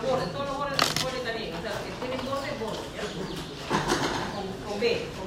los 0.00 0.10
bordes, 0.10 0.32
todos 0.32 0.46
los 0.46 0.56
bordes 0.56 0.78
son 0.78 0.96
iguales 0.98 1.24
también, 1.24 1.54
o 1.54 1.60
sea, 1.60 1.72
que 1.84 1.90
tienen 2.00 2.20
bordes, 2.24 2.60
bordes, 2.60 2.88
¿ya? 2.96 3.04
Con, 4.34 4.44
con 4.70 4.80
B. 4.80 5.19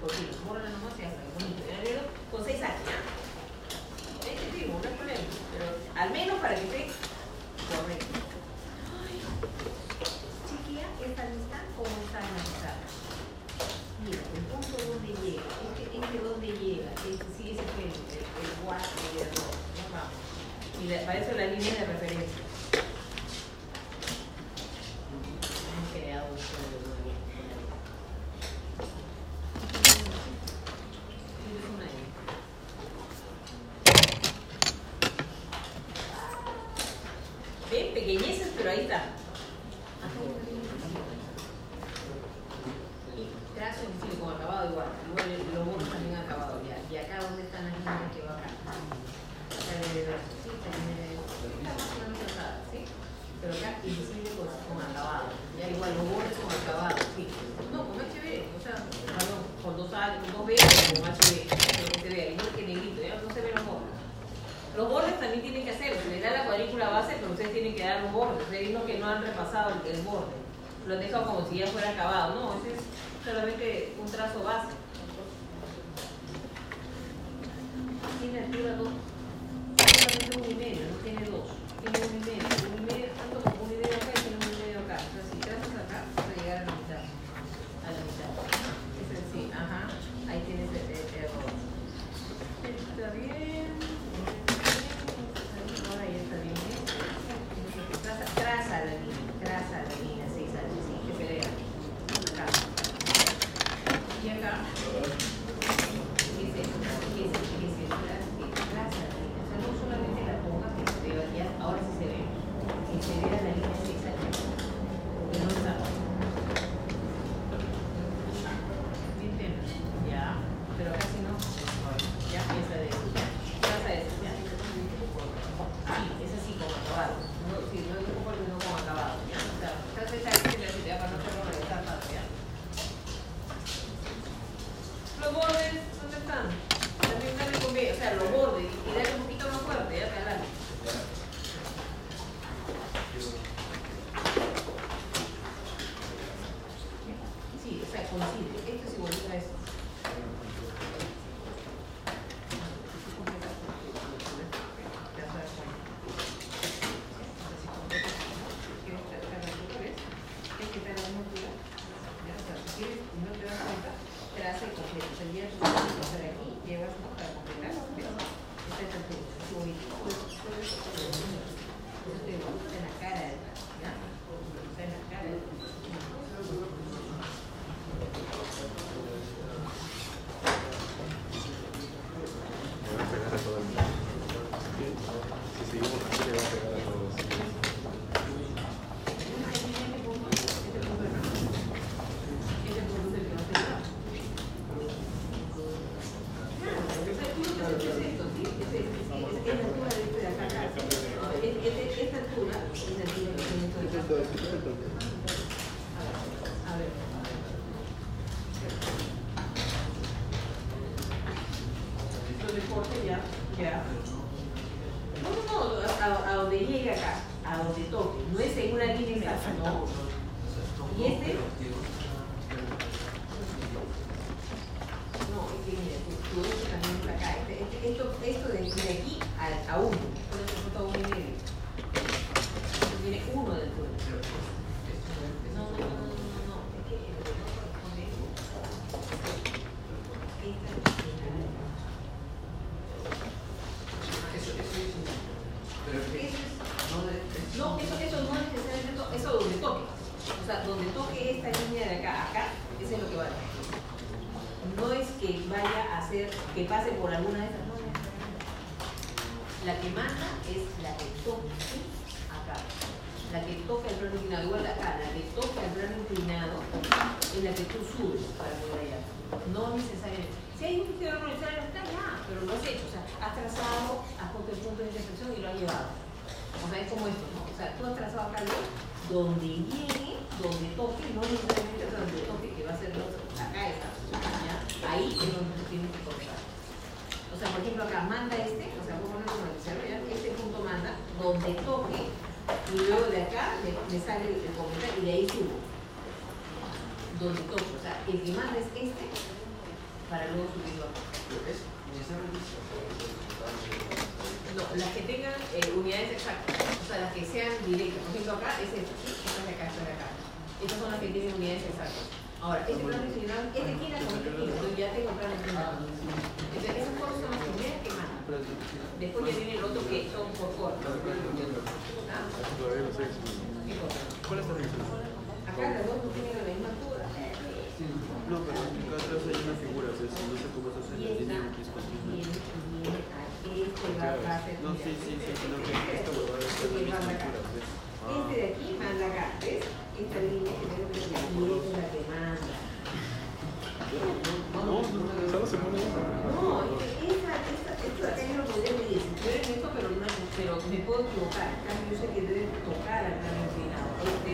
cocina. 0.00 1.23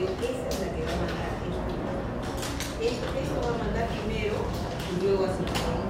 esa 0.04 0.48
es 0.48 0.60
la 0.60 0.72
que 0.74 0.82
va 0.84 0.92
a 0.92 0.96
mandar. 0.96 1.30
Esto, 2.80 3.06
esto 3.20 3.40
va 3.42 3.54
a 3.54 3.58
mandar 3.58 3.88
primero 3.88 4.36
y 4.96 5.04
luego 5.04 5.24
así. 5.26 5.89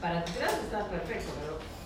Para 0.00 0.24
tu 0.24 0.32
trazo 0.32 0.56
está 0.62 0.84
perfecto, 0.84 1.32
pero... 1.40 1.79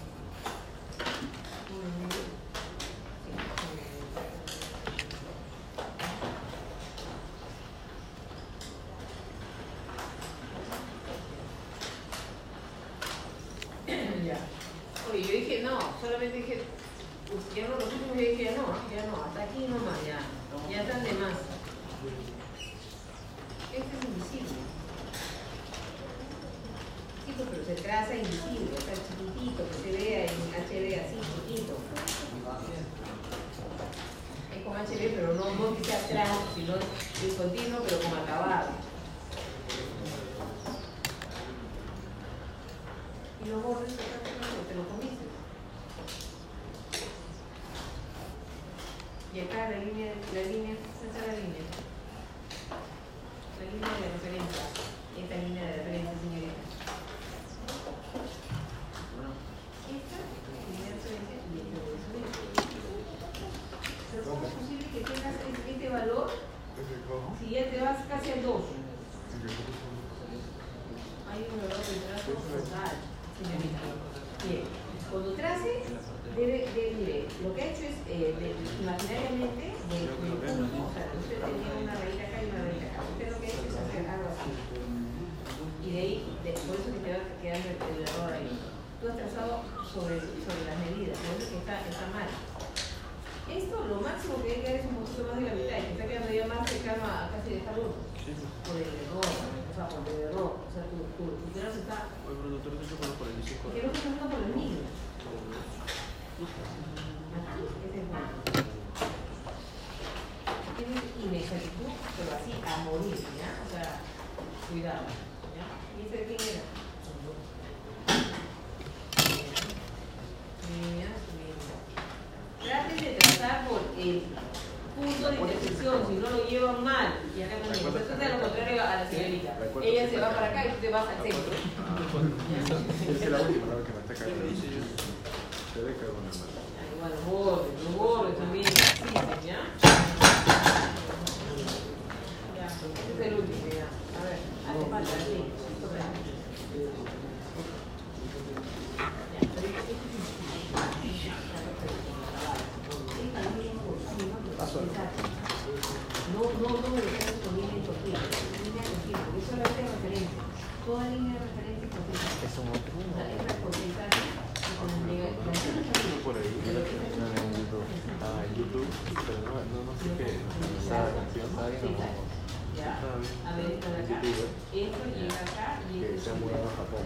a 173.47 173.57
ver 173.57 173.67
esto 173.73 173.91
de 173.91 173.97
acá, 174.03 174.21
esto 174.23 175.01
llega 175.17 175.41
acá 175.41 175.81
y 175.93 176.05
esto 176.05 176.17
se 176.25 176.31
ha 176.31 176.35
mudado 176.35 176.65
a 176.65 176.73
Japón. 176.77 177.05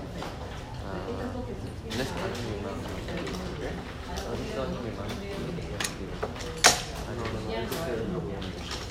Ah, 0.84 1.04
no, 7.16 7.24
no, 7.32 8.20
no, 8.20 8.87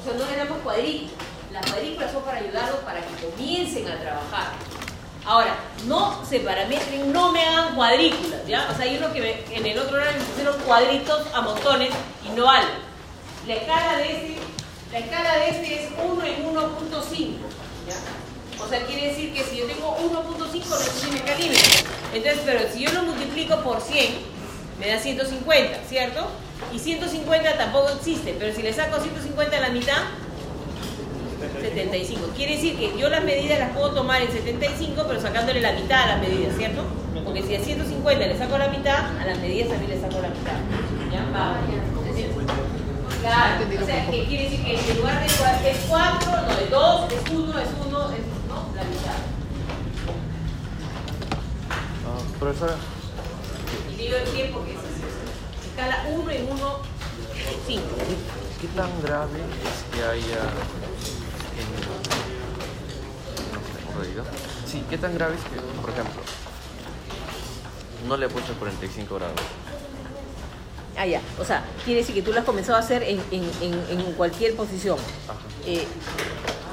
O 0.00 0.04
sea, 0.04 0.12
no 0.14 0.30
le 0.30 0.36
damos 0.36 0.58
cuadrículas. 0.58 1.12
Las 1.52 1.66
cuadrículas 1.70 2.12
son 2.12 2.22
para 2.22 2.38
ayudarlos 2.38 2.80
para 2.80 3.00
que 3.00 3.26
comiencen 3.26 3.88
a 3.88 3.98
trabajar. 4.00 4.52
Ahora, 5.26 5.54
no 5.86 6.24
se 6.28 6.40
parametren, 6.40 7.12
no 7.12 7.32
me 7.32 7.44
hagan 7.44 7.74
cuadrículas, 7.74 8.46
¿ya? 8.46 8.68
O 8.72 8.74
sea, 8.74 8.84
hay 8.86 8.96
uno 8.96 9.12
que 9.12 9.20
me- 9.20 9.56
en 9.56 9.66
el 9.66 9.78
otro 9.78 9.96
horario 9.96 10.18
me 10.18 10.24
pusieron 10.24 10.58
cuadritos 10.62 11.26
a 11.34 11.40
montones 11.42 11.90
y 12.24 12.30
no 12.36 12.46
vale. 12.46 12.68
La 13.46 13.54
escala 13.54 13.96
de 13.98 14.12
este, 14.12 14.36
la 14.92 14.98
escala 14.98 15.36
de 15.36 15.48
este 15.50 15.84
es 15.84 15.90
1 16.02 16.24
en 16.24 16.46
1.5, 16.46 17.36
¿ya? 17.86 18.64
O 18.64 18.68
sea, 18.68 18.86
quiere 18.86 19.08
decir 19.08 19.34
que 19.34 19.44
si 19.44 19.58
yo 19.58 19.66
tengo 19.66 19.96
1.5 19.98 20.64
no 20.68 21.00
tiene 21.00 21.22
calibre. 21.22 21.58
Entonces, 22.14 22.40
pero 22.46 22.60
si 22.72 22.80
yo 22.84 22.92
lo 22.92 23.02
multiplico 23.02 23.56
por 23.62 23.80
100, 23.80 24.14
me 24.78 24.88
da 24.88 24.98
150, 24.98 25.80
¿cierto? 25.88 26.26
Y 26.74 26.78
150 26.78 27.56
tampoco 27.58 27.88
existe, 27.90 28.36
pero 28.38 28.54
si 28.54 28.62
le 28.62 28.72
saco 28.72 29.00
150 29.00 29.56
a 29.56 29.60
la 29.60 29.68
mitad, 29.70 29.96
75. 31.60 32.20
Quiere 32.36 32.54
decir 32.56 32.78
que 32.78 32.96
yo 32.98 33.08
las 33.08 33.24
medidas 33.24 33.58
las 33.58 33.70
puedo 33.70 33.92
tomar 33.92 34.22
en 34.22 34.30
75, 34.30 35.04
pero 35.08 35.20
sacándole 35.20 35.60
la 35.60 35.72
mitad 35.72 36.02
a 36.04 36.06
las 36.16 36.20
medidas, 36.20 36.56
¿cierto? 36.56 36.82
Porque 37.24 37.42
si 37.42 37.54
a 37.56 37.60
150 37.60 38.26
le 38.26 38.38
saco 38.38 38.56
la 38.58 38.68
mitad, 38.68 39.18
a 39.20 39.24
las 39.26 39.38
medidas 39.38 39.68
también 39.70 39.90
le 39.90 40.00
saco 40.00 40.20
la 40.20 40.28
mitad. 40.28 40.52
¿Ya? 41.12 41.24
Va. 41.36 41.56
Claro, 43.20 43.64
o 43.82 43.86
sea, 43.86 44.06
que 44.10 44.24
quiere 44.26 44.44
decir 44.44 44.64
que 44.64 44.78
en 44.92 44.96
lugar 44.96 45.20
de 45.20 45.26
cua- 45.28 45.62
es 45.64 45.76
4, 45.88 46.30
no, 46.30 46.52
es 46.58 46.70
2, 46.70 47.12
es 47.12 47.30
1, 47.30 47.58
es 47.58 47.68
1, 47.86 48.10
es 48.12 48.24
¿no? 48.48 48.58
la 48.74 48.84
mitad. 48.84 49.18
Ah, 52.06 52.18
profesora, 52.38 52.76
Y 53.92 53.96
digo 53.96 54.16
el 54.16 54.24
tiempo 54.32 54.64
que 54.64 54.72
es. 54.72 54.79
Escala 55.70 56.04
1 56.08 56.30
en 56.30 56.50
1, 56.50 56.78
5. 57.66 57.82
¿qué 58.60 58.68
tan 58.68 59.02
grave 59.02 59.38
es 59.64 59.94
que 59.94 60.02
haya 60.04 60.40
en... 61.56 61.68
no. 64.16 64.24
Sí, 64.66 64.84
¿qué 64.88 64.98
tan 64.98 65.14
grave 65.14 65.34
es 65.36 65.42
que, 65.42 65.60
por 65.80 65.90
ejemplo, 65.90 66.22
no 68.06 68.16
le 68.16 68.26
he 68.26 68.28
puesto 68.28 68.52
45 68.54 69.14
grados? 69.14 69.40
Ah, 70.96 71.06
ya. 71.06 71.20
O 71.38 71.44
sea, 71.44 71.64
quiere 71.84 72.00
decir 72.00 72.14
que 72.14 72.22
tú 72.22 72.32
lo 72.32 72.40
has 72.40 72.44
comenzado 72.44 72.76
a 72.76 72.80
hacer 72.80 73.02
en, 73.02 73.22
en, 73.30 73.50
en, 73.62 74.00
en 74.00 74.12
cualquier 74.12 74.54
posición. 74.54 74.98
Eh, 75.66 75.86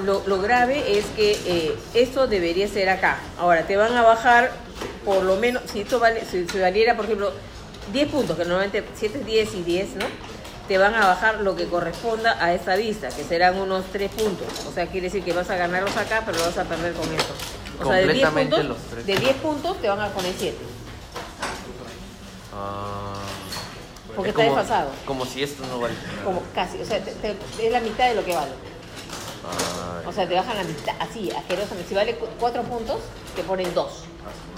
lo, 0.05 0.23
lo 0.27 0.41
grave 0.41 0.97
es 0.97 1.05
que 1.15 1.31
eh, 1.45 1.75
esto 1.93 2.27
debería 2.27 2.67
ser 2.67 2.89
acá. 2.89 3.19
Ahora, 3.39 3.65
te 3.65 3.77
van 3.77 3.95
a 3.95 4.01
bajar 4.01 4.51
por 5.05 5.23
lo 5.23 5.37
menos, 5.37 5.63
si 5.71 5.81
esto 5.81 5.99
vale, 5.99 6.25
si, 6.29 6.47
si 6.47 6.59
valiera, 6.59 6.95
por 6.97 7.05
ejemplo, 7.05 7.31
10 7.93 8.09
puntos, 8.11 8.37
que 8.37 8.43
normalmente 8.45 8.83
7 8.95 9.19
es 9.19 9.25
10 9.25 9.53
y 9.55 9.61
10, 9.63 9.95
¿no? 9.95 10.05
Te 10.67 10.77
van 10.77 10.93
a 10.95 11.07
bajar 11.07 11.39
lo 11.41 11.55
que 11.55 11.65
corresponda 11.67 12.37
a 12.43 12.53
esta 12.53 12.75
vista, 12.75 13.07
que 13.09 13.23
serán 13.23 13.57
unos 13.59 13.85
3 13.93 14.11
puntos. 14.11 14.47
O 14.69 14.73
sea, 14.73 14.85
quiere 14.87 15.07
decir 15.07 15.23
que 15.23 15.31
vas 15.33 15.49
a 15.49 15.55
ganarlos 15.55 15.95
acá, 15.95 16.23
pero 16.25 16.37
lo 16.39 16.45
vas 16.45 16.57
a 16.57 16.65
perder 16.65 16.93
con 16.93 17.05
esto. 17.13 17.33
O 17.81 17.85
sea, 17.85 17.93
de 17.95 18.07
10 18.13 18.25
Completamente 18.25 18.55
puntos, 18.57 18.69
los 18.69 18.77
tres. 18.91 19.05
de 19.05 19.15
10 19.17 19.35
puntos 19.37 19.81
te 19.81 19.87
van 19.87 20.01
a 20.01 20.07
poner 20.09 20.33
7. 20.37 20.57
Ah, 22.53 23.13
Porque 24.15 24.31
es 24.31 24.35
está 24.35 24.45
como- 24.47 24.57
desfasado. 24.59 24.89
Como 25.05 25.25
si 25.25 25.43
esto 25.43 25.63
no 25.67 25.79
vale. 25.79 25.93
Como 26.23 26.41
casi, 26.55 26.81
o 26.81 26.85
sea, 26.85 27.03
te- 27.03 27.11
te- 27.13 27.37
es 27.65 27.71
la 27.71 27.79
mitad 27.79 28.09
de 28.09 28.15
lo 28.15 28.25
que 28.25 28.33
vale. 28.35 28.51
Ah, 29.45 30.01
O 30.07 30.11
sea, 30.11 30.27
te 30.27 30.33
bajan 30.35 30.57
la 30.57 30.63
mitad, 30.63 30.95
así, 30.99 31.29
asquerosamente. 31.31 31.89
Si 31.89 31.95
vale 31.95 32.15
cu- 32.15 32.27
cuatro 32.39 32.63
puntos, 32.63 32.99
te 33.35 33.43
ponen 33.43 33.73
dos. 33.73 34.03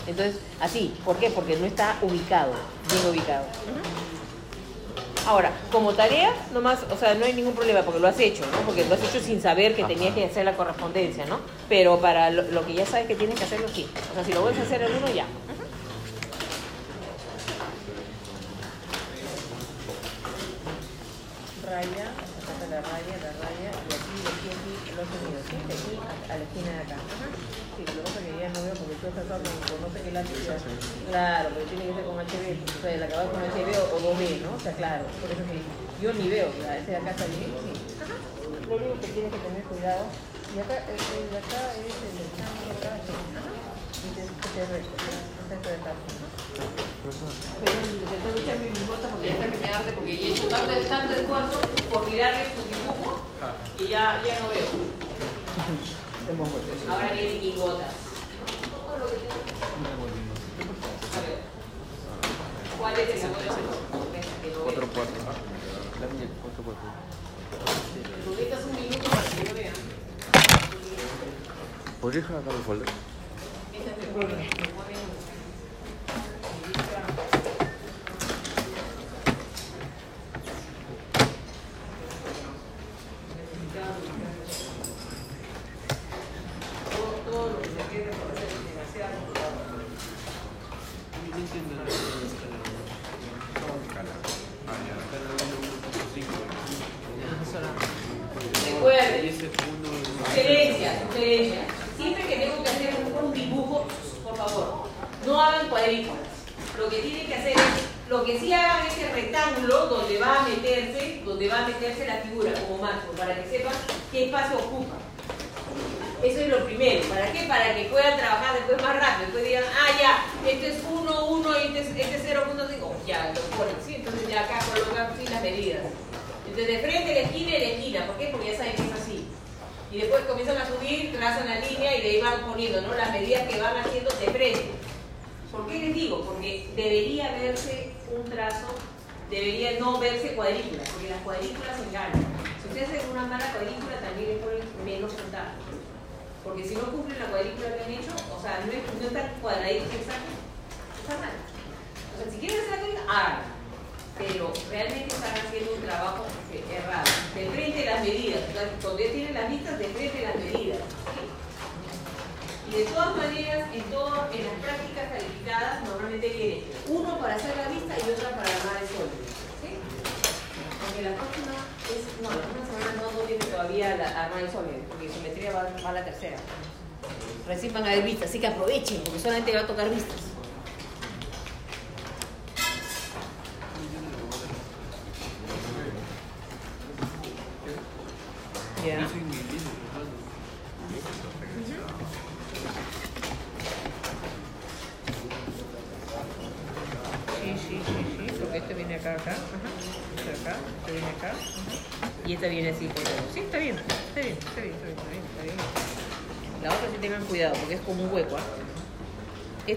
Entonces, 0.08 0.38
así. 0.60 0.94
¿Por 1.06 1.18
qué? 1.18 1.30
Porque 1.30 1.58
no 1.58 1.66
está 1.66 1.98
ubicado, 2.02 2.54
bien 2.92 3.06
ubicado. 3.08 3.46
Ahora, 5.28 5.52
como 5.72 5.94
tarea, 5.94 6.34
nomás, 6.54 6.80
o 6.90 6.98
sea, 6.98 7.14
no 7.14 7.26
hay 7.26 7.34
ningún 7.34 7.54
problema 7.54 7.84
porque 7.84 8.00
lo 8.00 8.08
has 8.08 8.20
hecho, 8.20 8.42
¿no? 8.52 8.58
Porque 8.66 8.86
lo 8.86 8.96
has 8.96 9.04
hecho 9.04 9.20
sin 9.20 9.40
saber 9.42 9.76
que 9.76 9.84
tenías 9.84 10.16
que 10.16 10.26
hacer 10.26 10.44
la 10.44 10.58
correspondencia, 10.58 11.26
¿no? 11.28 11.40
Pero 11.68 12.00
para 12.00 12.32
lo, 12.32 12.42
lo 12.44 12.66
que 12.66 12.74
ya 12.74 12.86
sabes 12.86 13.06
que 13.06 13.16
tienes 13.16 13.38
que 13.38 13.46
hacerlo, 13.46 13.68
sí. 13.72 13.88
O 14.12 14.16
sea, 14.16 14.24
si 14.24 14.34
lo 14.34 14.42
vuelves 14.42 14.62
a 14.62 14.64
hacer 14.64 14.82
el 14.82 14.92
uno, 14.92 15.08
ya. 15.14 15.26
Raya, 21.64 21.86
acá 21.86 22.66
la 22.72 22.82
raya, 22.82 23.16
la 23.22 23.32
raya, 23.38 23.70
y 23.70 23.94
aquí, 23.94 24.16
aquí, 24.26 24.50
aquí, 24.50 25.14
¿sí? 25.48 25.58
De 25.68 25.74
aquí 25.76 25.94
a, 26.02 26.34
a 26.34 26.38
la 26.38 26.44
esquina 26.44 26.72
de 26.72 26.82
acá. 26.82 26.98
Sí, 27.78 27.86
lo 27.86 27.94
que 27.94 28.02
pasa 28.02 28.20
es 28.20 28.26
que 28.26 28.30
con, 29.12 29.26
con 29.26 29.78
no 29.82 29.90
sé 29.94 30.02
qué 30.04 30.12
lápiz. 30.12 30.46
ya. 30.46 30.58
Claro, 31.10 31.50
pero 31.54 31.66
tiene 31.66 31.86
que 31.88 31.94
ser 31.94 32.06
con 32.06 32.16
HB, 32.18 32.46
o 32.60 32.82
sea, 32.82 32.94
el 32.94 33.04
acabado 33.04 33.32
con 33.32 33.42
HB 33.42 33.70
o 33.94 33.98
2B, 34.00 34.42
¿no? 34.42 34.50
O 34.56 34.60
sea, 34.60 34.74
claro, 34.74 35.04
por 35.22 35.30
eso 35.32 35.44
que 35.50 35.58
yo 36.02 36.14
ni 36.14 36.30
veo, 36.30 36.50
ya, 36.62 36.78
ese 36.78 36.92
de 36.92 36.98
acá 36.98 37.12
está 37.12 37.26
bien, 37.26 37.52
sí. 37.60 37.72
Ajá. 38.04 38.16
Lo 38.70 38.76
único 38.76 38.96
que 39.02 39.08
tienes 39.08 39.32
que 39.34 39.40
tener 39.40 39.64
cuidado, 39.64 40.06
y 40.56 40.60
acá, 40.60 40.76
el, 40.86 40.98
el 40.98 41.30
de 41.30 41.38
acá 41.38 41.62
es 41.78 41.90
el 41.90 42.14
de 42.18 42.26
acá. 42.30 42.94
Ajá. 42.98 43.52
Y 44.00 44.10
te, 44.16 44.22
te 44.24 44.62
de. 44.74 44.80
Pero 45.50 45.70
mi 48.60 48.86
bota 48.88 49.08
porque 49.10 49.28
ya 49.28 49.34
está 49.34 49.46
empezando 49.46 49.92
porque 49.96 50.18
ya 50.18 50.28
he 50.28 50.32
hecho 50.32 50.48
tanto, 50.48 50.74
tanto 50.88 51.14
esfuerzo 51.14 51.62
por 51.92 52.10
mirarle 52.10 52.46
su 52.54 52.62
dibujo 52.70 53.22
y 53.80 53.88
ya, 53.88 54.22
ya 54.26 54.40
no 54.40 54.50
veo. 54.50 54.68
Ahora 56.90 57.12
viene 57.14 57.40
mi 57.40 57.52
gota. 57.56 57.88
A 58.90 58.98
ver. 61.22 61.40
¿Cuál 62.78 63.00
es 63.00 63.10
esa 63.10 63.28
gota? 63.28 63.56
Cuatro, 64.64 64.88
cuatro. 64.94 65.14
La 66.00 66.08
mía, 66.08 66.28
cuatro, 66.42 66.64
cuatro. 66.64 66.88
Rubitas 68.26 68.66
un 68.66 68.76
minuto 68.76 69.10
para 69.10 69.24
que 69.24 69.44
yo 69.48 69.54
vea. 69.54 69.74
¿Podrías 72.02 72.24
dejar 72.28 72.42
acá 72.42 72.52
el? 72.52 72.84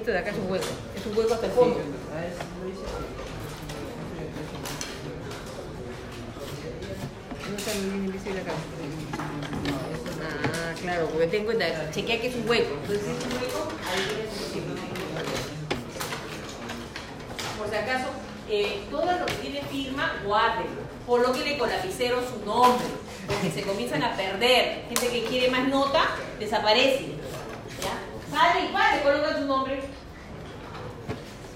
Esto 0.02 0.10
de 0.10 0.18
acá 0.18 0.30
es 0.30 0.36
un 0.36 0.50
hueco, 0.50 0.66
es 0.96 1.06
un 1.06 1.16
hueco 1.16 1.34
hasta 1.34 1.46
el 1.46 1.52
fondo. 1.52 1.78
No 7.48 7.56
está 7.56 7.74
muy 7.74 7.84
bien 7.84 8.04
invisible 8.06 8.40
acá. 8.40 8.50
Ah, 10.20 10.74
claro, 10.82 11.06
porque 11.06 11.28
ten 11.28 11.42
en 11.42 11.44
cuenta, 11.44 11.90
chequea 11.92 12.20
que 12.20 12.26
es 12.26 12.34
un 12.34 12.48
hueco. 12.48 12.74
Entonces, 12.82 13.00
si 13.06 13.12
es 13.12 13.24
un 13.26 13.32
hueco, 13.32 13.68
ahí 13.86 14.00
tienes 14.52 14.66
un. 14.66 14.74
Por 17.58 17.68
si 17.70 17.76
acaso, 17.76 18.08
eh, 18.50 18.80
todo 18.90 19.06
lo 19.06 19.26
que 19.26 19.34
tiene 19.34 19.62
firma, 19.70 20.20
guárdenlo. 20.26 20.82
Colóquenle 21.06 21.58
con 21.58 21.70
lapicero 21.70 22.22
su 22.28 22.44
nombre, 22.44 22.86
porque 23.28 23.52
se 23.52 23.62
comienzan 23.62 24.02
a 24.02 24.16
perder. 24.16 24.82
Gente 24.88 25.06
que 25.12 25.22
quiere 25.26 25.48
más 25.48 25.68
nota, 25.68 26.08
desaparece. 26.40 27.22
Sale 28.32 28.60
y 28.60 28.96
le 28.96 29.02
colocan 29.02 29.36
su 29.36 29.46
nombre. 29.46 29.82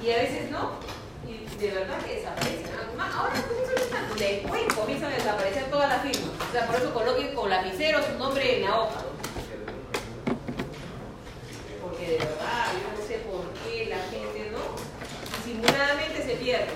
Y 0.03 0.11
a 0.11 0.17
veces 0.19 0.51
no. 0.51 0.73
Y 1.27 1.57
de 1.57 1.71
verdad 1.71 1.99
que 2.05 2.17
desaparecen. 2.17 2.67
Ah, 2.99 3.11
Ahora 3.17 3.33
comienzan 3.43 4.19
después 4.19 4.75
comienzan 4.75 5.13
a 5.13 5.17
desaparecer 5.17 5.71
todas 5.71 5.89
las 5.89 6.03
firmas. 6.03 6.31
O 6.49 6.53
sea, 6.53 6.67
por 6.67 6.77
eso 6.77 6.93
coloquen 6.93 7.35
con 7.35 7.49
lapicero 7.49 8.01
su 8.05 8.19
nombre 8.19 8.57
en 8.57 8.65
la 8.65 8.79
hoja. 8.79 9.01
Porque 11.83 12.11
de 12.11 12.19
verdad, 12.19 12.67
yo 12.75 13.01
no 13.01 13.09
sé 13.09 13.15
por 13.21 13.53
qué 13.65 13.87
la 13.87 13.99
gente 14.11 14.51
no. 14.53 14.59
Disimuladamente 15.47 16.23
se 16.23 16.37
pierde. 16.37 16.69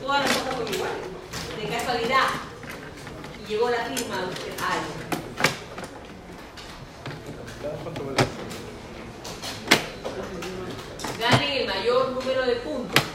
Todas 0.00 0.20
las 0.20 0.30
cosas 0.30 0.54
son 0.54 0.74
iguales. 0.74 0.96
De 1.60 1.76
casualidad. 1.76 2.26
Y 3.42 3.48
llegó 3.48 3.68
la 3.68 3.84
firma 3.84 4.16
de. 4.16 5.17
Ganen 11.18 11.52
el 11.52 11.66
mayor 11.66 12.10
número 12.12 12.46
de 12.46 12.56
puntos. 12.56 13.07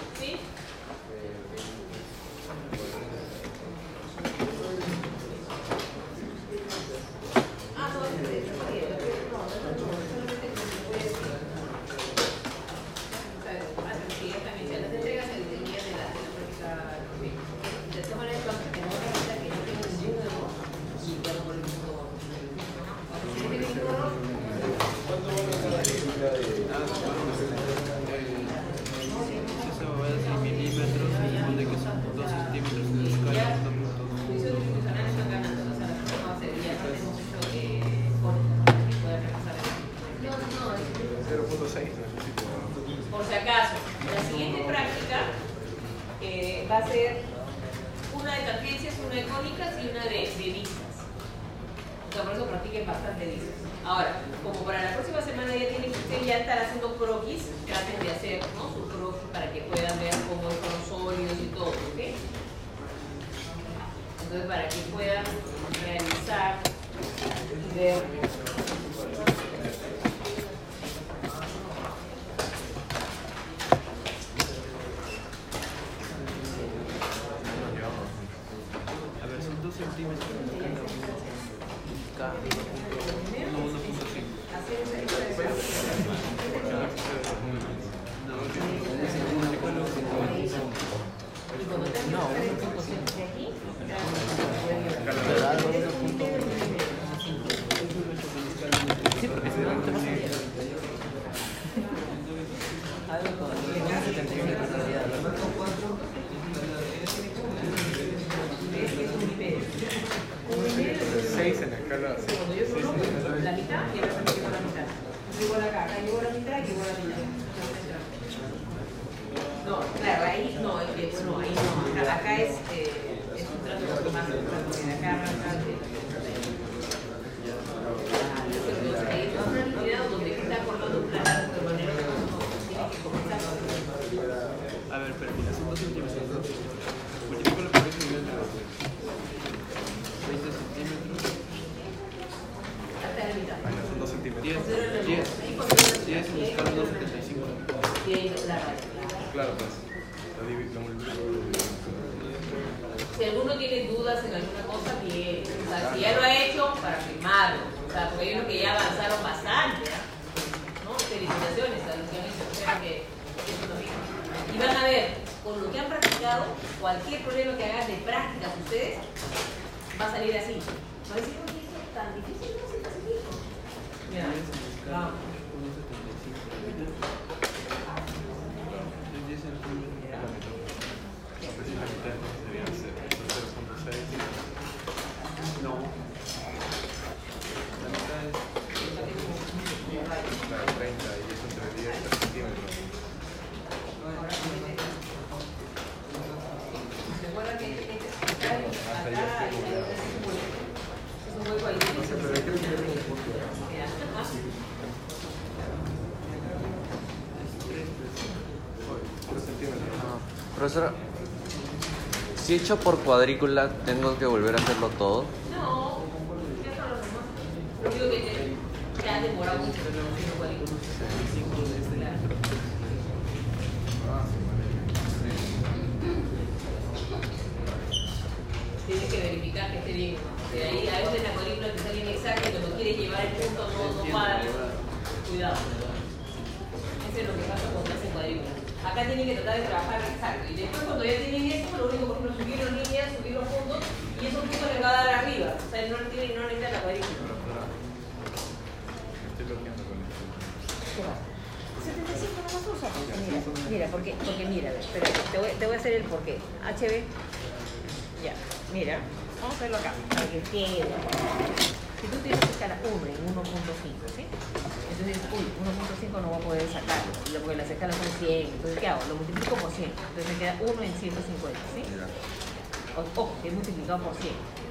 si 212.35 212.55
hecho 212.55 212.77
por 212.77 212.97
cuadrícula, 212.99 213.69
¿tengo 213.85 214.17
que 214.17 214.25
volver 214.25 214.55
a 214.55 214.57
hacerlo 214.57 214.89
todo? 214.97 215.25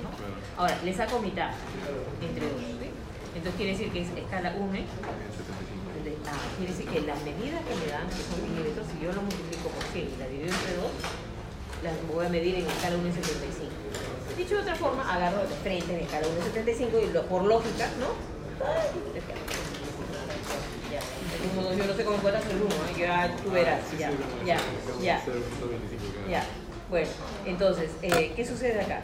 ¿no? 0.02 0.10
Ahora, 0.60 0.78
le 0.84 0.92
saco 0.94 1.18
mitad 1.20 1.50
entre 2.20 2.46
dos. 2.46 2.60
Entonces 3.34 3.54
quiere 3.56 3.72
decir 3.72 3.90
que 3.92 4.02
es 4.02 4.08
escala 4.16 4.54
1. 4.58 4.78
Ah, 6.26 6.32
quiere 6.56 6.72
decir 6.72 6.88
que 6.88 7.00
las 7.00 7.22
medidas 7.22 7.60
que 7.64 7.74
me 7.74 7.86
dan, 7.90 8.06
que 8.08 8.22
son 8.22 8.42
milímetros, 8.42 8.86
si 8.92 9.04
yo 9.04 9.12
lo 9.12 9.22
multiplico 9.22 9.68
por 9.68 9.82
100 9.92 10.04
y 10.04 10.16
la 10.18 10.26
divido 10.28 10.52
entre 10.52 10.76
2, 10.76 10.86
las 11.82 11.94
voy 12.12 12.26
a 12.26 12.28
medir 12.28 12.54
en 12.56 12.66
escala 12.66 12.96
1 12.96 13.14
75. 13.14 13.72
Dicho 14.36 14.54
de 14.56 14.60
otra 14.60 14.76
forma, 14.76 15.02
agarro 15.12 15.42
de 15.42 15.54
frente 15.62 15.94
en 15.94 16.00
escala 16.00 16.26
1 16.28 16.44
75 16.44 16.98
y 17.00 17.12
lo, 17.12 17.22
por 17.26 17.44
lógica, 17.44 17.88
¿no? 17.98 18.12
Ya. 20.92 21.00
Yo 21.76 21.86
no 21.86 21.94
sé 21.94 22.04
cómo 22.04 22.18
puedes 22.18 22.38
hacer 22.38 22.56
uno, 22.56 22.74
¿eh? 22.74 23.00
ya 23.00 23.36
tú 23.42 23.50
verás, 23.50 23.80
ya, 23.98 24.10
ya, 24.44 24.58
ya, 25.00 25.20
ya. 26.30 26.44
Bueno, 26.92 27.08
entonces, 27.46 27.90
eh, 28.02 28.34
¿qué 28.36 28.46
sucede 28.46 28.78
acá? 28.82 29.00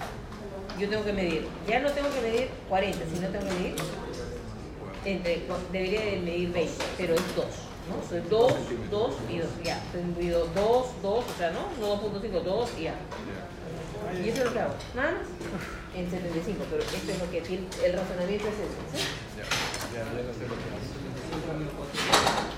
Yo 0.79 0.91
tengo 0.91 1.07
que 1.07 1.13
medir, 1.15 1.49
ya 1.67 1.81
no 1.81 1.91
tengo 1.91 2.11
que 2.13 2.21
medir 2.21 2.51
40, 2.69 2.99
sino 3.15 3.29
tengo 3.29 3.49
que 3.49 3.55
medir, 3.55 3.77
entre, 5.07 5.47
debería 5.73 6.05
de 6.05 6.19
medir 6.19 6.53
20, 6.53 6.85
pero 6.99 7.15
es 7.15 7.35
2, 7.35 7.47
¿no? 7.89 8.07
Soy 8.07 8.21
2, 8.29 8.53
2 8.91 9.15
y 9.31 9.39
2, 9.39 9.49
ya, 9.65 9.83
entonces 9.95 10.55
2, 10.55 10.87
2, 11.03 11.03
o 11.03 11.25
sea, 11.39 11.51
¿no? 11.53 11.71
No 11.81 11.99
2.5, 11.99 12.43
2 12.43 12.71
y 12.79 12.83
ya. 12.83 12.95
Y 14.23 14.29
eso 14.29 14.41
es 14.41 14.45
lo 14.45 14.53
que 14.53 14.61
hago, 14.61 14.75
más, 14.95 15.15
en 15.97 16.11
75, 16.11 16.65
pero 16.71 16.83
esto 16.83 17.11
es 17.11 17.19
lo 17.19 17.31
que, 17.31 17.39
el 17.39 17.93
razonamiento 17.95 18.49
es 18.49 18.55
eso, 18.55 18.77
¿sí? 18.93 19.01
Ya, 19.95 20.05
ya, 20.05 20.13
ya, 22.53 22.58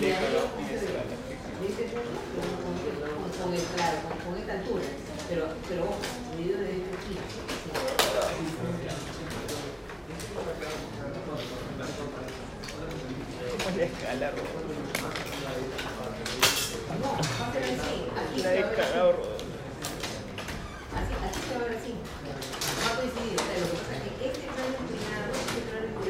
con, 0.00 0.08
el, 0.08 0.16
con, 4.24 4.32
esta 4.38 4.52
altura, 4.54 4.84
pero, 5.28 5.48
pero 5.68 5.84
ojo, 5.84 5.98
medido 6.38 6.56
desde 6.58 6.72
aquí. 6.72 7.18
No, 16.98 17.04
va 17.04 17.10
a 17.44 17.50
así. 17.50 18.06
Así, 20.96 21.12
se 21.46 21.52
va 21.54 21.60
a 21.60 21.64
ver 21.68 21.76
así. 21.76 21.92
Este 24.22 24.40
inclinado, 24.80 25.28
este 25.36 25.58
inclinado 25.60 25.92
con. 25.92 26.00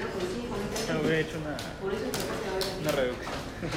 No 0.94 1.00
hubiera 1.00 1.18
hecho 1.20 1.36
una, 1.38 1.56
una 2.80 2.92
reducción. 2.92 3.39
ね。 3.62 3.68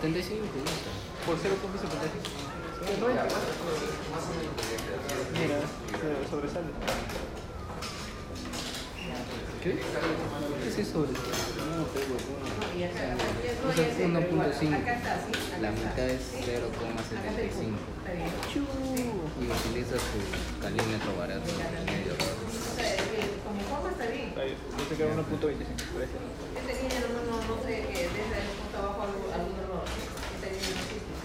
75, 0.00 0.46
por 1.26 1.36
0,75. 1.36 1.44
Mira, 5.34 5.60
sobresale. 6.30 6.68
¿Qué? 9.62 9.70
¿Qué 10.64 10.70
se 10.70 10.84
sobresale? 10.90 11.28
No, 11.76 11.84
pero 11.92 12.06
bueno. 12.06 12.24
O 13.68 13.72
sea, 13.74 13.92
1.5. 14.06 15.60
La 15.60 15.70
mitad 15.70 16.08
es 16.08 16.29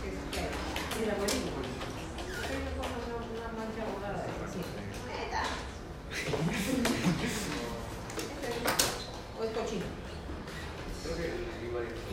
Y 0.06 1.06
la 1.06 1.14
abuelita. 1.14 1.52
una 3.36 3.50
mancha 3.58 3.84
O 9.38 9.44
es 9.44 9.52
cochino. 9.52 9.86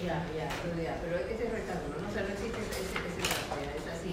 Ya, 0.02 0.26
ya, 0.36 0.48
pero 0.62 0.82
ya, 0.82 0.98
pero 1.00 1.16
este 1.16 1.46
es 1.46 1.52
rectángulo, 1.52 2.00
no, 2.00 2.08
o 2.08 2.12
sea, 2.12 2.22
no 2.22 2.28
existe 2.28 2.58
ese, 2.58 2.82
ese, 2.82 2.98
ese, 2.98 3.22
es 3.78 3.86
así. 3.86 4.12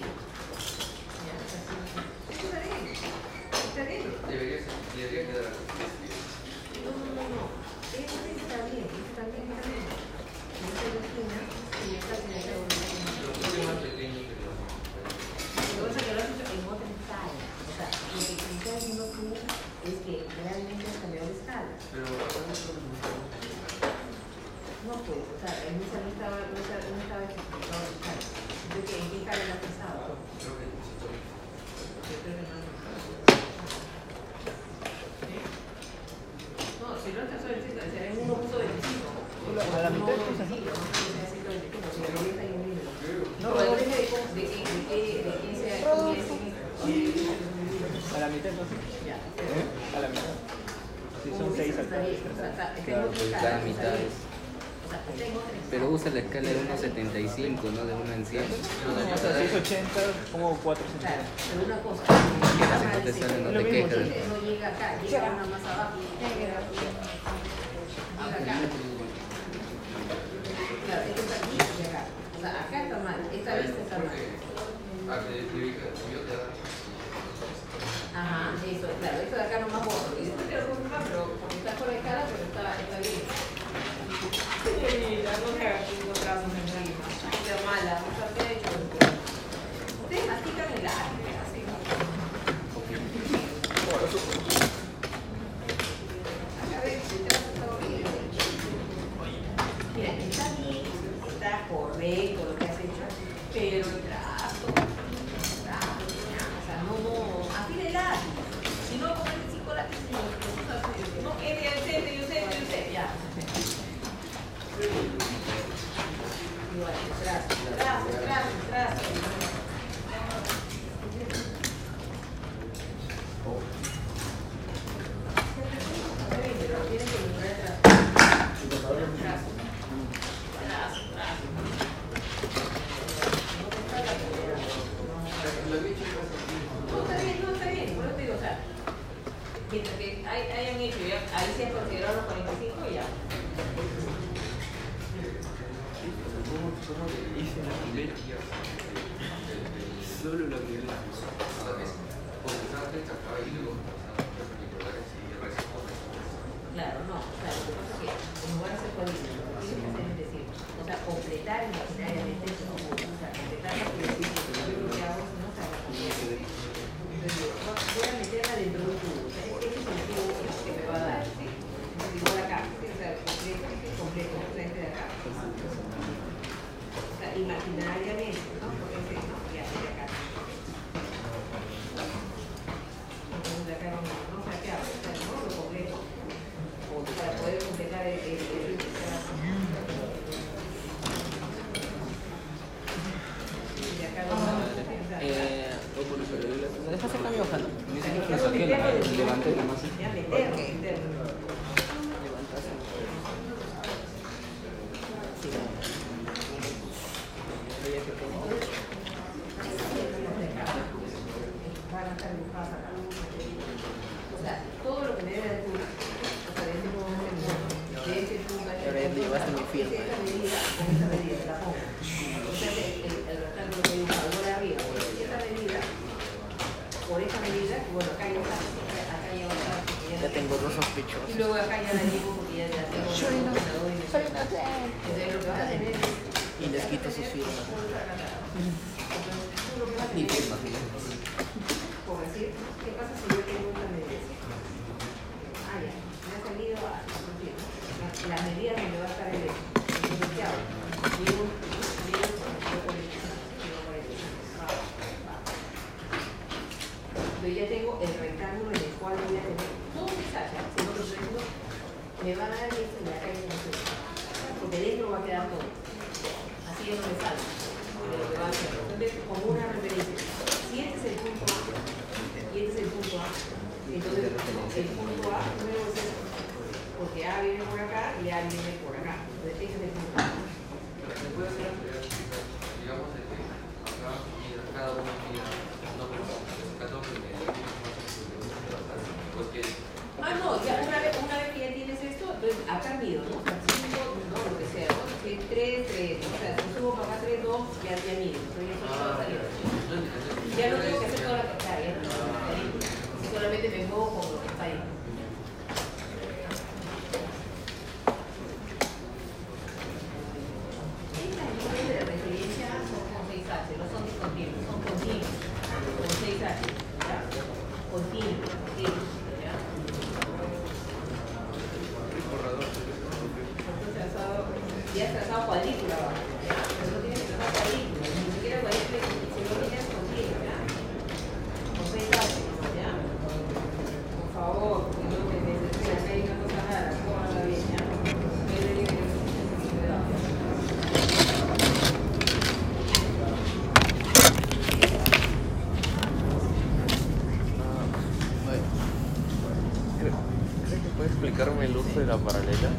Explicarme 351.24 351.66
el 351.66 351.76
uso 351.76 352.00
de 352.00 352.06
la 352.06 352.16
paralela. 352.16 352.70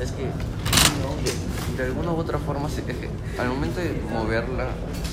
Es 0.00 0.10
que 0.12 0.24
de, 1.76 1.84
alguna 1.84 2.10
u 2.12 2.16
otra 2.16 2.38
forma, 2.38 2.68
se- 2.68 2.80
es 2.80 2.86
que 2.98 3.08
al 3.40 3.48
momento 3.48 3.80
de 3.80 3.94
moverla, 4.12 4.66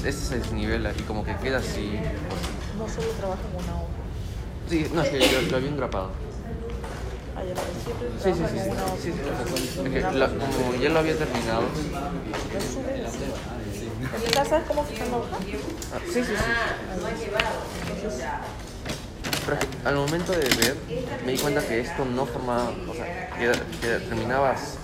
este 0.04 0.12
se 0.26 0.40
desnivela 0.40 0.92
y 0.98 1.02
como 1.04 1.24
que 1.24 1.36
queda 1.38 1.60
así. 1.60 2.00
No 2.78 2.88
solo 2.90 3.08
trabaja 3.20 3.42
en 3.52 3.64
una 3.64 3.76
obra. 3.76 3.94
Sí, 4.70 4.88
no, 4.94 5.02
es 5.04 5.10
que 5.10 5.20
lo, 5.20 5.52
lo 5.52 5.58
había 5.58 5.70
engrapado. 5.70 6.10
Ah, 7.36 7.42
Sí, 8.24 8.32
sí, 8.34 8.40
sí. 8.40 8.70
con 8.70 9.02
sí, 9.02 9.12
sí, 9.12 9.80
Es 9.86 9.90
que 9.94 10.02
la- 10.18 10.30
como 10.30 10.76
ya 10.82 10.90
lo 10.90 11.00
había 11.00 11.18
terminado. 11.18 11.64
¿Ya 14.34 14.46
sabes 14.46 14.66
cómo 14.68 14.84
fijar 14.84 15.08
la 15.10 15.18
hoja? 15.18 15.28
ah, 15.38 16.00
sí, 16.06 16.14
sí, 16.14 16.24
sí. 16.26 16.34
Ah, 16.38 16.96
no 17.00 17.08
ha 17.08 17.12
llevado. 17.12 18.18
Ya. 18.20 18.42
Pero 19.46 19.58
al 19.86 19.96
momento 19.96 20.32
de 20.32 20.40
ver, 20.40 20.76
me 21.26 21.34
di 21.34 21.38
cuenta 21.38 21.62
que 21.62 21.80
esto 21.80 22.06
no 22.06 22.26
formaba, 22.26 22.72
o 22.90 22.94
sea, 22.94 23.30
que, 23.38 23.52
que 23.82 24.00
terminabas 24.00 24.78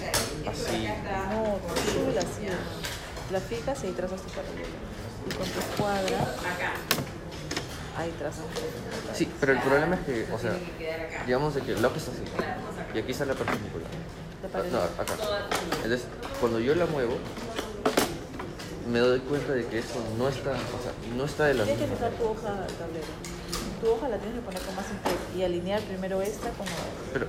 así. 0.50 0.88
No, 1.30 1.60
sube 1.92 2.20
así. 2.20 2.48
La 3.32 3.40
fijas 3.40 3.84
y 3.84 3.92
trazas 3.92 4.22
tu 4.22 4.30
paralela. 4.30 4.68
Y 5.28 5.36
con 5.36 5.48
tu 5.48 5.60
escuadra, 5.60 6.36
ahí 7.98 8.14
trazas. 8.18 8.46
Sí, 9.14 9.30
pero 9.40 9.54
el 9.54 9.60
problema 9.60 9.96
es 9.96 10.02
que, 10.02 10.28
o 10.34 10.40
sea, 10.40 10.54
digamos 11.26 11.56
de 11.56 11.62
que 11.62 11.74
la 11.76 11.88
hoja 11.88 11.98
está 11.98 12.12
así 12.12 12.24
y 12.94 13.00
aquí 13.00 13.14
sale 13.14 13.34
la 13.34 13.38
perpendicular. 13.38 13.90
La. 14.54 14.64
No, 14.64 14.80
acá. 14.80 15.14
Entonces, 15.84 16.08
cuando 16.40 16.60
yo 16.60 16.74
la 16.76 16.86
muevo, 16.86 17.18
me 18.90 19.00
doy 19.00 19.20
cuenta 19.20 19.54
de 19.54 19.66
que 19.68 19.80
esto 19.80 20.00
no 20.18 20.28
está, 20.28 20.52
o 20.52 20.54
sea, 20.54 20.92
no 21.16 21.26
está 21.26 21.46
de 21.46 21.54
la 21.54 21.64
Tienes 21.66 21.82
que 21.84 21.88
misma 21.88 22.08
fijar 22.08 22.20
tu 22.20 22.30
hoja 22.30 22.64
al 22.64 22.74
tablero. 22.74 23.39
Tu 23.82 23.90
hoja 23.90 24.10
la 24.10 24.18
tienes 24.18 24.36
que 24.36 24.42
poner 24.46 24.62
con 24.62 24.76
más 24.76 24.86
interés 24.92 25.20
y 25.38 25.44
alinear 25.44 25.82
primero 25.82 26.22
esta 26.22 26.50
con 26.52 26.66
la 26.66 26.74
otra. 26.74 26.90
Pero. 27.14 27.28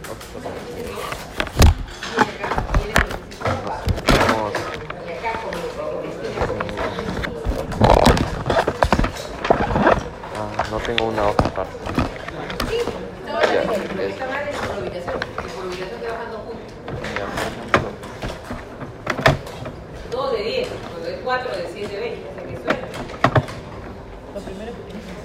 Ah, 9.38 10.64
no 10.70 10.76
tengo 10.78 11.04
una 11.06 11.22
hoja 11.28 11.46
aparte. 11.46 11.76
Ya, 13.26 13.40
bien, 13.50 13.66
lo 13.66 13.94
que 13.96 14.06
es- 14.06 14.12
está 14.12 14.26
mal 14.26 14.48
es 14.48 14.56
por 14.56 14.78
ubicación. 14.82 15.20
Por 15.20 15.66
ubicación 15.66 16.00
trabajando 16.00 16.38
juntos. 16.38 16.72
2 20.10 20.32
de 20.32 20.42
10, 20.42 20.68
cuando 20.90 21.08
es 21.08 21.18
4 21.24 21.56
de 21.56 21.70
7 21.72 21.94
de 21.94 22.00
20, 22.00 22.28
hace 22.30 22.40
que 22.48 22.56
suena. 22.56 22.88
Lo 24.34 24.40
primero 24.40 24.72
que 24.72 24.82
tienes 24.90 25.04
que 25.06 25.19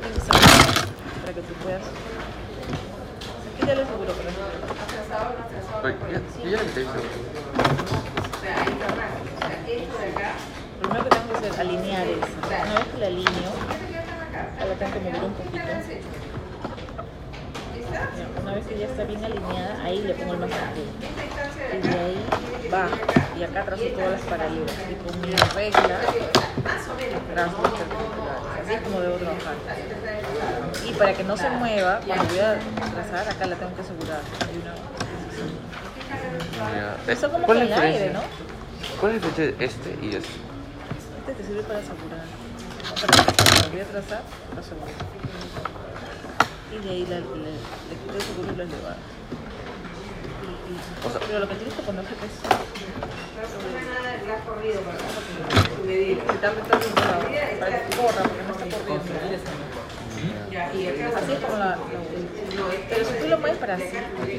para 0.00 1.32
que 1.32 1.40
tú 1.42 1.54
puedas. 1.62 1.82
Ya 3.64 3.74
lo 3.74 3.82
primero 3.84 4.14
que 11.04 11.10
tengo 11.10 11.28
que 11.28 11.36
hacer 11.48 11.60
alinear 11.60 12.06
esa. 12.06 12.26
Una 12.46 12.74
vez 12.74 12.86
que 12.88 12.98
la 12.98 13.06
alineo, 13.06 13.52
la 14.58 14.74
tengo 14.74 14.92
que 14.92 15.00
mover 15.00 15.24
un 15.24 15.32
poquito. 15.34 15.64
Una 18.42 18.54
vez 18.54 18.66
que 18.66 18.78
ya 18.78 18.86
está 18.86 19.04
bien 19.04 19.24
alineada, 19.24 19.84
ahí 19.84 20.02
le 20.02 20.14
pongo 20.14 20.34
el 20.34 20.40
masajero. 20.40 20.90
Y 21.72 21.88
de 21.88 21.98
ahí 21.98 22.26
bajo. 22.70 22.96
Y 23.38 23.42
acá 23.44 23.64
trazo 23.64 23.84
todas 23.94 24.10
las 24.10 24.20
paralelas. 24.22 24.72
Y 24.90 24.94
con 24.96 25.20
mi 25.20 25.30
regla 25.30 26.00
trazo 27.32 27.62
las 27.62 27.72
perpendiculares. 27.72 28.53
Así 28.64 28.74
es 28.74 28.80
como 28.82 29.00
debo 29.00 29.16
trabajar. 29.16 29.54
Y 30.88 30.92
para 30.94 31.12
que 31.14 31.24
no 31.24 31.36
se 31.36 31.50
mueva, 31.50 32.00
cuando 32.06 32.24
voy 32.24 32.38
a 32.38 32.58
trazar, 32.94 33.28
acá 33.28 33.46
la 33.46 33.56
tengo 33.56 33.74
que 33.74 33.80
asegurar. 33.82 34.20
Hay 34.48 34.56
una 34.62 34.74
Ya. 37.06 37.12
Eso 37.12 37.30
como 37.30 37.44
¿Cuál 37.46 37.58
que 37.58 37.64
es 37.64 37.70
la 37.70 37.76
el 37.76 37.82
aire, 37.82 37.92
diferencia? 38.04 38.20
¿no? 38.22 39.00
¿Cuál 39.00 39.12
es 39.14 39.22
la 39.22 39.28
diferencia 39.28 39.58
de 39.58 39.64
este 39.64 39.90
y 40.02 40.08
este? 40.16 40.28
Este 41.20 41.32
te 41.34 41.42
sirve 41.44 41.62
para 41.62 41.78
asegurar. 41.80 42.24
Para 42.84 43.06
que 43.06 43.44
cuando 43.44 43.70
voy 43.70 43.80
a 43.80 43.84
trazar, 43.84 44.22
lo 44.54 44.60
aseguro. 44.60 44.92
Y 46.72 46.78
de 46.84 46.90
ahí 46.90 47.06
le 47.06 47.16
quito 47.20 48.14
el 48.16 48.22
seguro 48.22 48.52
y 48.52 48.56
lo 48.56 48.62
elevado. 48.64 48.96
O 51.04 51.10
sea- 51.10 51.20
pero 51.26 51.38
lo 51.40 51.48
que 51.48 51.54
tienes 51.56 51.74
que 51.74 51.82
poner 51.82 52.04
es 52.04 52.10
No 53.44 54.26
gas 54.32 54.40
corrido 54.46 54.80
para 54.80 54.98
su 54.98 55.04
medida. 55.84 56.22
quitarle 56.32 56.60
todo 56.62 56.80
el 56.80 56.94
lado 56.94 57.22
para 57.60 57.76
que 57.86 57.96
corra, 57.96 58.22
porque 58.22 58.42
no 58.46 58.52
está 58.54 58.64
corriendo. 58.86 59.50
Y 60.54 60.56
acá 60.86 61.18
Así 61.18 61.32
es 61.32 61.38
como 61.40 61.56
la, 61.58 61.76
Pero 62.88 63.04
si 63.04 63.12
tú 63.14 63.26
lo 63.28 63.38
mueves 63.38 63.58
para 63.58 63.74
así, 63.74 63.84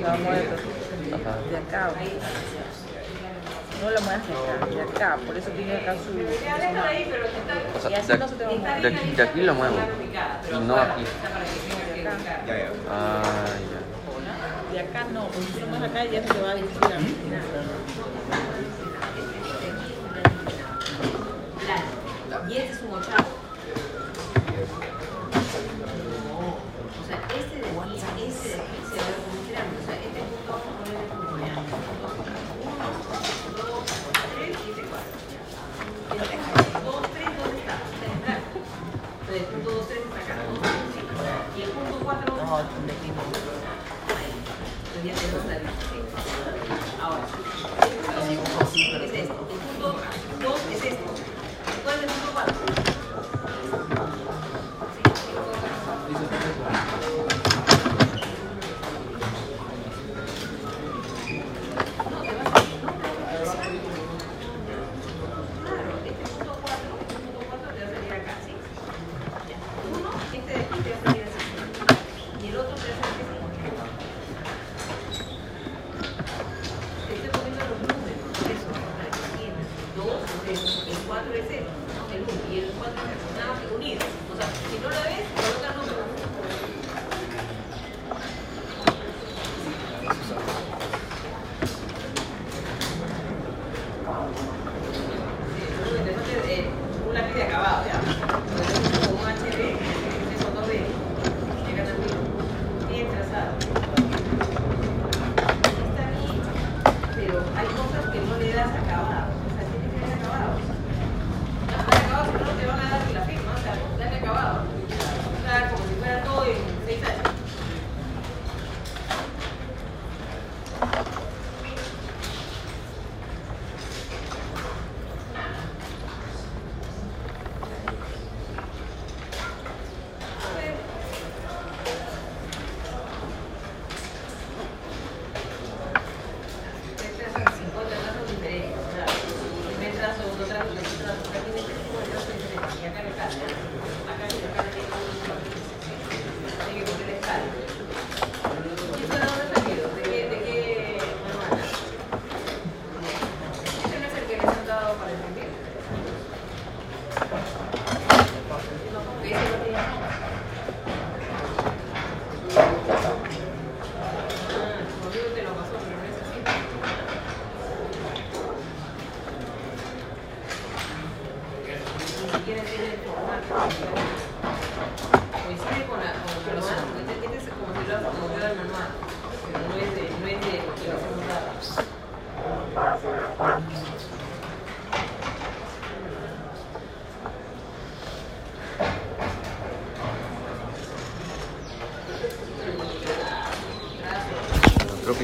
la 0.01 0.15
mueves 0.15 0.49
de 0.49 1.57
acá. 1.57 1.89
No 3.81 3.89
la 3.91 3.99
mueves 4.01 4.27
de 4.27 4.33
acá, 4.33 4.65
de 4.65 4.81
acá. 4.81 5.17
Por 5.25 5.37
eso 5.37 5.49
tiene 5.51 5.75
acá 5.75 5.93
su. 5.95 6.17
Está 6.19 6.55
O 7.75 7.77
Y 7.77 7.91
sea, 7.91 7.99
así 7.99 8.07
de, 8.07 8.17
no 8.17 8.27
se 8.27 8.35
te 8.35 8.43
va 8.45 8.49
a 8.49 8.53
está 8.55 8.75
mover. 8.77 8.81
de 8.83 9.15
de 9.15 9.23
aquí 9.23 9.41
lo 9.41 9.53
muevo 9.53 9.75
está 9.77 10.39
y 10.49 10.59
no 10.65 10.75
aquí. 10.77 11.03
está. 11.03 12.11
Ah, 12.89 13.23
ya. 13.71 14.73
De 14.73 14.79
acá 14.79 15.03
no, 15.13 15.27
porque 15.27 15.51
si 15.53 15.59
lo 15.59 15.67
mueves 15.67 15.89
acá 15.91 16.05
ya 16.05 16.21
se 16.21 16.27
te 16.33 16.41
va 16.41 16.51
a 16.51 16.53
girar. 16.55 17.01
Plano. 22.55 22.63
Y 22.63 22.67
este 22.69 22.73
es 22.73 22.81
un 22.83 23.34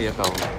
Creo 0.09 0.50